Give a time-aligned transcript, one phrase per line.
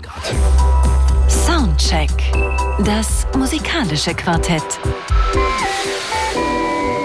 [0.00, 0.34] Lenkrad.
[1.28, 2.10] Soundcheck.
[2.84, 4.62] Das musikalische Quartett.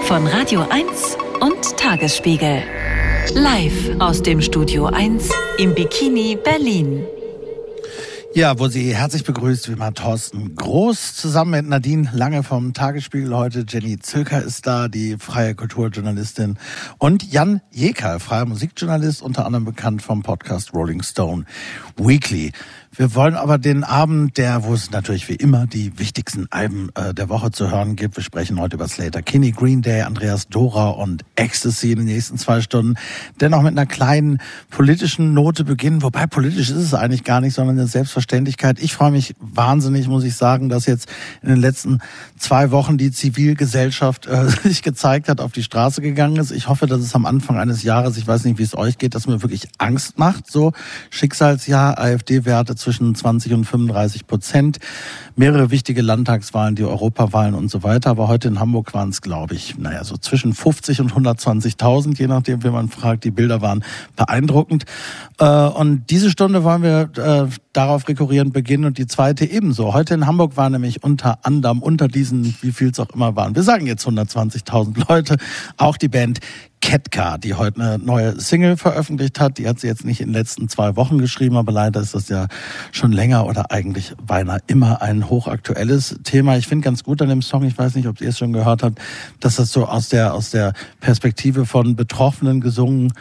[0.04, 2.62] Von Radio 1 und Tagesspiegel.
[3.34, 5.28] Live aus dem Studio 1
[5.58, 7.04] im Bikini Berlin.
[8.36, 13.34] Ja, wo sie herzlich begrüßt, wie immer Thorsten Groß, zusammen mit Nadine Lange vom Tagesspiegel
[13.34, 13.64] heute.
[13.66, 16.58] Jenny Zülker ist da, die freie Kulturjournalistin.
[16.98, 21.46] Und Jan Jeker, freier Musikjournalist, unter anderem bekannt vom Podcast Rolling Stone
[21.96, 22.52] Weekly.
[22.98, 27.12] Wir wollen aber den Abend, der, wo es natürlich wie immer die wichtigsten Alben äh,
[27.12, 28.16] der Woche zu hören gibt.
[28.16, 32.38] Wir sprechen heute über Slater Kinney, Green Day, Andreas Dora und Ecstasy in den nächsten
[32.38, 32.94] zwei Stunden.
[33.38, 34.38] Dennoch mit einer kleinen
[34.70, 36.02] politischen Note beginnen.
[36.02, 38.80] Wobei politisch ist es eigentlich gar nicht, sondern eine Selbstverständlichkeit.
[38.80, 41.10] Ich freue mich wahnsinnig, muss ich sagen, dass jetzt
[41.42, 41.98] in den letzten
[42.38, 46.50] zwei Wochen die Zivilgesellschaft äh, sich gezeigt hat, auf die Straße gegangen ist.
[46.50, 49.14] Ich hoffe, dass es am Anfang eines Jahres, ich weiß nicht, wie es euch geht,
[49.14, 50.50] dass mir wirklich Angst macht.
[50.50, 50.72] So
[51.10, 54.78] Schicksalsjahr, AfD-Werte zwischen 20 und 35 Prozent.
[55.34, 58.10] Mehrere wichtige Landtagswahlen, die Europawahlen und so weiter.
[58.10, 62.28] Aber heute in Hamburg waren es, glaube ich, naja, so zwischen 50 und 120.000, je
[62.28, 63.24] nachdem, wie man fragt.
[63.24, 63.82] Die Bilder waren
[64.14, 64.84] beeindruckend.
[65.40, 69.92] Äh, und diese Stunde wollen wir äh, darauf rekurrierend beginnen und die zweite ebenso.
[69.92, 73.54] Heute in Hamburg war nämlich unter anderem, unter diesen, wie viel es auch immer waren,
[73.54, 75.36] wir sagen jetzt 120.000 Leute,
[75.76, 76.40] auch die Band
[76.86, 79.58] Ketka, die heute eine neue Single veröffentlicht hat.
[79.58, 82.28] Die hat sie jetzt nicht in den letzten zwei Wochen geschrieben, aber leider ist das
[82.28, 82.46] ja
[82.92, 86.56] schon länger oder eigentlich beinahe immer ein hochaktuelles Thema.
[86.56, 88.84] Ich finde ganz gut an dem Song, ich weiß nicht, ob ihr es schon gehört
[88.84, 89.00] habt,
[89.40, 93.12] dass das so aus der, aus der Perspektive von Betroffenen gesungen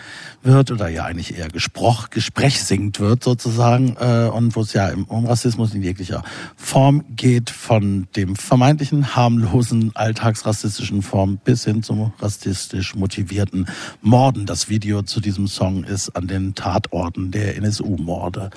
[0.44, 4.92] wird oder ja eigentlich eher Gesproch, Gespräch singt wird sozusagen äh, und wo es ja
[5.08, 6.24] um Rassismus in jeglicher
[6.56, 13.68] Form geht, von dem vermeintlichen harmlosen alltagsrassistischen Form bis hin zum rassistisch motivierten
[14.02, 14.46] Morden.
[14.46, 18.52] Das Video zu diesem Song ist an den Tatorten der NSU-Morde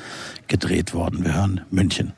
[0.46, 1.24] gedreht worden.
[1.24, 2.12] Wir hören München.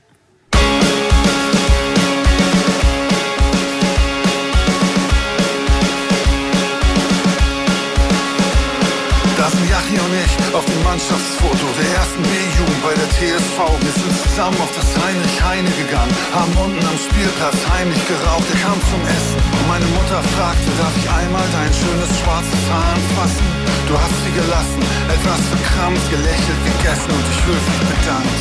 [10.90, 13.58] Mannschaftsfoto der ersten B-Jugend bei der TSV.
[13.78, 18.42] Wir sind zusammen auf das Heinrich Heine gegangen, haben unten am Spielplatz heimlich geraucht.
[18.51, 22.90] Er kam zum Essen und meine Mutter fragte, darf ich einmal dein schönes schwarzes Haar
[22.98, 23.46] anfassen?
[23.86, 24.83] Du hast sie gelassen,
[25.14, 28.40] etwas verkrampft, gelächelt, gegessen und dich höflich bedankt.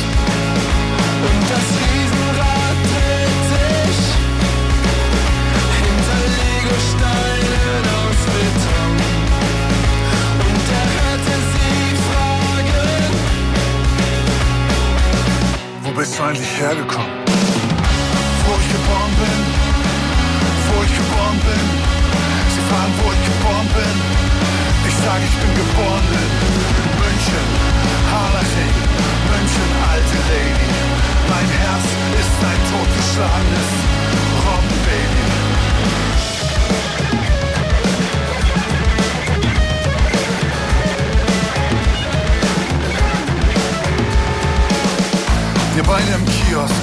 [1.22, 2.09] Und das Riesenrad
[15.90, 17.10] wo bist du eigentlich hergekommen?
[18.46, 19.40] Wo ich geboren bin,
[20.68, 21.66] wo ich geboren bin.
[22.54, 23.96] Sie fragen, wo ich geboren bin.
[24.88, 26.30] Ich sage, ich bin geboren in
[27.02, 27.46] München,
[28.12, 28.76] Harlaching,
[29.30, 30.70] München, alte Lady.
[31.30, 31.86] Mein Herz
[32.20, 33.70] ist ein totgeschlagenes
[34.46, 35.19] Robbenbaby.
[45.80, 46.74] Wir beide im Kiosk.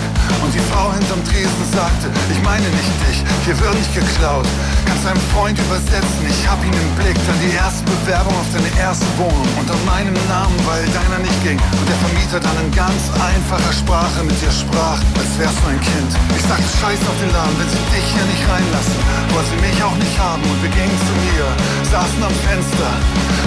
[0.41, 4.43] Und die Frau hinterm Tresen sagte, ich meine nicht dich, hier wird nicht geklaut.
[4.83, 8.67] Kannst deinem Freund übersetzen, ich hab ihn im Blick, dann die erste Bewerbung auf deine
[8.75, 11.55] erste Wohnung unter meinem Namen, weil deiner nicht ging.
[11.55, 15.79] Und der Vermieter dann in ganz einfacher Sprache mit dir sprach, als wärst du ein
[15.79, 16.11] Kind.
[16.35, 18.99] Ich sagte Scheiß auf den Laden, wenn sie dich hier nicht reinlassen,
[19.31, 21.47] wollte sie mich auch nicht haben und wir gingen zu mir,
[21.87, 22.91] saßen am Fenster,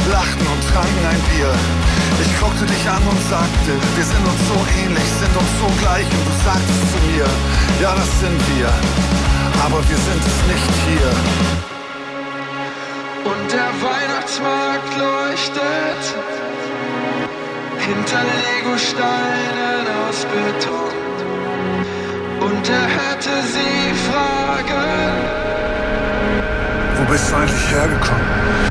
[0.08, 1.52] lachten und tranken ein Bier.
[2.24, 6.08] Ich guckte dich an und sagte, wir sind uns so ähnlich, sind uns so gleich
[6.08, 7.28] und du sagtest zu mir,
[7.84, 8.72] ja das sind wir,
[9.64, 11.12] aber wir sind es nicht hier.
[13.30, 16.04] Und der Weihnachtsmarkt leuchtet
[17.86, 20.94] hinter Legosteinen aus Beton.
[22.40, 25.12] Und er hörte sie fragen,
[26.96, 28.70] wo bist du eigentlich hergekommen?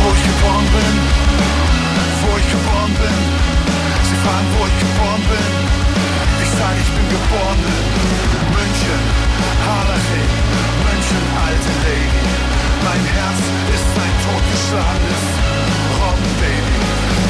[0.00, 0.94] Wo ich geboren bin,
[2.22, 3.18] wo ich geboren bin.
[4.08, 5.52] Sie fragen, wo ich geboren bin.
[6.42, 8.35] Ich sage, ich bin geboren
[9.66, 10.30] Harlaching,
[10.84, 12.24] München, alte Lady.
[12.86, 13.40] Mein Herz
[13.74, 15.24] ist ein totgeschlagenes
[16.00, 16.78] Robbenbaby.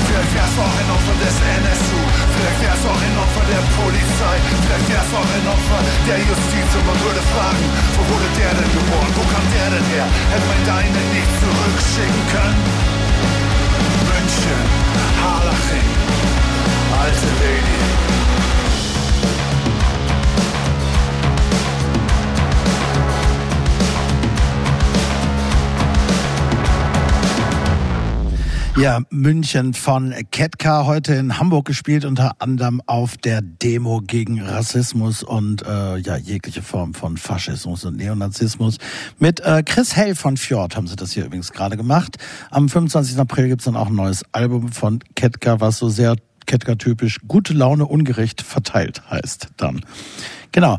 [0.07, 2.01] Vielleicht wär's auch ein Opfer des NSU,
[2.33, 6.87] vielleicht wär's auch ein Opfer der Polizei, vielleicht wär's auch ein Opfer der Justiz und
[6.89, 7.65] man würde fragen,
[7.97, 10.07] wo wurde der denn geboren, wo kam der denn her?
[10.33, 12.61] Hätte man deine nicht zurückschicken können?
[14.09, 14.63] München,
[15.21, 15.89] Harlaching,
[16.97, 17.77] alte Lady.
[28.77, 35.23] Ja, München von Ketka heute in Hamburg gespielt, unter anderem auf der Demo gegen Rassismus
[35.23, 38.77] und äh, ja jegliche Form von Faschismus und Neonazismus.
[39.19, 42.19] Mit äh, Chris Hell von Fjord haben sie das hier übrigens gerade gemacht.
[42.51, 43.19] Am 25.
[43.19, 47.87] April gibt's dann auch ein neues Album von Ketka, was so sehr Ketka-typisch gute Laune
[47.87, 49.87] ungerecht verteilt heißt dann.
[50.53, 50.79] Genau.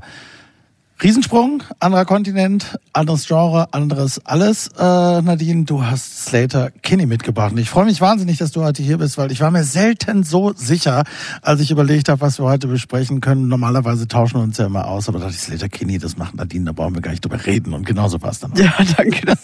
[1.00, 4.70] Riesensprung, anderer Kontinent, anderes Genre, anderes alles.
[4.80, 4.82] Äh,
[5.22, 7.52] Nadine, du hast Slater Kinney mitgebracht.
[7.52, 10.24] Und ich freue mich wahnsinnig, dass du heute hier bist, weil ich war mir selten
[10.24, 11.04] so sicher,
[11.44, 13.48] als ich überlegt habe, was wir heute besprechen können.
[13.48, 16.34] Normalerweise tauschen wir uns ja immer aus, aber da dachte ich, Slater Kinney, das macht
[16.34, 17.76] Nadine, da brauchen wir gar nicht drüber reden.
[17.76, 18.54] Und genauso war es dann.
[18.54, 18.58] Auch.
[18.58, 19.36] Ja, danke.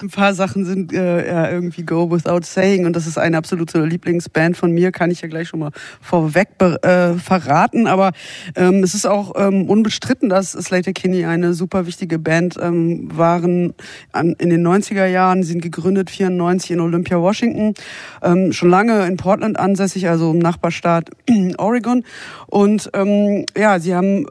[0.00, 3.84] ein paar Sachen sind äh, ja irgendwie go without saying und das ist eine absolute
[3.84, 7.88] Lieblingsband von mir, kann ich ja gleich schon mal vorweg äh, verraten.
[7.88, 8.12] Aber
[8.54, 13.74] ähm, es ist auch ähm, unbestritten, dass Slater Kinney eine super wichtige Band ähm, waren
[14.12, 17.74] an, in den 90er Jahren, sind gegründet 94 in Olympia, Washington,
[18.22, 21.10] ähm, schon lange in Portland ansässig, also im Nachbarstaat
[21.58, 22.04] Oregon.
[22.46, 24.26] Und ähm, ja, sie haben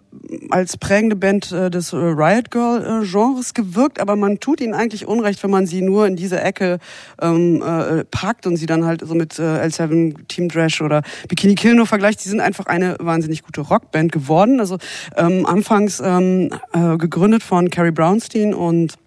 [0.50, 5.08] als prägende Band äh, des Riot Girl äh, Genres gewirkt, aber man tut ihnen eigentlich
[5.08, 6.80] Unrecht, wenn man sie nur in diese Ecke
[7.22, 11.56] ähm, äh, packt und sie dann halt so mit äh, L7 Team Trash oder Bikini
[11.56, 12.20] Kill nur vergleicht.
[12.20, 14.60] Sie sind einfach eine wahnsinnig gute Rockband geworden.
[14.60, 14.78] Also
[15.18, 18.98] ähm, anfangs ähm, äh, gegründet von Carrie Brownstein und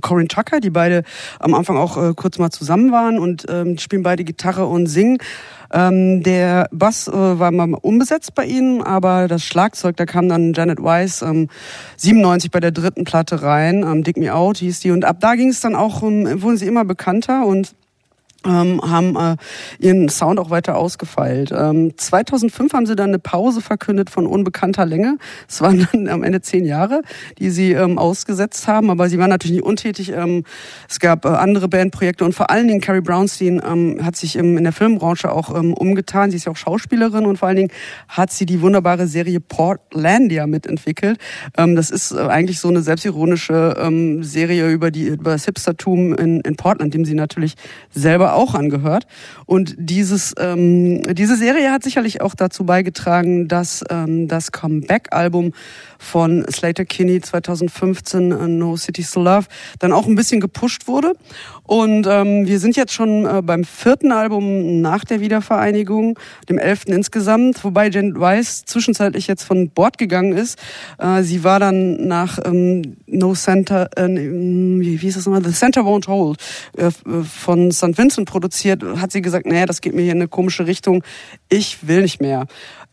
[0.00, 1.02] Corinne Tucker, die beide
[1.38, 5.18] am Anfang auch äh, kurz mal zusammen waren und ähm, spielen beide Gitarre und singen.
[5.72, 10.52] Ähm, der Bass äh, war mal unbesetzt bei ihnen, aber das Schlagzeug, da kam dann
[10.52, 11.48] Janet Weiss ähm,
[11.96, 15.36] 97 bei der dritten Platte rein, ähm, Dig Me Out hieß die und ab da
[15.36, 17.74] ging es dann auch, ähm, wurden sie immer bekannter und
[18.46, 19.36] ähm, haben äh,
[19.78, 21.52] ihren Sound auch weiter ausgefeilt.
[21.52, 25.18] Ähm, 2005 haben sie dann eine Pause verkündet von unbekannter Länge.
[25.48, 27.02] Es waren dann am Ende zehn Jahre,
[27.38, 30.12] die sie ähm, ausgesetzt haben, aber sie waren natürlich nicht untätig.
[30.12, 30.44] Ähm,
[30.88, 34.56] es gab äh, andere Bandprojekte und vor allen Dingen Carrie Brownstein ähm, hat sich im,
[34.56, 36.30] in der Filmbranche auch ähm, umgetan.
[36.30, 37.72] Sie ist ja auch Schauspielerin und vor allen Dingen
[38.08, 41.18] hat sie die wunderbare Serie Portlandia mitentwickelt.
[41.56, 46.14] Ähm, das ist äh, eigentlich so eine selbstironische ähm, Serie über die über das Hipstertum
[46.14, 47.54] in, in Portland, dem sie natürlich
[47.90, 49.06] selber auch angehört.
[49.46, 55.52] Und dieses, ähm, diese Serie hat sicherlich auch dazu beigetragen, dass ähm, das Comeback-Album
[56.00, 59.46] von Slater Kinney 2015, uh, No Cities to Love,
[59.78, 61.12] dann auch ein bisschen gepusht wurde.
[61.64, 66.18] Und ähm, wir sind jetzt schon äh, beim vierten Album nach der Wiedervereinigung,
[66.48, 70.58] dem elften insgesamt, wobei Jen Weiss zwischenzeitlich jetzt von Bord gegangen ist.
[70.98, 75.52] Äh, sie war dann nach ähm, No Center, äh, wie, wie ist das nochmal, The
[75.52, 76.38] Center Won't Hold
[76.76, 76.90] äh,
[77.22, 77.96] von St.
[77.96, 81.04] Vincent produziert, hat sie gesagt, naja, das geht mir hier in eine komische Richtung,
[81.48, 82.46] ich will nicht mehr.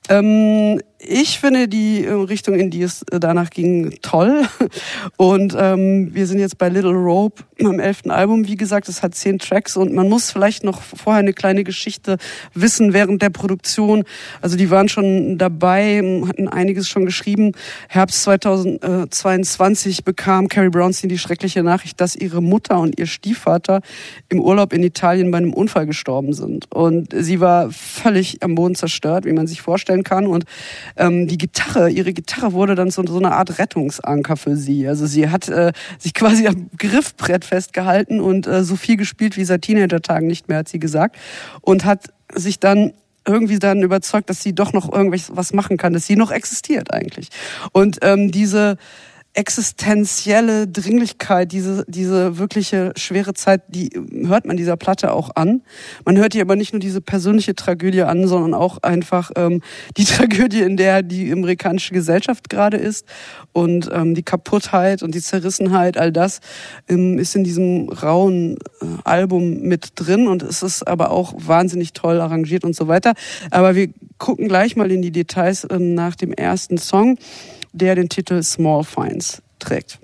[0.09, 4.47] Ähm, ich finde die äh, Richtung, in die es äh, danach ging, toll.
[5.17, 8.47] Und ähm, wir sind jetzt bei Little Rope am elften Album.
[8.47, 12.17] Wie gesagt, es hat zehn Tracks und man muss vielleicht noch vorher eine kleine Geschichte
[12.53, 14.03] wissen während der Produktion.
[14.41, 15.97] Also die waren schon dabei,
[16.27, 17.53] hatten einiges schon geschrieben.
[17.89, 23.81] Herbst 2022 bekam Carrie Brownstein die schreckliche Nachricht, dass ihre Mutter und ihr Stiefvater
[24.29, 26.71] im Urlaub in Italien bei einem Unfall gestorben sind.
[26.71, 30.27] Und sie war völlig am Boden zerstört, wie man sich vorstellen kann.
[30.27, 30.45] Und
[30.95, 34.87] ähm, die Gitarre, ihre Gitarre wurde dann so, so eine Art Rettungsanker für sie.
[34.87, 39.45] Also sie hat äh, sich quasi am Griffbrett festgehalten und äh, so viel gespielt wie
[39.45, 41.17] seit Teenager-Tagen nicht mehr, hat sie gesagt.
[41.61, 42.93] Und hat sich dann
[43.27, 47.29] irgendwie dann überzeugt, dass sie doch noch irgendwas machen kann, dass sie noch existiert eigentlich.
[47.73, 48.77] Und ähm, diese
[49.37, 53.91] existenzielle Dringlichkeit, diese, diese wirkliche schwere Zeit, die
[54.25, 55.61] hört man dieser Platte auch an.
[56.05, 59.61] Man hört hier aber nicht nur diese persönliche Tragödie an, sondern auch einfach ähm,
[59.95, 63.05] die Tragödie, in der die amerikanische Gesellschaft gerade ist
[63.53, 66.39] und ähm, die Kaputtheit und die Zerrissenheit, all das
[66.89, 71.93] ähm, ist in diesem rauen äh, Album mit drin und es ist aber auch wahnsinnig
[71.93, 73.13] toll arrangiert und so weiter.
[73.51, 77.19] Aber wir gucken gleich mal in die Details ähm, nach dem ersten Song
[77.77, 79.99] der den Titel Small Finds trägt.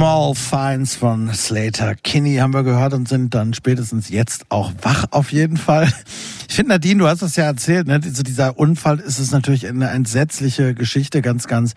[0.00, 5.04] Small Finds von Slater Kinney haben wir gehört und sind dann spätestens jetzt auch wach
[5.10, 5.92] auf jeden Fall.
[6.48, 8.00] Ich finde, Nadine, du hast es ja erzählt, ne?
[8.00, 11.74] Dieser Unfall ist es natürlich eine entsetzliche Geschichte, ganz, ganz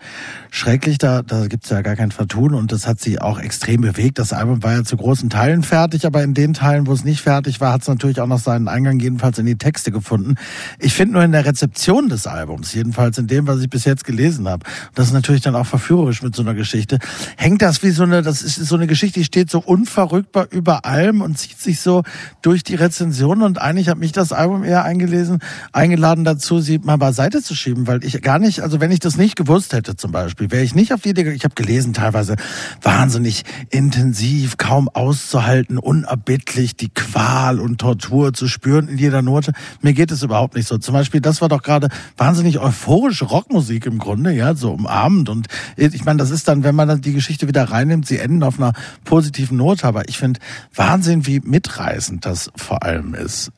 [0.54, 0.98] schrecklich.
[0.98, 4.18] Da, da gibt's ja gar kein Vertun und das hat sie auch extrem bewegt.
[4.18, 7.20] Das Album war ja zu großen Teilen fertig, aber in den Teilen, wo es nicht
[7.20, 10.36] fertig war, hat es natürlich auch noch seinen Eingang jedenfalls in die Texte gefunden.
[10.78, 14.04] Ich finde nur in der Rezeption des Albums, jedenfalls in dem, was ich bis jetzt
[14.04, 16.98] gelesen habe, das ist natürlich dann auch verführerisch mit so einer Geschichte,
[17.36, 20.84] hängt das wie so eine, das ist so eine Geschichte, die steht so unverrückbar über
[20.84, 22.04] allem und zieht sich so
[22.42, 25.40] durch die Rezension und eigentlich hat mich das Album eher eingelesen,
[25.72, 29.16] eingeladen dazu, sie mal beiseite zu schieben, weil ich gar nicht, also wenn ich das
[29.16, 32.36] nicht gewusst hätte zum Beispiel, wäre ich nicht auf die Idee, ich habe gelesen teilweise
[32.80, 39.52] wahnsinnig intensiv, kaum auszuhalten, unerbittlich die Qual und Tortur zu spüren in jeder Note.
[39.82, 40.78] Mir geht es überhaupt nicht so.
[40.78, 45.48] Zum Beispiel, das war doch gerade wahnsinnig euphorische Rockmusik im Grunde, ja, so umarmend und
[45.76, 48.60] ich meine, das ist dann, wenn man dann die Geschichte wieder reinnimmt, sie enden auf
[48.60, 50.38] einer positiven Note, aber ich finde
[50.72, 53.50] Wahnsinn, wie mitreißend das vor allem ist.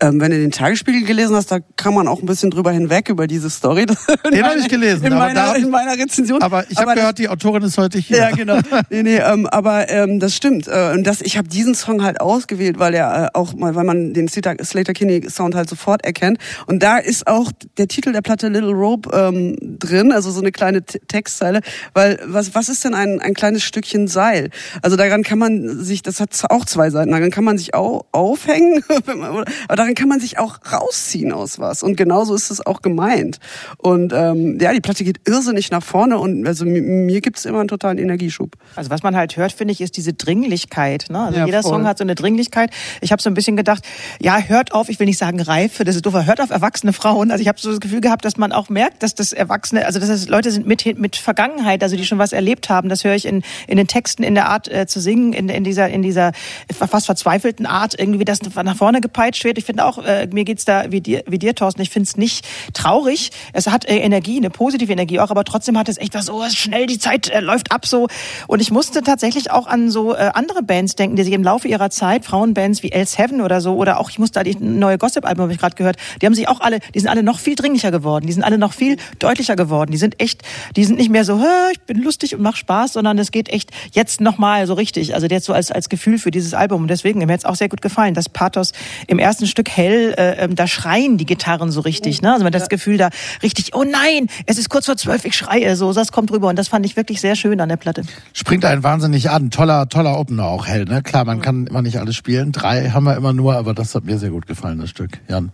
[0.00, 3.08] Ähm, wenn du den Tagesspiegel gelesen hast, da kann man auch ein bisschen drüber hinweg
[3.08, 3.86] über diese Story.
[4.30, 5.04] Den habe ich gelesen.
[5.04, 6.40] In meiner, da, in meiner Rezension.
[6.40, 8.18] Aber ich habe gehört, die Autorin ist heute hier.
[8.18, 8.58] Ja, genau.
[8.90, 10.68] Nee, nee, ähm, aber ähm, das stimmt.
[10.68, 13.84] Äh, und das, ich habe diesen Song halt ausgewählt, weil er äh, auch mal, weil
[13.84, 16.38] man den Slater, Slater Kinney Sound halt sofort erkennt.
[16.66, 20.52] Und da ist auch der Titel der Platte Little Rope ähm, drin, also so eine
[20.52, 21.60] kleine T Textzeile.
[21.94, 24.50] Weil was, was ist denn ein, ein kleines Stückchen Seil?
[24.82, 28.06] Also daran kann man sich, das hat auch zwei Seiten, daran kann man sich auch
[28.12, 28.84] aufhängen,
[29.68, 31.82] aber daran kann man sich auch rausziehen aus was.
[31.82, 33.38] Und genauso ist es auch gemeint.
[33.78, 37.44] Und ähm, ja, die Platte geht irrsinnig nach vorne und also mir, mir gibt es
[37.44, 38.52] immer einen totalen Energieschub.
[38.76, 41.06] Also was man halt hört, finde ich, ist diese Dringlichkeit.
[41.10, 41.20] Ne?
[41.20, 41.72] Also ja, jeder voll.
[41.72, 42.70] Song hat so eine Dringlichkeit.
[43.00, 43.84] Ich habe so ein bisschen gedacht,
[44.20, 47.30] ja, hört auf, ich will nicht sagen reife, das ist doof, hört auf erwachsene Frauen.
[47.30, 49.98] Also ich habe so das Gefühl gehabt, dass man auch merkt, dass das Erwachsene, also
[49.98, 52.88] dass das Leute sind mit, mit Vergangenheit, also die schon was erlebt haben.
[52.88, 55.64] Das höre ich in, in den Texten, in der Art äh, zu singen, in, in
[55.64, 56.32] dieser, in dieser
[56.72, 59.58] fast verzweifelten Art, irgendwie das nach vorne gepeitscht wird.
[59.58, 61.82] Ich finde auch, äh, mir geht's da wie dir, wie dir Thorsten.
[61.82, 63.30] Ich finde es nicht traurig.
[63.52, 66.42] Es hat äh, Energie, eine positive Energie auch, aber trotzdem hat es echt was so
[66.50, 68.08] schnell, die Zeit äh, läuft ab so.
[68.46, 71.68] Und ich musste tatsächlich auch an so äh, andere Bands denken, die sich im Laufe
[71.68, 74.98] ihrer Zeit, Frauenbands wie Else Heaven oder so, oder auch, ich musste da die neue
[74.98, 77.54] Gossip-Album, habe ich gerade gehört, die haben sich auch alle, die sind alle noch viel
[77.54, 79.90] dringlicher geworden, die sind alle noch viel deutlicher geworden.
[79.90, 80.42] Die sind echt,
[80.76, 81.42] die sind nicht mehr so,
[81.72, 85.14] ich bin lustig und mach Spaß, sondern es geht echt jetzt nochmal so richtig.
[85.14, 86.82] Also jetzt so als, als Gefühl für dieses Album.
[86.82, 88.14] Und deswegen, mir hat es auch sehr gut gefallen.
[88.14, 88.72] Das Pathos
[89.06, 92.22] im ersten Stück hell äh, ähm, da schreien die Gitarren so richtig.
[92.22, 92.32] Ne?
[92.32, 93.10] Also man hat das Gefühl da
[93.42, 96.56] richtig, oh nein, es ist kurz vor zwölf, ich schreie so, das kommt rüber und
[96.56, 98.02] das fand ich wirklich sehr schön an der Platte.
[98.32, 100.84] Springt einen wahnsinnig an, toller, toller Opener auch hell.
[100.84, 101.02] Ne?
[101.02, 104.04] Klar, man kann immer nicht alles spielen, drei haben wir immer nur, aber das hat
[104.04, 105.20] mir sehr gut gefallen, das Stück.
[105.28, 105.52] Jan.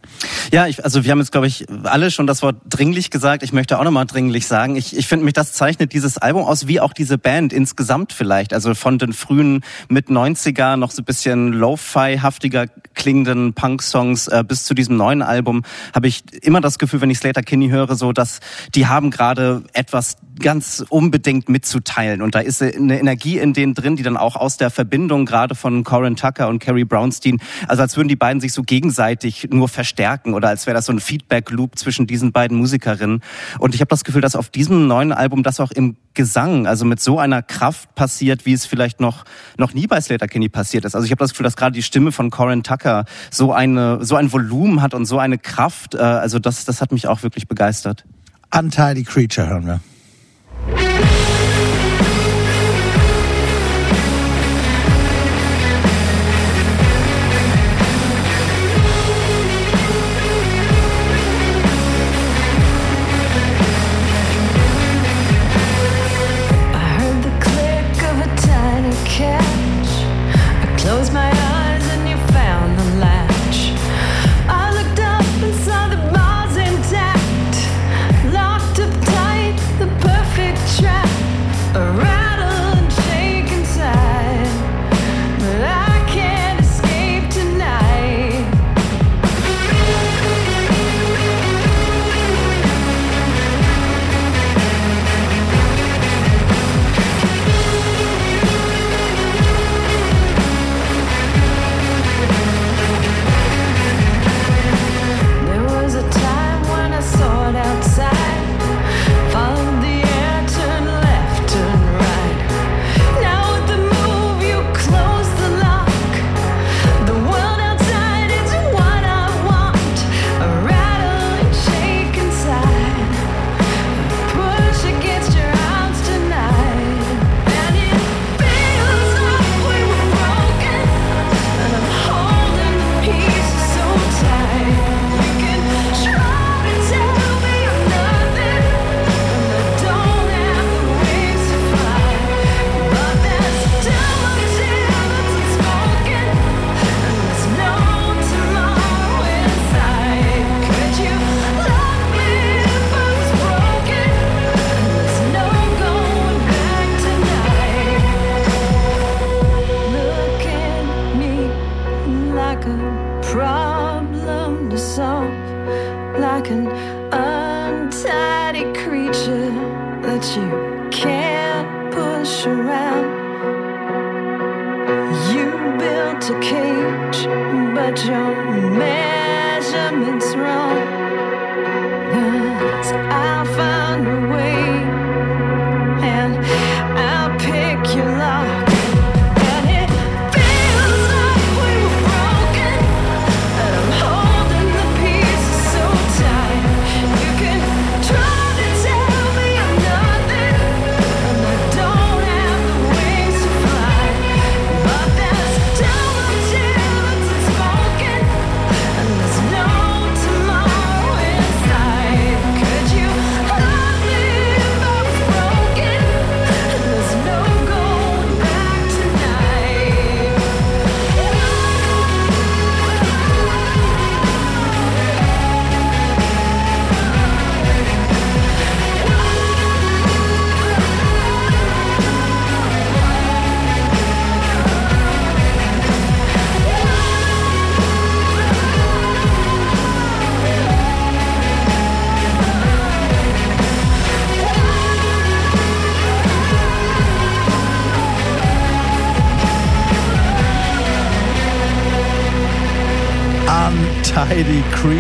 [0.52, 3.42] Ja, ich, also wir haben jetzt glaube ich alle schon das Wort dringlich gesagt.
[3.42, 4.76] Ich möchte auch nochmal dringlich sagen.
[4.76, 8.52] Ich, ich finde mich, das zeichnet dieses Album aus, wie auch diese Band insgesamt vielleicht.
[8.52, 14.64] Also von den frühen mit 90er noch so ein bisschen Lo-Fi-haftiger klingenden Punk-Songs äh, bis
[14.64, 15.62] zu diesem neuen Album
[15.94, 18.40] habe ich immer das Gefühl, wenn ich Slater Kinney höre, so dass
[18.74, 23.96] die haben gerade etwas ganz unbedingt mitzuteilen und da ist eine Energie in denen drin,
[23.96, 27.96] die dann auch aus der Verbindung gerade von Corin Tucker und Carrie Brownstein, also als
[27.96, 31.50] würden die beiden sich so gegenseitig nur verstärken oder als wäre das so ein Feedback
[31.50, 33.22] Loop zwischen diesen beiden Musikerinnen
[33.58, 36.84] und ich habe das Gefühl, dass auf diesem neuen Album das auch im Gesang, also
[36.84, 39.24] mit so einer Kraft passiert, wie es vielleicht noch
[39.56, 40.94] noch nie bei Slater Kinney passiert ist.
[40.94, 44.16] Also ich habe das Gefühl, dass gerade die Stimme von Corin Tucker so eine so
[44.16, 45.94] ein Volumen hat und so eine Kraft.
[45.94, 48.04] Äh, also das das hat mich auch wirklich begeistert.
[48.56, 51.23] Untidy Creature hören wir.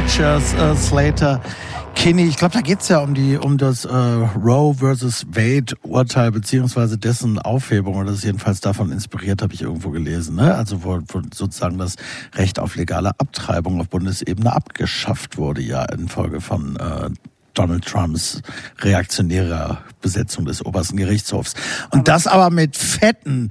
[0.04, 1.40] Creatures, äh, Slater.
[1.94, 6.30] Kinney, ich glaube, da geht's ja um die um das äh, Roe versus Wade Urteil
[6.30, 10.36] beziehungsweise dessen Aufhebung oder das ist jedenfalls davon inspiriert, habe ich irgendwo gelesen.
[10.36, 10.54] Ne?
[10.54, 11.96] Also wo, wo sozusagen das
[12.34, 17.08] Recht auf legale Abtreibung auf Bundesebene abgeschafft wurde, ja infolge von äh,
[17.54, 18.42] Donald Trumps
[18.80, 21.54] reaktionärer Besetzung des obersten Gerichtshofs.
[21.90, 23.50] Und aber das aber mit fetten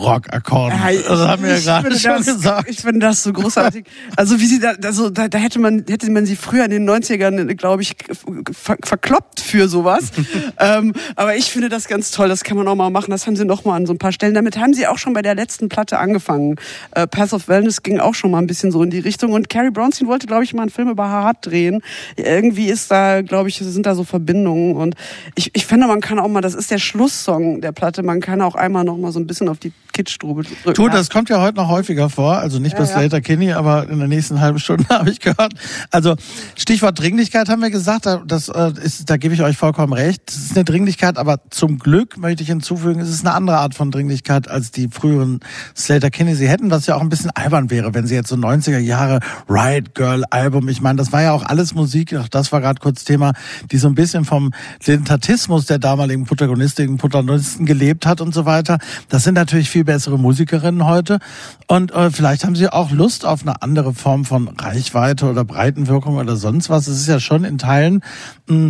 [0.00, 0.78] Classic-Rock-Akkorden.
[0.78, 2.68] Ja, ich, das haben wir ja gerade schon das, gesagt.
[2.68, 3.84] Ich finde das so großartig.
[4.16, 6.88] Also wie sie da, also da, da hätte man, hätte man sie früher in den
[6.88, 7.96] 90ern, glaube ich,
[8.90, 10.10] verkloppt für sowas.
[10.58, 12.28] ähm, aber ich finde das ganz toll.
[12.28, 13.12] Das kann man auch mal machen.
[13.12, 14.34] Das haben sie noch mal an so ein paar Stellen.
[14.34, 16.56] Damit haben sie auch schon bei der letzten Platte angefangen.
[16.90, 19.32] Äh, Path of Wellness ging auch schon mal ein bisschen so in die Richtung.
[19.32, 21.82] Und Carrie Brownstein wollte, glaube ich, mal einen Film über Hart drehen.
[22.16, 24.74] Irgendwie ist da, glaube ich, sind da so Verbindungen.
[24.74, 24.96] Und
[25.36, 28.02] ich, ich finde, man kann auch mal, das ist der Schlusssong der Platte.
[28.02, 30.74] Man kann auch einmal noch mal so ein bisschen auf die Kitschstrube drücken.
[30.74, 32.38] Tu, das kommt ja heute noch häufiger vor.
[32.38, 33.20] Also nicht bei Ja, Slater ja.
[33.20, 35.52] Kinney, aber in der nächsten halben Stunde habe ich gehört.
[35.90, 36.16] Also
[36.56, 38.06] Stichwort Dringlichkeit haben wir gesagt.
[38.06, 40.22] da- Das äh, ist, da gebe ich euch vollkommen recht.
[40.28, 43.74] Es ist eine Dringlichkeit, aber zum Glück möchte ich hinzufügen, es ist eine andere Art
[43.74, 45.40] von Dringlichkeit als die früheren
[45.76, 46.34] Slater Kinney.
[46.34, 49.20] Sie hätten, was ja auch ein bisschen albern wäre, wenn sie jetzt so 90er Jahre
[49.48, 50.68] Riot Girl Album.
[50.68, 52.14] Ich meine, das war ja auch alles Musik.
[52.16, 53.32] Auch das war gerade kurz Thema,
[53.70, 54.52] die so ein bisschen vom
[54.84, 58.78] Lentatismus der damaligen Protagonistinnen und Protagonisten gelebt hat und so weiter.
[59.08, 61.18] Das sind natürlich viel bessere Musikerinnen heute.
[61.66, 66.16] Und äh, vielleicht haben sie auch Lust auf eine andere Form von Reichweite oder Breitenwirkung
[66.16, 66.86] oder sonst was.
[66.86, 68.02] Es ist ja schon in Teilen
[68.46, 68.69] mh,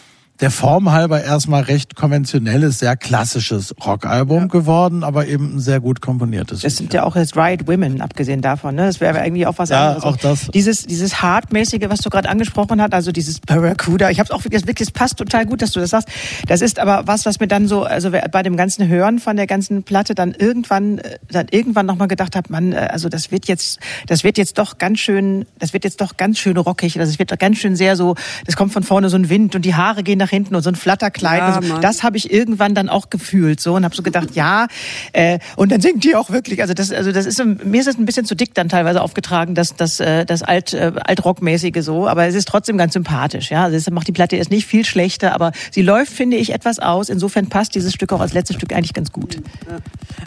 [0.41, 6.01] der Form halber erstmal recht konventionelles, sehr klassisches Rockalbum geworden, aber eben ein sehr gut
[6.01, 6.63] komponiertes.
[6.63, 8.75] Es sind ja auch jetzt Riot Women, abgesehen davon.
[8.75, 8.87] Ne?
[8.87, 10.03] Das wäre irgendwie auch was Ja, anderes.
[10.03, 10.47] auch das.
[10.53, 14.09] Dieses, dieses Hartmäßige, was du gerade angesprochen hast, also dieses Barracuda.
[14.09, 16.07] Ich habe es auch wirklich, wirklich, es passt total gut, dass du das sagst.
[16.47, 19.45] Das ist aber was, was mir dann so, also bei dem ganzen Hören von der
[19.47, 23.47] ganzen Platte dann irgendwann, äh, dann irgendwann nochmal gedacht habe, man, äh, also das wird
[23.47, 26.99] jetzt, das wird jetzt doch ganz schön, das wird jetzt doch ganz schön rockig.
[26.99, 29.55] Also es wird doch ganz schön sehr so, das kommt von vorne so ein Wind
[29.55, 31.39] und die Haare gehen nach hinten und so ein Flatterkleid.
[31.39, 31.77] Ja, so.
[31.79, 34.67] Das habe ich irgendwann dann auch gefühlt so und habe so gedacht, ja,
[35.13, 36.61] äh, und dann singt die auch wirklich.
[36.61, 39.53] Also das, also das ist mir ist es ein bisschen zu dick dann teilweise aufgetragen,
[39.53, 43.51] das, das, äh, das alt, äh, altrockmäßige so, aber es ist trotzdem ganz sympathisch.
[43.51, 46.53] Ja, also es macht die Platte jetzt nicht viel schlechter, aber sie läuft, finde ich,
[46.53, 47.09] etwas aus.
[47.09, 49.37] Insofern passt dieses Stück auch als letztes Stück eigentlich ganz gut.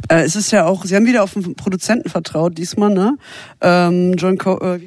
[0.09, 3.17] Äh, es ist ja auch, sie haben wieder auf einen Produzenten vertraut diesmal, ne?
[3.61, 4.81] Ähm, John, Co äh?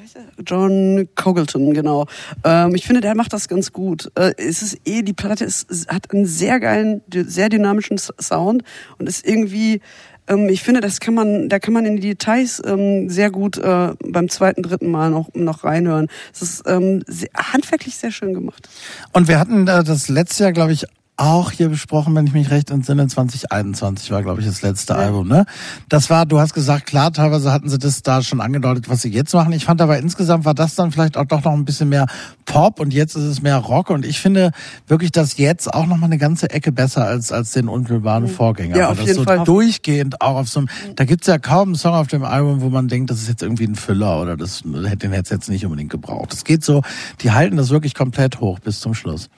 [0.46, 2.06] John Cogleton, genau.
[2.44, 4.12] Ähm, ich finde, der macht das ganz gut.
[4.16, 8.64] Äh, es ist eh, die Platte ist, hat einen sehr geilen, sehr dynamischen Sound
[9.00, 9.82] und ist irgendwie,
[10.28, 13.58] ähm, ich finde, das kann man, da kann man in die Details ähm, sehr gut
[13.58, 16.08] äh, beim zweiten, dritten Mal noch, noch reinhören.
[16.34, 18.70] Es ist ähm, sehr, handwerklich sehr schön gemacht.
[19.14, 20.86] Und wir hatten äh, das letzte Jahr, glaube ich,
[21.18, 25.28] auch hier besprochen, wenn ich mich recht entsinne, 2021 war, glaube ich, das letzte Album,
[25.28, 25.46] ne?
[25.90, 29.10] Das war, du hast gesagt, klar, teilweise hatten sie das da schon angedeutet, was sie
[29.10, 29.52] jetzt machen.
[29.52, 32.06] Ich fand aber insgesamt war das dann vielleicht auch doch noch ein bisschen mehr
[32.46, 34.52] Pop und jetzt ist es mehr Rock und ich finde
[34.88, 38.78] wirklich das jetzt auch noch mal eine ganze Ecke besser als, als den unmittelbaren Vorgänger.
[38.78, 39.44] Ja, auf das jeden so Fall.
[39.44, 42.70] durchgehend auch auf so einem, da gibt's ja kaum einen Song auf dem Album, wo
[42.70, 45.66] man denkt, das ist jetzt irgendwie ein Füller oder das, den hätte es jetzt nicht
[45.66, 46.32] unbedingt gebraucht.
[46.34, 46.84] Es geht so,
[47.22, 49.30] die halten das wirklich komplett hoch bis zum Schluss.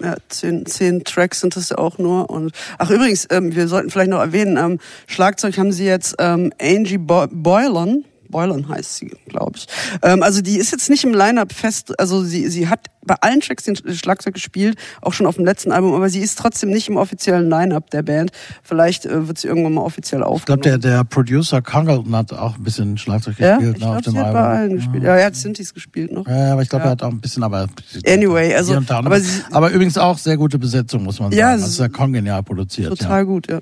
[0.00, 2.28] Ja, zehn, zehn Tracks sind es ja auch nur.
[2.30, 6.52] Und ach übrigens, ähm, wir sollten vielleicht noch erwähnen, ähm, Schlagzeug haben sie jetzt ähm,
[6.60, 8.04] Angie Bo Boylan,
[8.34, 9.66] Boylan heißt sie, glaube ich.
[10.02, 13.40] Ähm, also die ist jetzt nicht im Line-Up fest, also sie, sie hat bei allen
[13.40, 16.88] Tracks den Schlagzeug gespielt, auch schon auf dem letzten Album, aber sie ist trotzdem nicht
[16.88, 18.32] im offiziellen Line-Up der Band.
[18.64, 20.62] Vielleicht äh, wird sie irgendwann mal offiziell aufgenommen.
[20.62, 23.58] Ich glaube, der, der Producer Congleton hat auch ein bisschen Schlagzeug ja?
[23.58, 24.40] gespielt ich ne, auf glaub, dem sie hat Album.
[24.42, 25.02] bei allen gespielt.
[25.04, 26.26] Ja, er hat Synthes gespielt noch.
[26.26, 26.88] Ja, aber ich glaube, Ja.
[26.88, 27.68] er hat auch ein bisschen, aber.
[28.06, 31.38] Anyway, also, aber sie- aber übrigens auch sehr gute Besetzung, muss man sagen.
[31.38, 32.88] Ja, das es ist ja kongenial produziert.
[32.88, 33.60] Total gut, ja.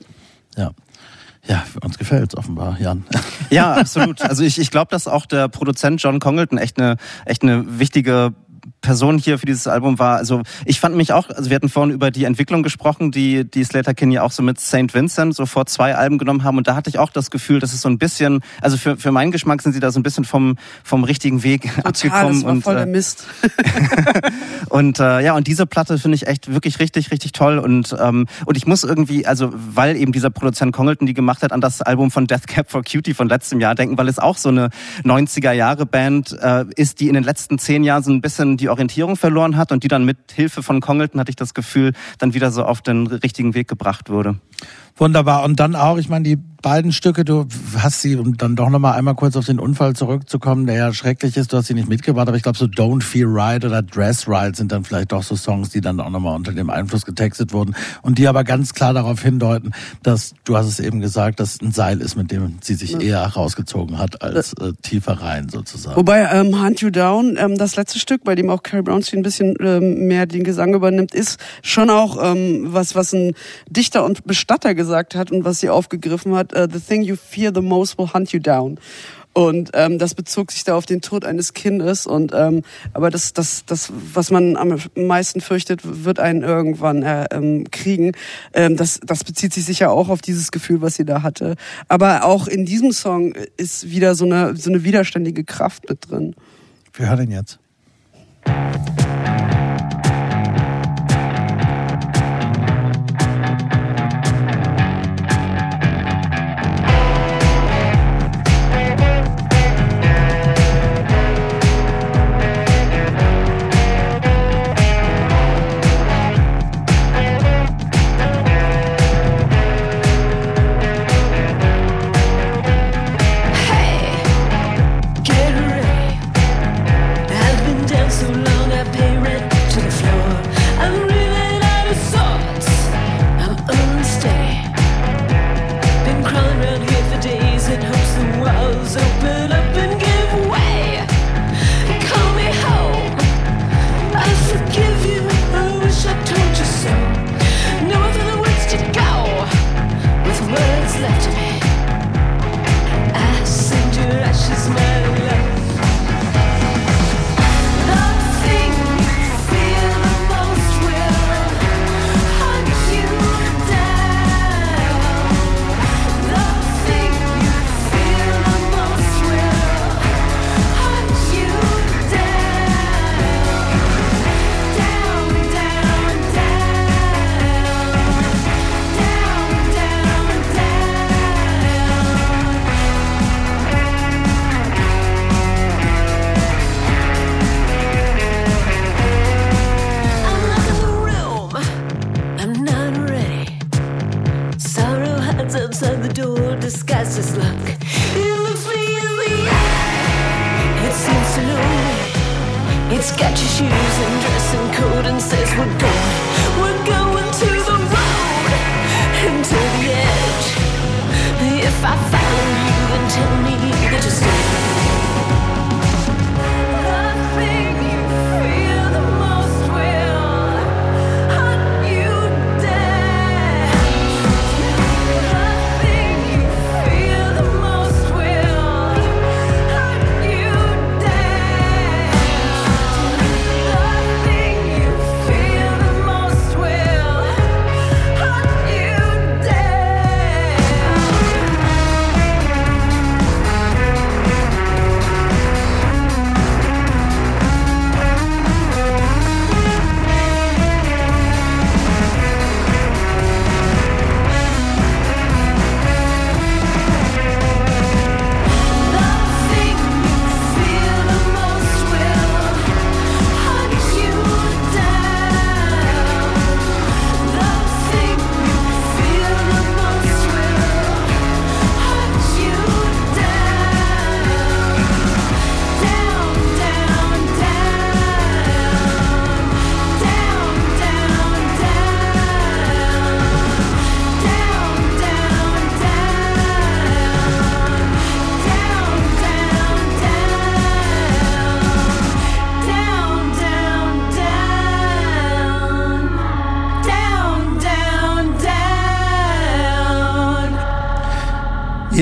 [0.57, 0.71] Ja.
[1.47, 1.65] Ja.
[1.83, 3.05] Uns gefällt's offenbar, Jan.
[3.51, 4.23] Ja, absolut.
[4.23, 8.35] Also ich, ich glaube, dass auch der Produzent John Congleton echt eine, echt eine wichtige
[8.83, 10.17] Person hier für dieses Album war.
[10.17, 13.65] Also ich fand mich auch, also wir hatten vorhin über die Entwicklung gesprochen, die die
[13.65, 14.93] Slater Kin ja auch so mit St.
[14.93, 17.73] Vincent so vor zwei Alben genommen haben und da hatte ich auch das Gefühl, dass
[17.73, 20.25] es so ein bisschen, also für, für meinen Geschmack sind sie da so ein bisschen
[20.25, 22.33] vom, vom richtigen Weg Total, abgekommen.
[22.35, 23.27] das war und, voll äh, der Mist.
[24.69, 27.59] und äh, ja, und diese Platte finde ich echt wirklich richtig, richtig toll.
[27.59, 31.53] Und, ähm, und ich muss irgendwie, also weil eben dieser Produzent Congleton die gemacht hat,
[31.53, 34.37] an das Album von Death Cab for Cutie von letztem Jahr denken, weil es auch
[34.37, 34.71] so eine
[35.05, 39.57] 90er-Jahre-Band äh, ist, die in den letzten zehn Jahren so ein bisschen die Orientierung verloren
[39.57, 42.65] hat und die dann mit Hilfe von Congleton, hatte ich das Gefühl, dann wieder so
[42.65, 44.37] auf den richtigen Weg gebracht wurde.
[44.97, 45.45] Wunderbar.
[45.45, 48.95] Und dann auch, ich meine, die beiden Stücke, du hast sie, um dann doch nochmal
[48.95, 52.29] einmal kurz auf den Unfall zurückzukommen, der ja schrecklich ist, du hast sie nicht mitgebracht,
[52.29, 55.35] aber ich glaube so Don't Feel Right oder Dress Right sind dann vielleicht doch so
[55.35, 58.95] Songs, die dann auch nochmal unter dem Einfluss getextet wurden und die aber ganz klar
[58.95, 62.75] darauf hindeuten, dass, du hast es eben gesagt, dass ein Seil ist, mit dem sie
[62.75, 65.97] sich eher rausgezogen hat als äh, tiefer rein sozusagen.
[65.97, 69.25] Wobei ähm, Hunt You Down, ähm, das letzte Stück, bei dem auch Carrie Brownstein ein
[69.25, 73.33] bisschen ähm, mehr den Gesang übernimmt, ist schon auch ähm, was, was ein
[73.69, 76.53] Dichter und Bestatter gesagt hat und was sie aufgegriffen hat.
[76.57, 78.79] Uh, the thing you fear the most will hunt you down.
[79.33, 82.07] Und ähm, das bezog sich da auf den Tod eines Kindes.
[82.07, 87.27] Und ähm, aber das, das, das, was man am meisten fürchtet, wird einen irgendwann äh,
[87.31, 88.13] ähm, kriegen.
[88.53, 91.55] Ähm, das, das bezieht sich sicher auch auf dieses Gefühl, was sie da hatte.
[91.89, 96.35] Aber auch in diesem Song ist wieder so eine so eine widerständige Kraft mit drin.
[96.93, 97.59] Wir hören ihn jetzt.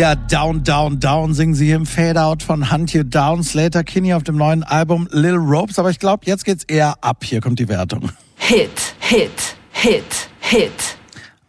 [0.00, 4.14] Ja, Down, Down, Down singen sie hier im Fade-Out von Hunt You Down, Slater Kinney
[4.14, 5.78] auf dem neuen Album Little Ropes.
[5.78, 7.22] Aber ich glaube, jetzt geht's eher ab.
[7.22, 8.10] Hier kommt die Wertung.
[8.36, 10.99] Hit, Hit, Hit, Hit.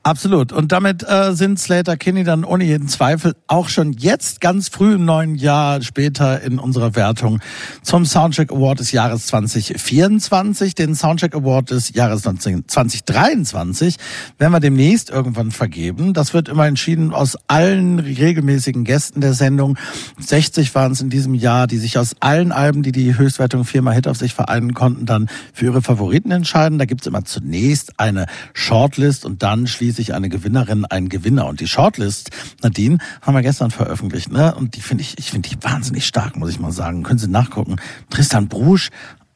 [0.03, 0.51] Absolut.
[0.51, 4.95] Und damit äh, sind Slater Kinney dann ohne jeden Zweifel auch schon jetzt ganz früh
[4.95, 7.39] im neuen Jahr später in unserer Wertung
[7.83, 10.73] zum Soundcheck Award des Jahres 2024.
[10.73, 13.97] Den Soundcheck Award des Jahres 2023
[14.39, 16.13] werden wir demnächst irgendwann vergeben.
[16.13, 19.77] Das wird immer entschieden aus allen regelmäßigen Gästen der Sendung.
[20.17, 23.93] 60 waren es in diesem Jahr, die sich aus allen Alben, die die Höchstwertung viermal
[23.93, 26.79] Hit auf sich vereinen konnten, dann für ihre Favoriten entscheiden.
[26.79, 31.47] Da gibt's immer zunächst eine Shortlist und dann schließlich schließlich eine Gewinnerin, ein Gewinner.
[31.47, 32.29] Und die Shortlist,
[32.63, 34.55] Nadine, haben wir gestern veröffentlicht, ne?
[34.55, 37.03] Und die finde ich, ich finde die wahnsinnig stark, muss ich mal sagen.
[37.03, 37.75] Können Sie nachgucken.
[38.09, 38.89] Tristan Brusch,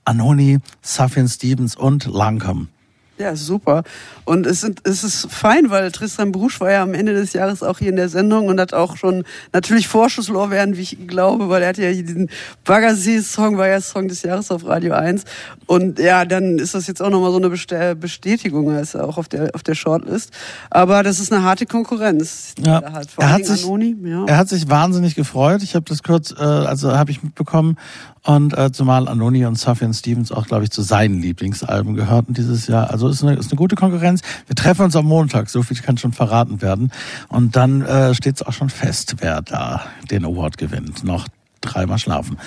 [0.06, 2.68] Anoni, Safin Stevens und Lancome.
[3.17, 3.84] Ja, super.
[4.25, 7.63] Und es, sind, es ist fein, weil Tristan Brusch war ja am Ende des Jahres
[7.63, 9.23] auch hier in der Sendung und hat auch schon
[9.54, 12.30] natürlich Vorschusslorbeeren, wie ich glaube, weil er hat ja hier diesen
[12.65, 15.23] Baggersee-Song, war ja Song des Jahres auf Radio 1.
[15.65, 19.17] Und ja, dann ist das jetzt auch nochmal so eine Bestätigung, er ist ja auch
[19.17, 20.32] auf der, auf der Shortlist.
[20.69, 22.54] Aber das ist eine harte Konkurrenz.
[22.60, 22.80] Ja.
[22.80, 24.25] Er, hat, er, hat sich, ja.
[24.25, 25.63] er hat sich wahnsinnig gefreut.
[25.63, 27.78] Ich habe das kurz, äh, also habe ich mitbekommen.
[28.25, 32.65] Und äh, zumal Anoni und Safian Stevens auch, glaube ich, zu seinen Lieblingsalben gehörten dieses
[32.65, 32.89] Jahr.
[32.89, 34.21] Also ist eine, ist eine gute Konkurrenz.
[34.47, 36.91] Wir treffen uns am Montag, so viel kann schon verraten werden.
[37.27, 41.03] Und dann äh, steht es auch schon fest, wer da den Award gewinnt.
[41.03, 41.27] Noch
[41.61, 42.38] dreimal schlafen.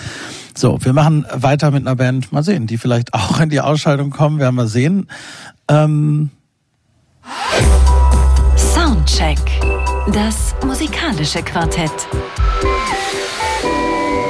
[0.56, 2.32] So, wir machen weiter mit einer Band.
[2.32, 4.40] Mal sehen, die vielleicht auch in die Ausscheidung kommen.
[4.40, 5.06] Werden wir sehen.
[5.68, 6.30] Ähm
[8.56, 9.38] Soundcheck.
[10.12, 11.92] Das musikalische Quartett.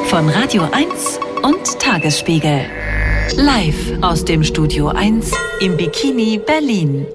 [0.09, 2.61] Von Radio 1 und Tagesspiegel.
[3.37, 7.07] Live aus dem Studio 1 im Bikini Berlin.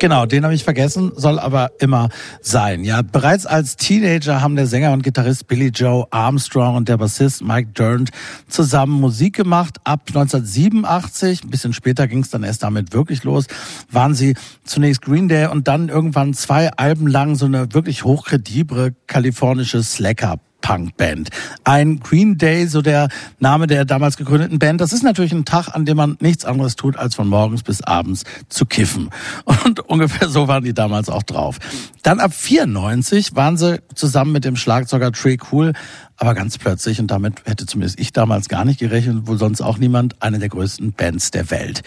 [0.00, 2.08] Genau, den habe ich vergessen, soll aber immer
[2.40, 2.82] sein.
[2.82, 7.44] Ja, bereits als Teenager haben der Sänger und Gitarrist Billy Joe Armstrong und der Bassist
[7.44, 8.08] Mike Durnt
[8.48, 9.76] zusammen Musik gemacht.
[9.84, 13.48] Ab 1987, ein bisschen später ging es dann erst damit wirklich los,
[13.90, 18.94] waren sie zunächst Green Day und dann irgendwann zwei Alben lang so eine wirklich hochkredible
[19.06, 21.28] kalifornische Slacker Punkband.
[21.64, 24.80] Ein Green Day, so der Name der damals gegründeten Band.
[24.80, 27.82] Das ist natürlich ein Tag, an dem man nichts anderes tut, als von morgens bis
[27.82, 29.10] abends zu kiffen.
[29.44, 31.58] Und ungefähr so waren die damals auch drauf.
[32.02, 35.74] Dann ab 94 waren sie zusammen mit dem Schlagzeuger Trey Cool
[36.16, 39.78] aber ganz plötzlich, und damit hätte zumindest ich damals gar nicht gerechnet, wohl sonst auch
[39.78, 41.82] niemand, eine der größten Bands der Welt.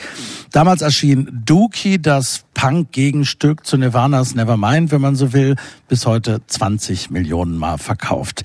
[0.51, 5.55] Damals erschien Dookie, das Punk-Gegenstück zu Nirvanas Nevermind, wenn man so will,
[5.87, 8.43] bis heute 20 Millionen Mal verkauft.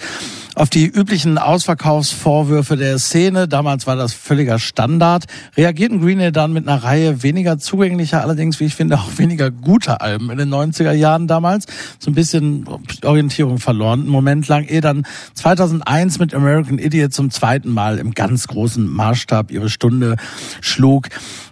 [0.54, 5.24] Auf die üblichen Ausverkaufsvorwürfe der Szene, damals war das völliger Standard,
[5.56, 9.50] reagierten Green Day dann mit einer Reihe weniger zugänglicher, allerdings, wie ich finde, auch weniger
[9.50, 11.64] guter Alben in den 90er Jahren damals.
[11.98, 12.66] So ein bisschen
[13.02, 18.12] Orientierung verloren, einen Moment lang, ehe dann 2001 mit American Idiot zum zweiten Mal im
[18.12, 20.16] ganz großen Maßstab ihre Stunde
[20.60, 21.08] schlug.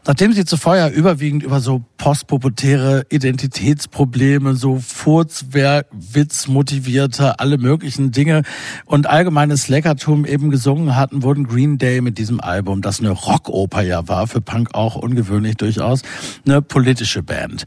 [0.06, 8.42] Nachdem sie zuvor ja überwiegend über so postpubertäre Identitätsprobleme, so Furzwehrwitz motivierte, alle möglichen Dinge
[8.90, 13.82] und allgemeines Leckertum eben gesungen hatten, wurden Green Day mit diesem Album, das eine Rockoper
[13.82, 16.02] ja war, für Punk auch ungewöhnlich durchaus,
[16.44, 17.66] eine politische Band.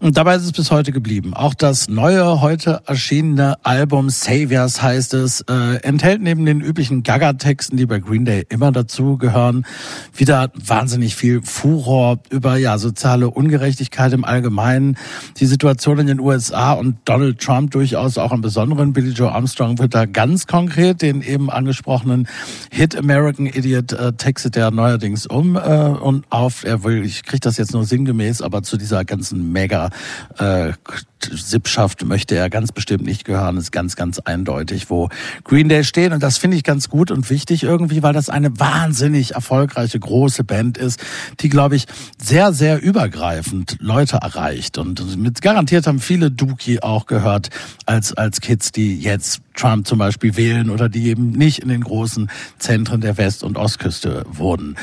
[0.00, 1.34] Und dabei ist es bis heute geblieben.
[1.34, 7.76] Auch das neue, heute erschienene Album Saviors heißt es, äh, enthält neben den üblichen Gaga-Texten,
[7.76, 9.66] die bei Green Day immer dazu gehören,
[10.14, 14.96] wieder wahnsinnig viel Furor über ja soziale Ungerechtigkeit im Allgemeinen,
[15.38, 18.92] die Situation in den USA und Donald Trump durchaus auch im Besonderen.
[18.92, 22.28] Billy Joe Armstrong wird da ganz konkret den eben angesprochenen
[22.70, 27.40] Hit American Idiot äh, textet er neuerdings um äh, und auf, er will, ich kriege
[27.40, 29.87] das jetzt nur sinngemäß, aber zu dieser ganzen Mega
[30.38, 30.72] äh,
[31.20, 35.08] Sippschaft möchte er ganz bestimmt nicht gehören, ist ganz, ganz eindeutig, wo
[35.44, 36.12] Green Day stehen.
[36.12, 40.44] Und das finde ich ganz gut und wichtig irgendwie, weil das eine wahnsinnig erfolgreiche, große
[40.44, 41.00] Band ist,
[41.40, 41.86] die, glaube ich,
[42.22, 44.78] sehr, sehr übergreifend Leute erreicht.
[44.78, 47.50] Und mit garantiert haben viele Dookie auch gehört
[47.86, 51.82] als, als Kids, die jetzt Trump zum Beispiel wählen oder die eben nicht in den
[51.82, 54.76] großen Zentren der West- und Ostküste wohnen.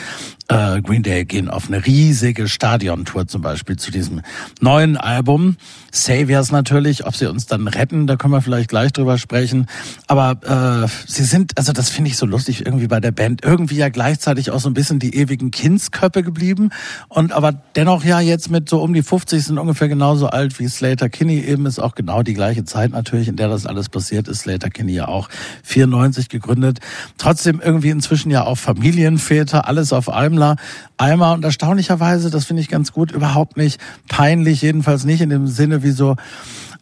[0.48, 4.22] Äh, Green Day gehen auf eine riesige Stadiontour zum Beispiel zu diesem
[4.62, 5.58] neuen Album.
[5.92, 9.66] Saviors natürlich, ob sie uns dann retten, da können wir vielleicht gleich drüber sprechen.
[10.06, 13.78] Aber äh, sie sind, also das finde ich so lustig irgendwie bei der Band, irgendwie
[13.78, 16.70] ja gleichzeitig auch so ein bisschen die ewigen Kindsköppe geblieben
[17.08, 20.68] und aber dennoch ja jetzt mit so um die 50 sind ungefähr genauso alt wie
[20.68, 24.28] Slater Kinney eben, ist auch genau die gleiche Zeit natürlich, in der das alles passiert
[24.28, 24.42] ist.
[24.42, 25.30] Slater Kinney ja auch
[25.64, 26.80] 94 gegründet.
[27.18, 30.56] Trotzdem irgendwie inzwischen ja auch Familienväter, alles auf Eimler.
[30.98, 35.48] Eimer und erstaunlicherweise, das finde ich ganz gut, überhaupt nicht peinlich, jedenfalls nicht in dem
[35.48, 36.16] Sinne wie so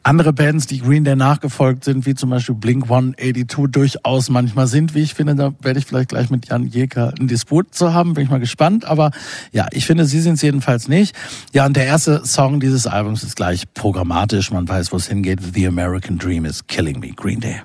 [0.03, 4.93] andere Bands, die Green Day nachgefolgt sind, wie zum Beispiel Blink 182 durchaus manchmal sind,
[4.93, 5.35] wie ich finde.
[5.35, 8.39] Da werde ich vielleicht gleich mit Jan Jeker einen Disput zu haben, bin ich mal
[8.39, 8.85] gespannt.
[8.85, 9.11] Aber
[9.51, 11.15] ja, ich finde, sie sind es jedenfalls nicht.
[11.53, 14.51] Ja, und der erste Song dieses Albums ist gleich programmatisch.
[14.51, 15.39] Man weiß, wo es hingeht.
[15.53, 17.11] The American Dream is Killing Me.
[17.15, 17.61] Green Day.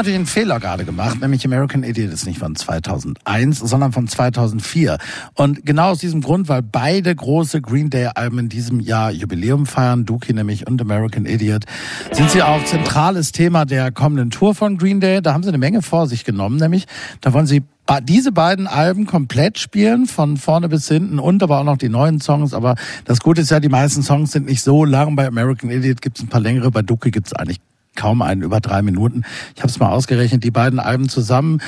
[0.00, 4.96] Natürlich einen Fehler gerade gemacht, nämlich American Idiot ist nicht von 2001, sondern von 2004.
[5.34, 9.66] Und genau aus diesem Grund, weil beide große Green Day Alben in diesem Jahr Jubiläum
[9.66, 11.66] feiern, Dookie nämlich und American Idiot,
[12.12, 15.20] sind sie auch zentrales Thema der kommenden Tour von Green Day.
[15.20, 16.86] Da haben sie eine Menge vor sich genommen, nämlich
[17.20, 17.62] da wollen sie
[18.04, 22.20] diese beiden Alben komplett spielen, von vorne bis hinten und aber auch noch die neuen
[22.20, 22.54] Songs.
[22.54, 25.14] Aber das Gute ist ja, die meisten Songs sind nicht so lang.
[25.14, 27.58] Bei American Idiot gibt es ein paar längere, bei Ducky gibt es eigentlich
[28.00, 29.24] kaum einen über drei Minuten.
[29.54, 31.60] Ich habe es mal ausgerechnet, die beiden Alben zusammen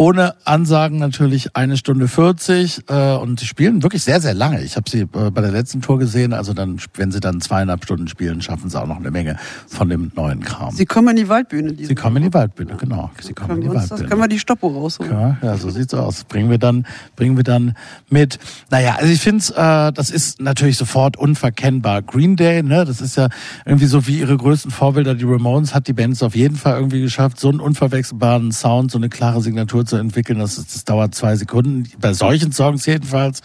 [0.00, 4.62] ohne Ansagen natürlich eine Stunde 40 äh, und sie spielen wirklich sehr, sehr lange.
[4.62, 7.84] Ich habe sie äh, bei der letzten Tour gesehen, also dann, wenn sie dann zweieinhalb
[7.84, 9.36] Stunden spielen, schaffen sie auch noch eine Menge
[9.68, 10.74] von dem neuen Kram.
[10.74, 11.74] Sie kommen in die Waldbühne.
[11.76, 13.10] Sie kommen in die Waldbühne, genau.
[13.20, 14.00] Sie kommen in die Waldbühne.
[14.00, 15.12] Das können wir die Stoppo rausholen.
[15.12, 16.24] Ja, ja, so sieht's aus.
[16.24, 17.74] Bringen wir dann, bringen wir dann
[18.08, 18.38] mit.
[18.70, 22.00] Naja, also ich finde, äh, das ist natürlich sofort unverkennbar.
[22.00, 23.28] Green Day, ne, das ist ja
[23.66, 27.02] irgendwie so wie ihre größten Vorbilder, die Ramones, hat die Bands auf jeden Fall irgendwie
[27.02, 30.38] geschafft, so einen unverwechselbaren Sound, so eine klare Signatur zu entwickeln.
[30.38, 31.90] Das, das dauert zwei Sekunden.
[32.00, 33.42] Bei solchen Songs jedenfalls.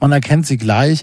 [0.00, 1.02] Man erkennt sie gleich.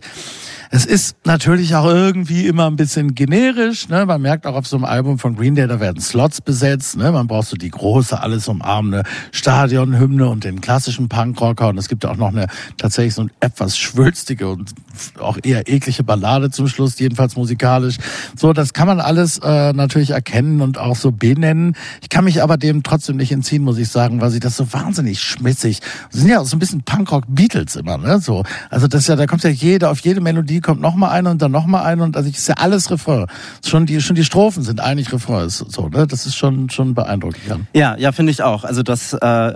[0.71, 3.89] Es ist natürlich auch irgendwie immer ein bisschen generisch.
[3.89, 4.05] Ne?
[4.05, 6.97] Man merkt auch auf so einem Album von Green Day, da werden Slots besetzt.
[6.97, 7.11] Ne?
[7.11, 11.69] Man braucht so die große, alles umarmende Stadionhymne und den klassischen Punkrocker.
[11.69, 12.47] Und es gibt auch noch eine
[12.77, 14.71] tatsächlich so eine etwas schwülstige und
[15.19, 17.97] auch eher eklige Ballade zum Schluss, jedenfalls musikalisch.
[18.35, 21.75] So, das kann man alles äh, natürlich erkennen und auch so benennen.
[22.01, 24.71] Ich kann mich aber dem trotzdem nicht entziehen, muss ich sagen, weil sie das so
[24.73, 25.81] wahnsinnig schmissig.
[26.11, 28.19] Das sind ja auch so ein bisschen Punkrock-Beatles immer, ne?
[28.19, 31.09] So, also das ist ja, da kommt ja jeder auf jede Melodie kommt noch mal
[31.09, 33.25] eine und dann noch mal eine und also ist ja alles Refrain.
[33.65, 36.07] Schon die schon die Strophen sind eigentlich Refrain, so, ne?
[36.07, 37.41] Das ist schon schon beeindruckend.
[37.73, 38.63] Ja, ja, finde ich auch.
[38.63, 39.53] Also das äh,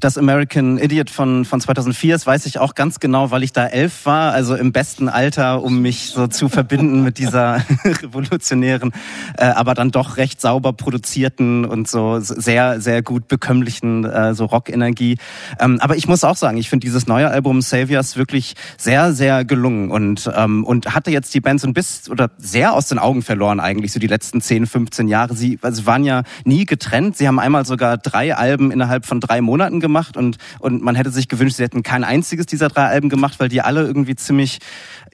[0.00, 3.66] das American Idiot von, von 2004, das weiß ich auch ganz genau, weil ich da
[3.66, 8.92] elf war, also im besten Alter, um mich so zu verbinden mit dieser revolutionären,
[9.36, 14.46] äh, aber dann doch recht sauber produzierten und so sehr, sehr gut bekömmlichen äh, so
[14.46, 15.18] Rockenergie.
[15.58, 19.44] Ähm, aber ich muss auch sagen, ich finde dieses neue Album Saviors wirklich sehr, sehr
[19.44, 22.98] gelungen und ähm, und hatte jetzt die Band so ein bisschen oder sehr aus den
[22.98, 25.34] Augen verloren eigentlich so die letzten 10, 15 Jahre.
[25.34, 27.16] Sie also waren ja nie getrennt.
[27.16, 31.10] Sie haben einmal sogar drei Alben innerhalb von drei Monaten gemacht und und man hätte
[31.10, 34.58] sich gewünscht, sie hätten kein einziges dieser drei Alben gemacht, weil die alle irgendwie ziemlich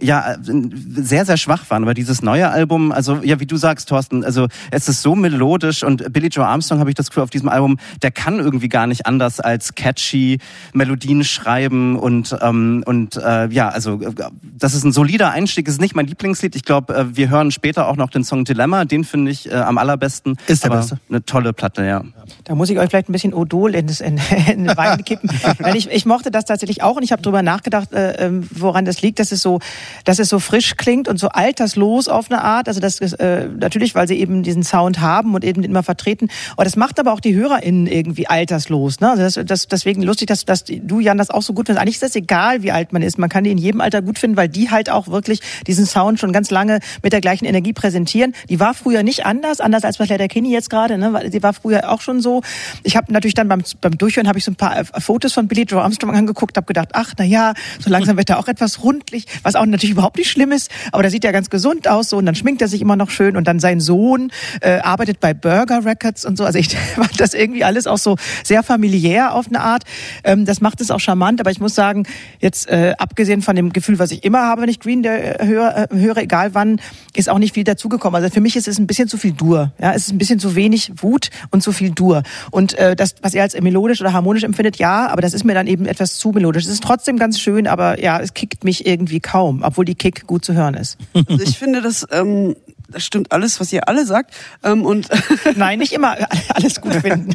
[0.00, 1.82] ja sehr sehr schwach waren.
[1.82, 5.82] Aber dieses neue Album, also ja wie du sagst, Thorsten, also es ist so melodisch
[5.82, 8.86] und Billy Joe Armstrong habe ich das Gefühl auf diesem Album, der kann irgendwie gar
[8.86, 10.38] nicht anders als catchy
[10.72, 14.00] Melodien schreiben und ähm, und äh, ja also
[14.42, 15.68] das ist ein solider Einstieg.
[15.68, 16.56] Es ist nicht mein Lieblingslied.
[16.56, 18.84] Ich glaube, äh, wir hören später auch noch den Song Dilemma.
[18.84, 20.36] Den finde ich äh, am allerbesten.
[20.46, 20.98] Ist der beste.
[21.08, 22.02] Eine tolle Platte, ja.
[22.44, 24.20] Da muss ich euch vielleicht ein bisschen Odol in, das, in,
[24.50, 25.30] in den Wein kippen.
[25.58, 28.84] Weil ich, ich mochte das tatsächlich auch und ich habe drüber nachgedacht, äh, ähm, woran
[28.84, 29.60] das liegt, dass es so,
[30.04, 32.68] dass es so frisch klingt und so alterslos auf eine Art.
[32.68, 36.28] Also das ist äh, natürlich, weil sie eben diesen Sound haben und eben immer vertreten.
[36.52, 39.00] Aber das macht aber auch die HörerInnen irgendwie alterslos.
[39.00, 39.10] Ne?
[39.10, 41.82] Also das, das, deswegen lustig, dass, dass du, Jan, das auch so gut findest.
[41.82, 43.18] Eigentlich ist das egal, wie alt man ist.
[43.18, 46.20] Man kann die in jedem Alter gut finden, weil die halt auch wirklich diesen Sound
[46.20, 48.34] schon ganz lange mit der gleichen Energie präsentieren.
[48.48, 50.98] Die war früher nicht anders, anders als bei Slater Kinney jetzt gerade.
[50.98, 51.30] Ne?
[51.30, 52.42] Die war früher auch schon so.
[52.82, 55.48] Ich habe natürlich dann beim, beim Durchhören habe ich so ein paar äh, Fotos von
[55.48, 58.82] Billy Joe Armstrong angeguckt, habe gedacht, ach na ja, so langsam wird er auch etwas
[58.82, 62.10] rundlich, was auch natürlich überhaupt nicht schlimm ist, aber da sieht er ganz gesund aus
[62.10, 65.20] so und dann schminkt er sich immer noch schön und dann sein Sohn äh, arbeitet
[65.20, 66.44] bei Burger Records und so.
[66.44, 69.84] Also ich fand das irgendwie alles auch so sehr familiär auf eine Art.
[70.24, 72.04] Ähm, das macht es auch charmant, aber ich muss sagen,
[72.40, 75.88] jetzt äh, abgesehen von dem Gefühl, was ich immer habe, wenn ich Green Day höre,
[75.90, 76.80] äh, höre egal wann,
[77.14, 78.22] ist auch nicht viel dazugekommen.
[78.22, 79.72] Also für mich ist es ein bisschen zu viel Dur.
[79.80, 82.22] Ja, es ist ein bisschen zu wenig Wut und zu viel Dur.
[82.50, 85.54] Und äh, das, was er als melodisch oder harmonisch empfindet, ja, aber das ist mir
[85.54, 86.64] dann eben etwas zu melodisch.
[86.64, 90.26] Es ist trotzdem ganz schön, aber ja, es kickt mich irgendwie kaum, obwohl die Kick
[90.26, 90.96] gut zu hören ist.
[91.28, 92.54] Also ich finde, das, ähm,
[92.88, 94.32] das stimmt alles, was ihr alle sagt.
[94.62, 95.08] Ähm, und
[95.56, 96.16] Nein, nicht immer
[96.54, 97.34] alles gut finden.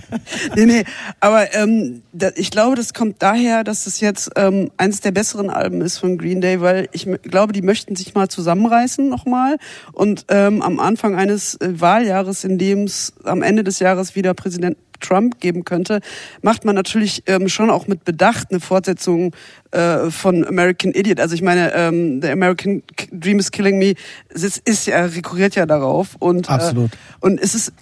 [0.56, 0.84] nee, nee,
[1.20, 5.50] aber ähm, da, ich glaube, das kommt daher, dass es jetzt ähm, eines der besseren
[5.50, 9.58] Alben ist von Green Day, weil ich glaube, die möchten sich mal zusammenreißen nochmal
[9.92, 14.34] und ähm, am Anfang eines äh, Wahljahres, in dem es am Ende des Jahres wieder
[14.34, 16.00] Präsident Trump geben könnte,
[16.42, 19.36] macht man natürlich ähm, schon auch mit Bedacht eine Fortsetzung
[19.72, 21.20] äh, von American Idiot.
[21.20, 23.96] Also ich meine, ähm, The American Dream is Killing Me
[24.30, 26.94] es ist, ist ja rekurriert ja darauf und Absolut.
[26.94, 27.74] Äh, und es ist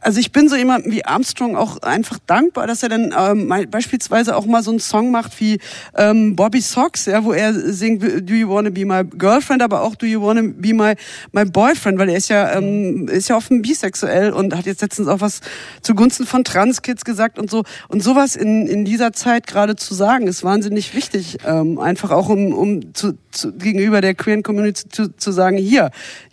[0.00, 4.34] also ich bin so jemand wie Armstrong auch einfach dankbar, dass er dann ähm, beispielsweise
[4.36, 5.58] auch mal so einen Song macht wie
[5.96, 9.94] ähm, Bobby Socks, ja, wo er singt Do you wanna be my girlfriend, aber auch
[9.94, 10.94] Do you wanna be my
[11.32, 15.08] my boyfriend, weil er ist ja ähm, ist ja offen bisexuell und hat jetzt letztens
[15.08, 15.40] auch was
[15.82, 17.64] zugunsten von Transkids gesagt und so.
[17.88, 22.28] Und sowas in in dieser Zeit gerade zu sagen, ist wahnsinnig wichtig, ähm, einfach auch
[22.30, 25.90] um um zu, zu gegenüber der queeren Community zu, zu sagen, hier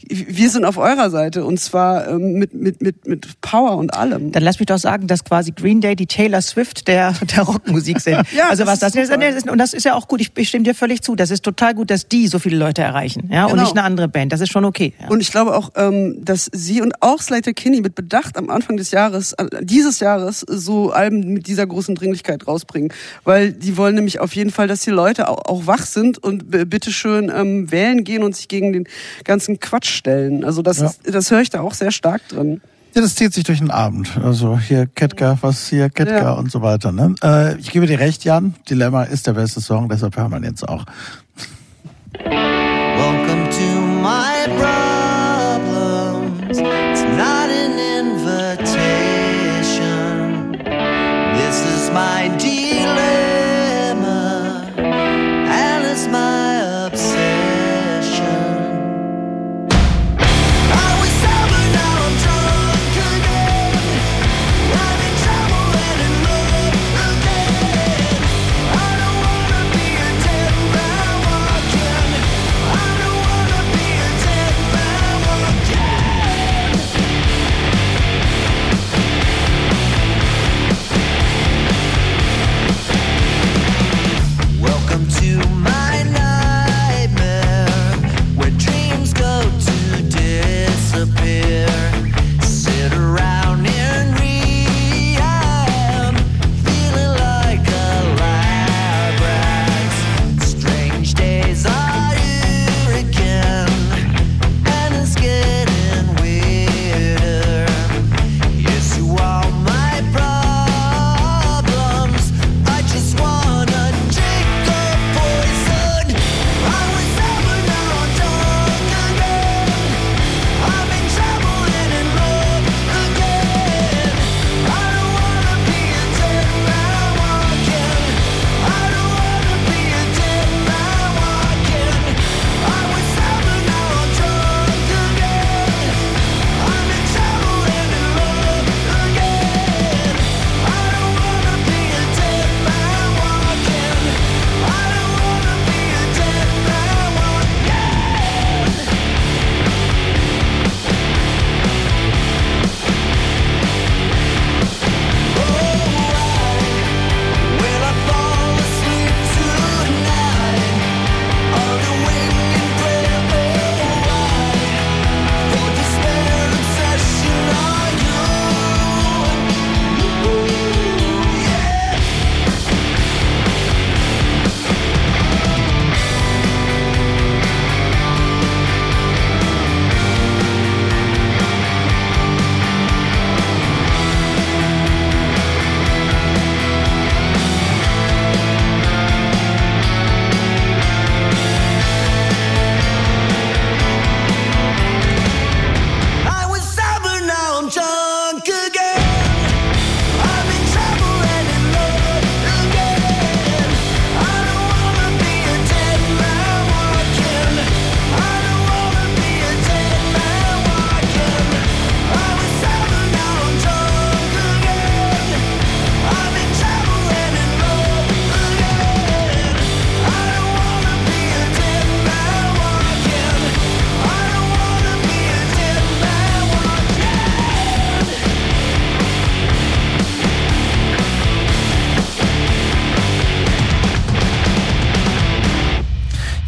[0.10, 4.32] wir sind auf eurer Seite und zwar ähm, mit mit mit mit und allem.
[4.32, 8.00] Dann lass mich doch sagen, dass quasi Green Day die Taylor Swift der, der Rockmusik
[8.00, 8.18] sind.
[8.36, 10.22] Ja, also was das das ist ist, und das ist ja auch gut.
[10.22, 11.16] Ich, ich stimme dir völlig zu.
[11.16, 13.64] Das ist total gut, dass die so viele Leute erreichen, ja, und Genau.
[13.64, 14.32] nicht eine andere Band.
[14.32, 14.94] Das ist schon okay.
[15.02, 15.08] Ja.
[15.10, 18.78] Und ich glaube auch, ähm, dass sie und auch Slater Kinney mit Bedacht am Anfang
[18.78, 22.92] des Jahres, äh, dieses Jahres, so Alben mit dieser großen Dringlichkeit rausbringen.
[23.24, 26.50] Weil die wollen nämlich auf jeden Fall, dass die Leute auch, auch wach sind und
[26.70, 28.88] bitteschön ähm, wählen gehen und sich gegen den
[29.24, 30.44] ganzen Quatsch stellen.
[30.44, 30.88] Also das, Ja.
[30.88, 32.62] ist, das höre ich da auch sehr stark drin.
[32.98, 34.18] Ja, das zieht sich durch den Abend.
[34.24, 36.32] Also hier Ketka, was hier Ketka Ja.
[36.32, 36.92] und so weiter.
[36.92, 37.14] Ne?
[37.24, 38.56] Äh, ich gebe dir recht, Jan.
[38.72, 40.84] Dilemma ist der beste Song, deshalb hören wir ihn jetzt auch.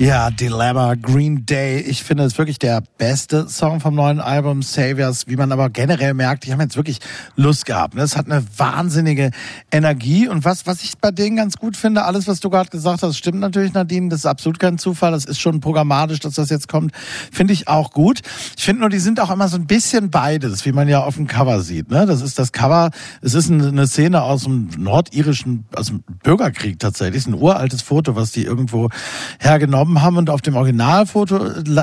[0.10, 1.82] Ja, Dilemma, Green Day.
[1.82, 6.16] Ich finde es wirklich der beste Song vom neuen Album Saviors, wie man aber generell
[6.16, 6.98] merkt, die haben jetzt wirklich
[7.36, 7.94] Lust gehabt.
[7.94, 8.02] ne?
[8.02, 9.30] Es hat eine wahnsinnige
[9.72, 13.04] Energie und was, was ich bei denen ganz gut finde, alles, was du gerade gesagt
[13.04, 16.50] hast, stimmt natürlich, Nadine, das ist absolut kein Zufall, das ist schon programmatisch, dass das
[16.50, 16.92] jetzt kommt,
[17.32, 18.22] finde ich auch gut.
[18.58, 21.18] Ich finde nur, die sind auch immer so ein bisschen beides, wie man ja auf
[21.18, 21.92] dem Cover sieht.
[21.92, 22.08] Ne?
[22.08, 22.90] Das ist das Cover,
[23.22, 27.84] es ist eine Szene aus dem nordirischen, aus dem Bürgerkrieg tatsächlich, es ist ein uraltes
[27.84, 28.90] Foto, was die irgendwo
[29.38, 31.40] hergenommen haben und auf dem Originalfoto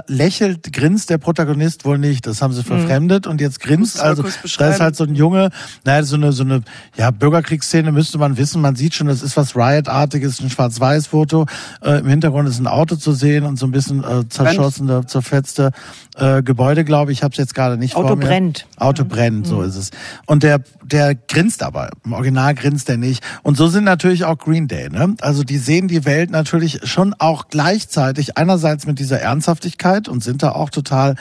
[0.06, 2.26] lächelt, grinst der Protagonist wohl nicht.
[2.26, 4.00] Das haben sie verfremdet und jetzt grinst.
[4.00, 4.24] Also
[4.58, 5.50] da ist halt so ein Junge,
[5.84, 6.62] naja, so eine so eine
[6.96, 8.60] ja Bürgerkriegsszene müsste man wissen.
[8.60, 11.46] Man sieht schon, das ist was Riot-artiges, ein Schwarz-Weiß-Foto.
[11.82, 15.72] Äh, Im Hintergrund ist ein Auto zu sehen und so ein bisschen äh, zerschossene, zerfetzte
[16.16, 17.18] äh, Gebäude, glaube ich.
[17.18, 18.26] Ich habe es jetzt gerade nicht Auto vor mir.
[18.26, 18.66] brennt.
[18.76, 19.90] Auto brennt, so ist es.
[20.26, 21.90] Und der der grinst aber.
[22.04, 23.22] Im Original grinst er nicht.
[23.42, 24.88] Und so sind natürlich auch Green Day.
[24.88, 25.16] Ne?
[25.20, 28.05] Also die sehen die Welt natürlich schon auch gleichzeitig
[28.36, 31.16] einerseits mit dieser Ernsthaftigkeit und sind da auch total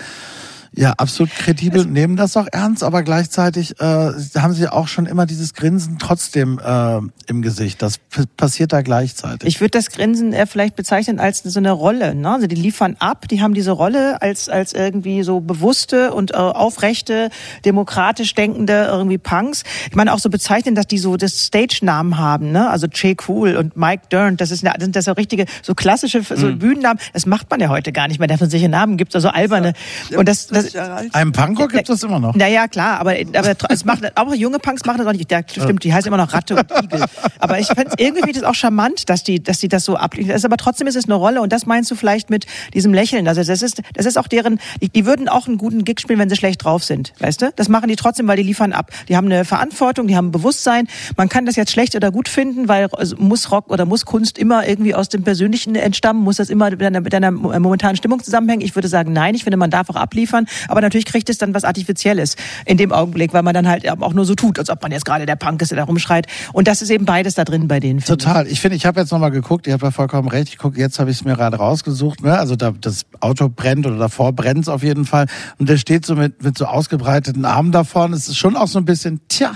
[0.77, 5.25] ja, absolut kredibel, nehmen das auch ernst, aber gleichzeitig äh, haben sie auch schon immer
[5.25, 7.81] dieses Grinsen trotzdem äh, im Gesicht.
[7.81, 7.99] Das
[8.37, 9.47] passiert da gleichzeitig.
[9.47, 12.13] Ich würde das Grinsen eher vielleicht bezeichnen als so eine Rolle.
[12.13, 12.29] Ne?
[12.29, 16.35] Also die liefern ab, die haben diese Rolle als, als irgendwie so bewusste und äh,
[16.35, 17.29] aufrechte,
[17.63, 19.63] demokratisch denkende irgendwie Punks.
[19.89, 22.51] Ich meine auch so bezeichnen, dass die so das Stage-Namen haben.
[22.51, 22.69] Ne?
[22.69, 26.21] Also Jay Cool und Mike Dern, das, ist eine, sind das so richtige, so klassische
[26.21, 26.99] so Bühnennamen.
[27.13, 29.73] Das macht man ja heute gar nicht mehr, dass man solche Namen gibt, also alberne.
[30.15, 30.64] Und das, das,
[31.13, 32.35] Einem Punkrock gibt es immer noch.
[32.35, 35.31] naja, klar, aber, aber es macht, auch junge Punks machen das auch nicht.
[35.31, 37.05] Ja, stimmt, die heißen immer noch Ratte und Igel.
[37.39, 40.29] Aber ich find's irgendwie das auch charmant, dass die, dass die das so abliefern.
[40.29, 42.93] Das ist aber trotzdem ist es eine Rolle und das meinst du vielleicht mit diesem
[42.93, 43.27] Lächeln.
[43.27, 46.19] Also das ist, das ist auch deren, die, die würden auch einen guten Gig spielen,
[46.19, 47.13] wenn sie schlecht drauf sind.
[47.19, 47.51] Weißt du?
[47.55, 48.91] Das machen die trotzdem, weil die liefern ab.
[49.09, 50.87] Die haben eine Verantwortung, die haben ein Bewusstsein.
[51.17, 54.37] Man kann das jetzt schlecht oder gut finden, weil also muss Rock oder muss Kunst
[54.37, 56.23] immer irgendwie aus dem Persönlichen entstammen?
[56.23, 58.61] Muss das immer mit einer, mit einer momentanen Stimmung zusammenhängen?
[58.61, 59.35] Ich würde sagen, nein.
[59.35, 60.47] Ich finde, man darf auch abliefern.
[60.67, 62.35] Aber natürlich kriegt es dann was Artifizielles
[62.65, 65.05] in dem Augenblick, weil man dann halt auch nur so tut, als ob man jetzt
[65.05, 66.27] gerade der Punk ist, der da rumschreit.
[66.53, 67.99] Und das ist eben beides da drin bei denen.
[67.99, 68.47] Total.
[68.47, 70.49] Ich finde, ich habe jetzt nochmal geguckt, ihr habt ja vollkommen recht.
[70.49, 72.23] Ich guck, jetzt habe ich es mir gerade rausgesucht.
[72.23, 72.37] Ne?
[72.37, 75.27] Also da, das Auto brennt oder davor brennt es auf jeden Fall.
[75.57, 78.15] Und der steht so mit, mit so ausgebreiteten Armen da vorne.
[78.15, 79.53] Es ist schon auch so ein bisschen, tja,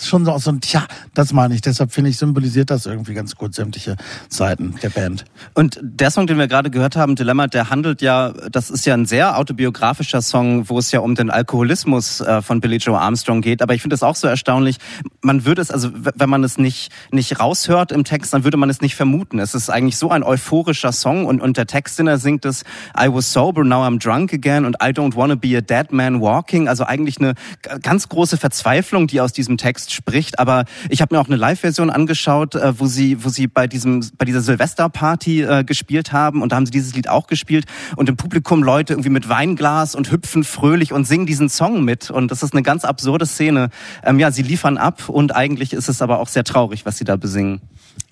[0.00, 1.60] ist schon so so ein, tja, das meine ich.
[1.60, 3.96] Deshalb finde ich, symbolisiert das irgendwie ganz gut sämtliche
[4.28, 5.24] Seiten der Band.
[5.54, 8.94] Und der Song, den wir gerade gehört haben, Dilemma, der handelt ja, das ist ja
[8.94, 13.40] ein sehr autobiografischer Song, wo es ja um den Alkoholismus äh, von Billy Joe Armstrong
[13.40, 13.62] geht.
[13.62, 14.78] Aber ich finde es auch so erstaunlich.
[15.20, 18.70] Man würde es, also wenn man es nicht, nicht raushört im Text, dann würde man
[18.70, 19.38] es nicht vermuten.
[19.38, 22.64] Es ist eigentlich so ein euphorischer Song und, und der Text, den er singt, ist
[22.98, 26.20] I was sober, now I'm drunk again and I don't wanna be a dead man
[26.20, 26.68] walking.
[26.68, 27.34] Also eigentlich eine
[27.82, 30.38] ganz große Verzweiflung, die aus diesem Text spricht.
[30.38, 34.04] Aber ich habe mir auch eine Live-Version angeschaut, äh, wo sie, wo sie bei diesem,
[34.16, 37.66] bei dieser Silvesterparty äh, gespielt haben und da haben sie dieses Lied auch gespielt
[37.96, 42.10] und im Publikum Leute irgendwie mit Weinglas und hüpfen fröhlich und singen diesen Song mit
[42.10, 43.70] und das ist eine ganz absurde Szene.
[44.04, 47.04] Ähm, ja, sie liefern ab und eigentlich ist es aber auch sehr traurig, was sie
[47.04, 47.60] da besingen.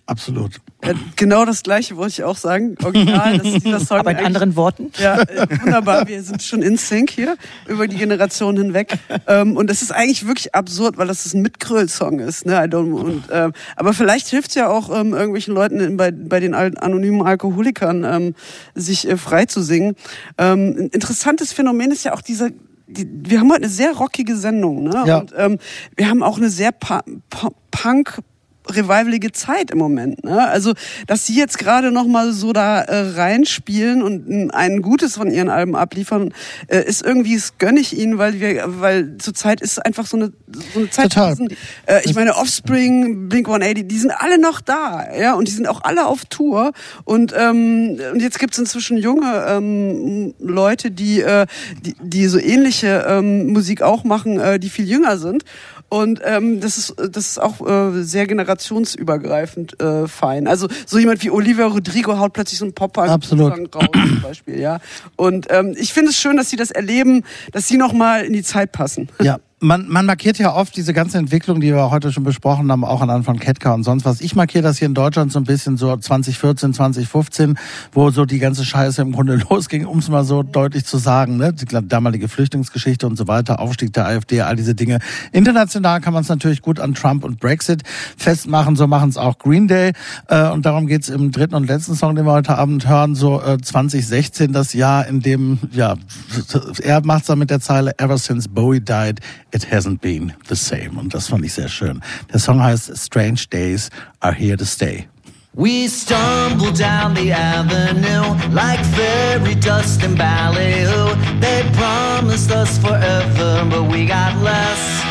[0.08, 0.60] Absolut.
[0.82, 2.76] Äh, genau das gleiche wollte ich auch sagen.
[2.84, 3.98] Original, das ist dieser Song.
[3.98, 4.92] Aber in anderen Worten.
[4.98, 6.06] Ja, äh, wunderbar.
[6.06, 7.36] Wir sind schon in Sync hier
[7.66, 8.96] über die Generation hinweg.
[9.26, 12.46] Ähm, und es ist eigentlich wirklich absurd, weil das ein Mitgröl-Song ist.
[12.46, 12.52] Ne?
[12.52, 16.12] I don't, und, ähm, aber vielleicht hilft es ja auch ähm, irgendwelchen Leuten in, bei,
[16.12, 18.34] bei den anonymen Alkoholikern, ähm,
[18.76, 19.96] sich äh, frei zu singen.
[20.38, 22.50] Ähm, ein interessantes Phänomen ist ja auch dieser
[22.88, 25.02] die, wir haben heute eine sehr rockige Sendung, ne?
[25.06, 25.18] Ja.
[25.18, 25.58] Und ähm,
[25.96, 28.20] wir haben auch eine sehr pa pa Punk
[28.68, 30.24] revivalige Zeit im Moment.
[30.24, 30.46] Ne?
[30.46, 30.74] Also,
[31.06, 35.48] dass sie jetzt gerade noch mal so da äh, reinspielen und ein, Gutes von ihren
[35.48, 36.32] Alben abliefern,
[36.68, 40.32] äh, ist irgendwie, das gönne ich ihnen, weil wir, weil zurzeit ist einfach so eine,
[40.72, 41.12] so eine Zeit.
[41.12, 41.30] Total.
[41.30, 41.48] Diesen,
[41.86, 45.66] äh, ich meine, Offspring, Blink 180, die sind alle noch da, ja, und die sind
[45.66, 46.72] auch alle auf Tour.
[47.04, 51.46] Und, ähm, und jetzt gibt's inzwischen junge ähm, Leute, die, äh,
[51.82, 55.44] die, die so ähnliche ähm, Musik auch machen, äh, die viel jünger sind.
[55.88, 60.48] Und ähm, das ist das ist auch äh, sehr generationsübergreifend äh, fein.
[60.48, 64.80] Also so jemand wie Olivia Rodrigo haut plötzlich so einen pop raus zum Beispiel, ja.
[65.14, 67.22] Und ähm, ich finde es schön, dass sie das erleben,
[67.52, 69.08] dass sie noch mal in die Zeit passen.
[69.22, 72.84] Ja, man, man markiert ja oft diese ganze Entwicklung, die wir heute schon besprochen haben,
[72.84, 74.20] auch anhand von Ketka und sonst was.
[74.20, 77.58] Ich markiere das hier in Deutschland so ein bisschen so 2014, 2015,
[77.92, 81.38] wo so die ganze Scheiße im Grunde losging, um es mal so deutlich zu sagen.
[81.38, 81.54] Ne?
[81.54, 84.98] Die damalige Flüchtlingsgeschichte und so weiter, Aufstieg der AfD, all diese Dinge.
[85.32, 87.82] International kann man es natürlich gut an Trump und Brexit
[88.18, 89.92] festmachen, so machen es auch Green Day.
[90.28, 93.40] Äh, und darum geht's im dritten und letzten Song, den wir heute Abend hören, so
[93.40, 95.94] äh, 2016, das Jahr, in dem, ja,
[96.82, 99.20] er macht's dann mit der Zeile Ever since Bowie died,
[99.56, 100.98] it hasn't been the same.
[100.98, 102.00] Und das fand ich sehr schön.
[102.32, 103.90] Der Song heißt Strange Days
[104.20, 105.08] are here to stay.
[105.54, 111.16] We stumble down the avenue like fairy dust and ballyhoo.
[111.40, 115.02] They promised us forever, but we got less.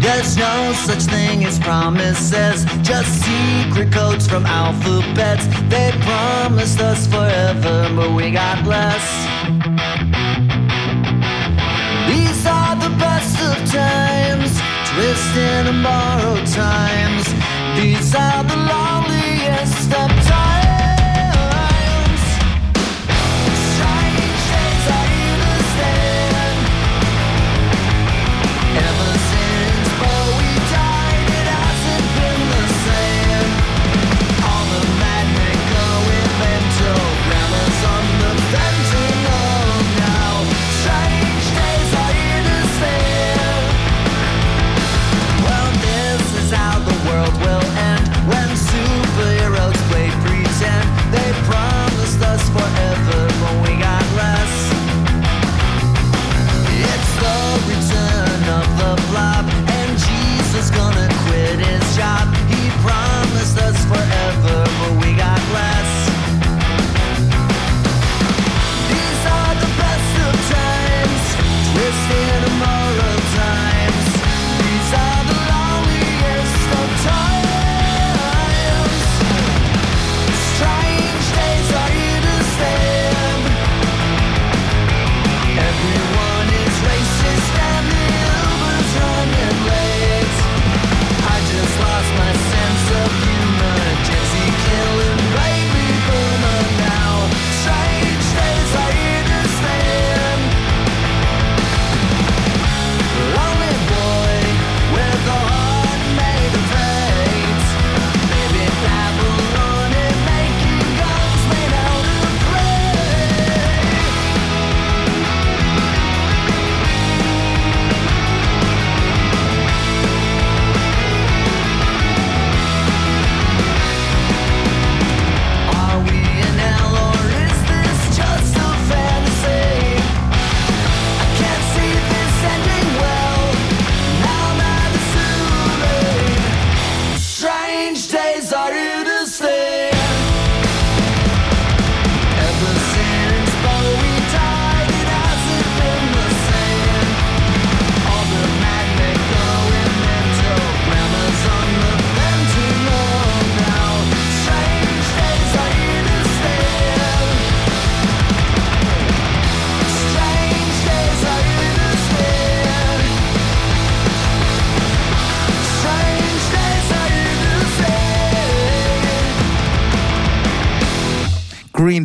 [0.00, 5.46] There's no such thing as promises, just secret codes from alphabets.
[5.68, 9.27] They promised us forever, but we got less.
[13.66, 14.52] Times,
[14.90, 17.24] twisting and borrowed times.
[17.76, 18.97] These are the loneliest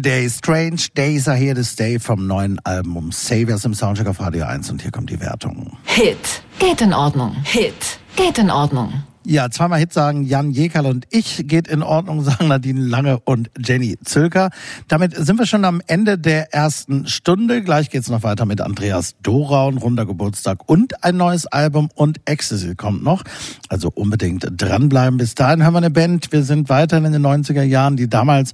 [0.04, 0.14] stay.
[0.14, 4.20] Green Day, Strange Days are here to stay vom neuen Album Saviors im Soundcheck auf
[4.20, 5.78] Radio 1 und hier kommt die Wertung.
[5.86, 6.44] Hit.
[6.60, 7.36] Geht in Ordnung.
[7.44, 8.00] Hit.
[8.16, 9.04] Geht in Ordnung.
[9.26, 13.50] Ja, zweimal Hit sagen Jan Jekerl und ich geht in Ordnung, sagen Nadine Lange und
[13.58, 14.50] Jenny Zülker.
[14.90, 17.64] Damit sind wir schon am Ende der ersten Stunde.
[17.64, 22.76] Gleich geht's noch weiter mit Andreas Doraun, runder Geburtstag und ein neues Album und Ecstasy
[22.76, 23.24] kommt noch.
[23.70, 25.18] Also unbedingt dranbleiben.
[25.18, 26.34] Bis dahin haben wir eine Band.
[26.34, 28.52] Wir sind weiterhin in den 90er Jahren, die damals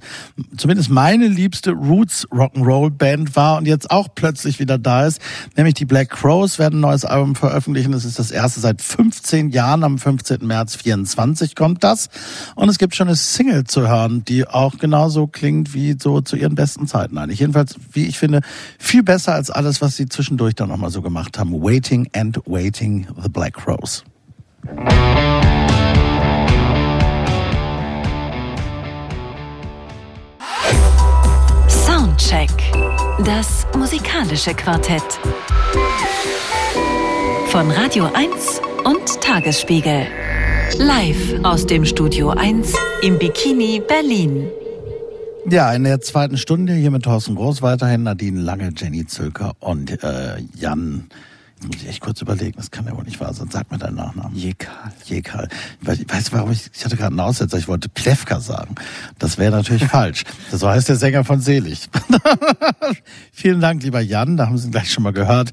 [0.56, 5.20] zumindest meine liebste Roots Rock'n'Roll Band war und jetzt auch plötzlich wieder da ist.
[5.56, 7.90] Nämlich die Black Crows werden ein neues Album veröffentlichen.
[7.90, 9.82] Das ist das erste seit 15 Jahren.
[9.82, 10.46] Am 15.
[10.46, 12.08] März 24 kommt das.
[12.54, 16.36] Und es gibt schon eine Single zu hören, die auch genauso klingt wie so zu
[16.36, 17.40] ihren besten Zeiten eigentlich.
[17.40, 18.40] Jedenfalls, wie ich finde,
[18.78, 21.52] viel besser als alles, was sie zwischendurch dann nochmal so gemacht haben.
[21.62, 24.04] Waiting and Waiting, The Black Crows.
[31.68, 32.50] Soundcheck.
[33.24, 35.02] Das musikalische Quartett.
[37.48, 40.06] Von Radio 1 und Tagesspiegel.
[40.78, 44.46] Live aus dem Studio 1 im Bikini Berlin.
[45.48, 50.02] Ja, in der zweiten Stunde hier mit Thorsten Groß weiterhin Nadine Lange, Jenny Zülker und
[50.02, 51.08] äh, Jan.
[51.62, 53.48] Muss ich echt kurz überlegen, das kann ja wohl nicht wahr sein.
[53.50, 54.34] Sag mir deinen Nachnamen.
[54.34, 54.92] Jekal.
[55.04, 55.48] Jekal.
[55.82, 58.76] Ich weiß, ich weiß warum ich, ich hatte gerade einen Aussetzer, ich wollte Plewka sagen.
[59.18, 60.24] Das wäre natürlich falsch.
[60.50, 61.90] Das heißt der Sänger von Selig.
[63.32, 65.50] Vielen Dank, lieber Jan, da haben Sie ihn gleich schon mal gehört.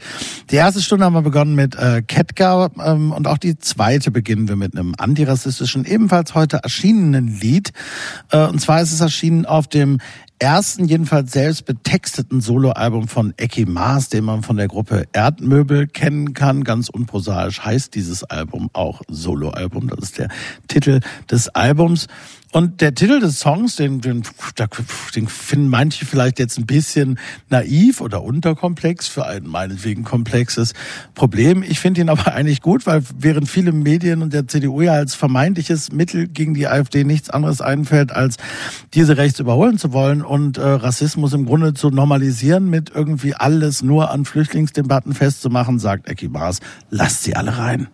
[0.50, 4.48] Die erste Stunde haben wir begonnen mit äh, Ketka ähm, und auch die zweite beginnen
[4.48, 7.74] wir mit einem antirassistischen, ebenfalls heute erschienenen Lied.
[8.32, 10.00] Äh, und zwar ist es erschienen auf dem
[10.40, 16.34] ersten, jedenfalls selbst betexteten Soloalbum von Ecki Maas, den man von der Gruppe Erdmöbel kennen
[16.34, 16.64] kann.
[16.64, 19.88] Ganz unprosaisch heißt dieses Album auch Soloalbum.
[19.90, 20.30] Das ist der
[20.68, 22.08] Titel des Albums.
[22.52, 24.24] Und der Titel des Songs, den, den,
[25.16, 27.20] den finden manche vielleicht jetzt ein bisschen
[27.50, 30.74] naiv oder unterkomplex für ein meinetwegen komplexes
[31.14, 31.62] Problem.
[31.62, 35.14] Ich finde ihn aber eigentlich gut, weil während viele Medien und der CDU ja als
[35.14, 38.38] vermeintliches Mittel gegen die AfD nichts anderes einfällt, als
[38.94, 43.82] diese rechts überholen zu wollen und äh, Rassismus im Grunde zu normalisieren, mit irgendwie alles
[43.82, 47.88] nur an Flüchtlingsdebatten festzumachen, sagt Ecki Maas, lasst sie alle rein.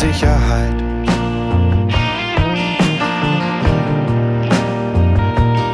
[0.00, 0.82] Sicherheit.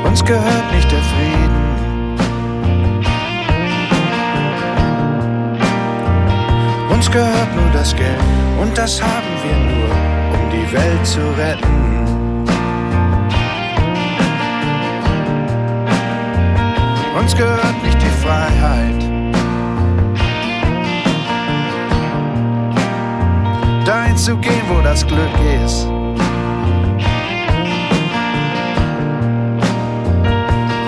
[0.04, 1.62] Uns gehört nicht der Frieden.
[6.90, 8.18] Uns gehört nur das Geld
[8.60, 9.90] und das haben wir nur,
[10.36, 11.76] um die Welt zu retten.
[17.16, 19.15] Uns gehört nicht die Freiheit.
[23.86, 25.30] Dahin zu gehen, wo das Glück
[25.64, 25.86] ist.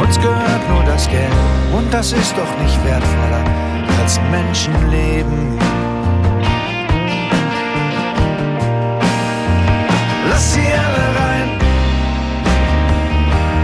[0.02, 1.32] Uns gehört nur das Geld
[1.72, 3.44] und das ist doch nicht wertvoller
[4.00, 5.58] als Menschenleben.
[10.28, 11.50] Lass sie alle rein,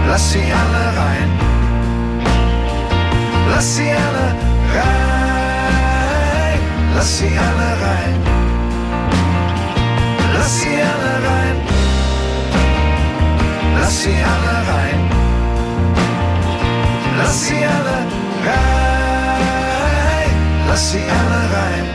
[0.07, 1.29] lass sie alle rein,
[3.53, 4.35] lass sie alle
[4.75, 6.59] rein,
[6.95, 8.44] lass sie alle rein.
[10.45, 11.57] Lass sie alle rein.
[13.79, 14.99] Lass sie alle rein.
[17.17, 17.97] Lass sie alle
[18.45, 20.29] rein.
[20.67, 21.85] Lass sie alle rein.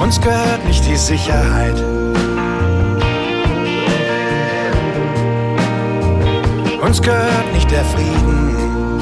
[0.00, 2.05] Uns gehört nicht die Sicherheit.
[6.86, 9.00] Uns gehört nicht der Frieden.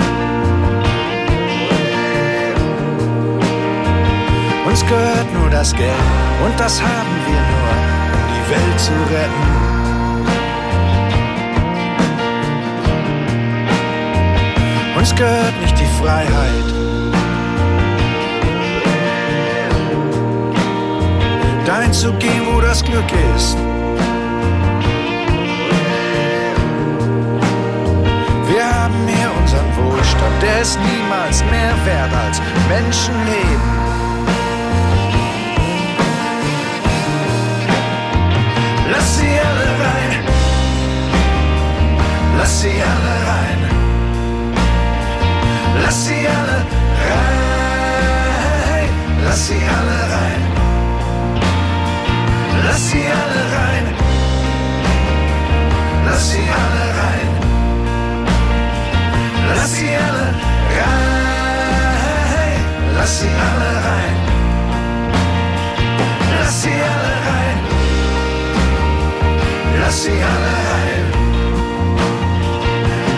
[4.66, 5.93] Uns gehört nur das Geld
[6.47, 7.70] und das haben wir nur,
[8.14, 9.45] um die Welt zu retten.
[14.99, 16.68] Uns gehört nicht die Freiheit.
[21.66, 23.59] Dahin zu gehen, wo das Glück ist.
[29.55, 33.85] Unseren Wohlstand, der ist niemals mehr wert als Menschenleben.
[38.91, 40.25] Lass sie alle rein,
[42.39, 43.61] lass sie alle rein,
[45.83, 46.59] lass sie alle
[47.11, 47.69] rein,
[49.25, 50.43] lass sie alle rein,
[52.65, 53.87] lass sie alle rein,
[56.07, 57.24] lass sie alle rein.
[59.57, 60.26] Lass sie alle
[60.78, 61.24] rein.
[62.97, 64.16] Lass sie alle rein.
[66.38, 67.59] Lass sie alle rein.
[69.80, 71.05] Lass sie alle rein.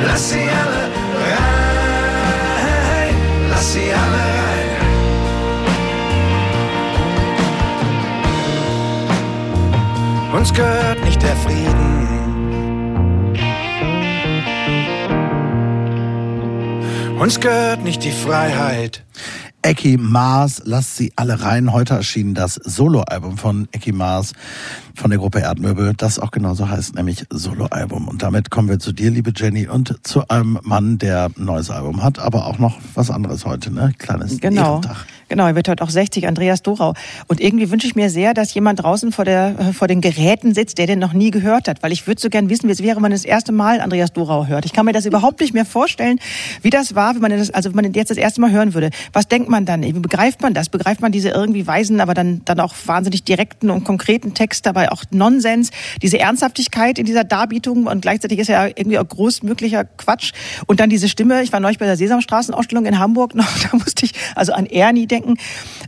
[0.06, 0.82] Lass sie alle
[1.22, 3.14] rein.
[3.50, 4.70] Lass sie alle rein.
[10.36, 12.35] Uns gehört nicht der Frieden.
[17.18, 19.02] Uns gehört nicht die Freiheit.
[19.62, 21.72] Ecki Maas, lasst sie alle rein.
[21.72, 24.32] Heute erschien das Soloalbum von Ecki Maas
[24.94, 28.06] von der Gruppe Erdmöbel, das auch genauso heißt, nämlich Soloalbum.
[28.06, 31.70] Und damit kommen wir zu dir, liebe Jenny, und zu einem Mann, der ein neues
[31.70, 33.92] Album hat, aber auch noch was anderes heute, ne?
[33.98, 34.74] Kleines Genau.
[34.74, 35.06] Ehrentag.
[35.28, 36.94] Genau, er wird heute auch 60, Andreas Dorau.
[37.26, 40.54] Und irgendwie wünsche ich mir sehr, dass jemand draußen vor, der, äh, vor den Geräten
[40.54, 41.82] sitzt, der den noch nie gehört hat.
[41.82, 44.12] Weil ich würde so gern wissen, wie es wäre, wenn man das erste Mal Andreas
[44.12, 44.64] Dorau hört.
[44.64, 46.20] Ich kann mir das überhaupt nicht mehr vorstellen,
[46.62, 48.72] wie das war, wenn man das, also wenn man den jetzt das erste Mal hören
[48.72, 48.90] würde.
[49.12, 49.82] Was denkt man dann?
[49.82, 50.68] Wie begreift man das?
[50.68, 54.76] Begreift man diese irgendwie weisen, aber dann, dann auch wahnsinnig direkten und konkreten Texte, aber
[54.76, 55.70] aber auch Nonsens,
[56.02, 60.32] diese Ernsthaftigkeit in dieser Darbietung und gleichzeitig ist ja irgendwie auch großmöglicher Quatsch.
[60.66, 64.04] Und dann diese Stimme, ich war neulich bei der Sesamstraßenausstellung in Hamburg noch, da musste
[64.04, 65.38] ich also an Ernie denken denken,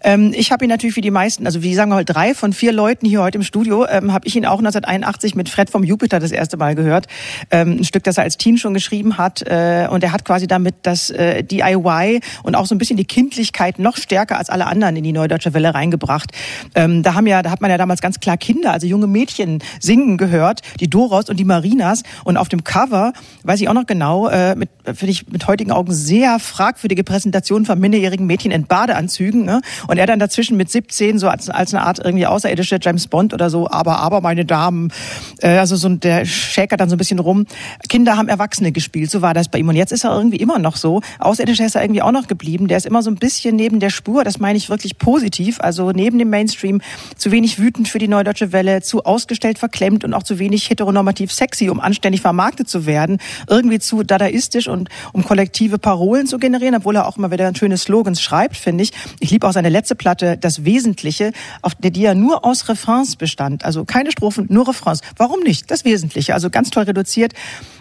[0.03, 2.53] ähm, ich habe ihn natürlich wie die meisten, also wie sagen wir mal drei von
[2.53, 5.85] vier Leuten hier heute im Studio, ähm, habe ich ihn auch 1981 mit Fred vom
[5.85, 7.07] Jupiter das erste Mal gehört.
[7.51, 9.43] Ähm, ein Stück, das er als Teen schon geschrieben hat.
[9.43, 13.05] Äh, und er hat quasi damit das äh, DIY und auch so ein bisschen die
[13.05, 16.33] Kindlichkeit noch stärker als alle anderen in die Neudeutsche Welle reingebracht.
[16.75, 19.63] Ähm, da haben ja, da hat man ja damals ganz klar Kinder, also junge Mädchen
[19.81, 22.03] singen gehört, die Doros und die Marinas.
[22.25, 23.13] Und auf dem Cover,
[23.45, 27.65] weiß ich auch noch genau, äh, mit, finde ich mit heutigen Augen sehr fragwürdige Präsentation
[27.65, 29.45] von minderjährigen Mädchen in Badeanzügen.
[29.45, 29.61] Ne?
[29.89, 33.35] Und er dann dazwischen mit 17 so als, als eine Art irgendwie außerirdische James Bond
[33.35, 34.93] oder so, aber, aber meine Damen.
[35.41, 37.47] Äh, also so der schäkert dann so ein bisschen rum.
[37.89, 39.69] Kinder haben Erwachsene gespielt, so war das bei ihm.
[39.69, 41.01] Und jetzt ist er irgendwie immer noch so.
[41.19, 42.69] Außerirdisch ist er irgendwie auch noch geblieben.
[42.69, 45.61] Der ist immer so ein bisschen neben der Spur, das meine ich wirklich positiv.
[45.61, 46.83] Also neben dem Mainstream
[47.17, 51.33] zu wenig wütend für die Neudeutsche Welle, zu ausgestellt verklemmt und auch zu wenig heteronormativ
[51.33, 53.19] sexy, um anständig vermarktet zu werden.
[53.49, 57.79] Irgendwie zu dadaistisch und um kollektive Parolen zu generieren, obwohl er auch immer wieder schöne
[57.79, 58.93] Slogans schreibt, finde ich.
[59.21, 63.17] Ich liebe auch seine letzte Platte, Das Wesentliche, auf der die ja nur aus Refrains
[63.17, 63.65] bestand.
[63.65, 65.01] Also keine Strophen, nur Refrains.
[65.17, 65.71] Warum nicht?
[65.71, 66.35] Das Wesentliche.
[66.35, 67.33] Also ganz toll reduziert.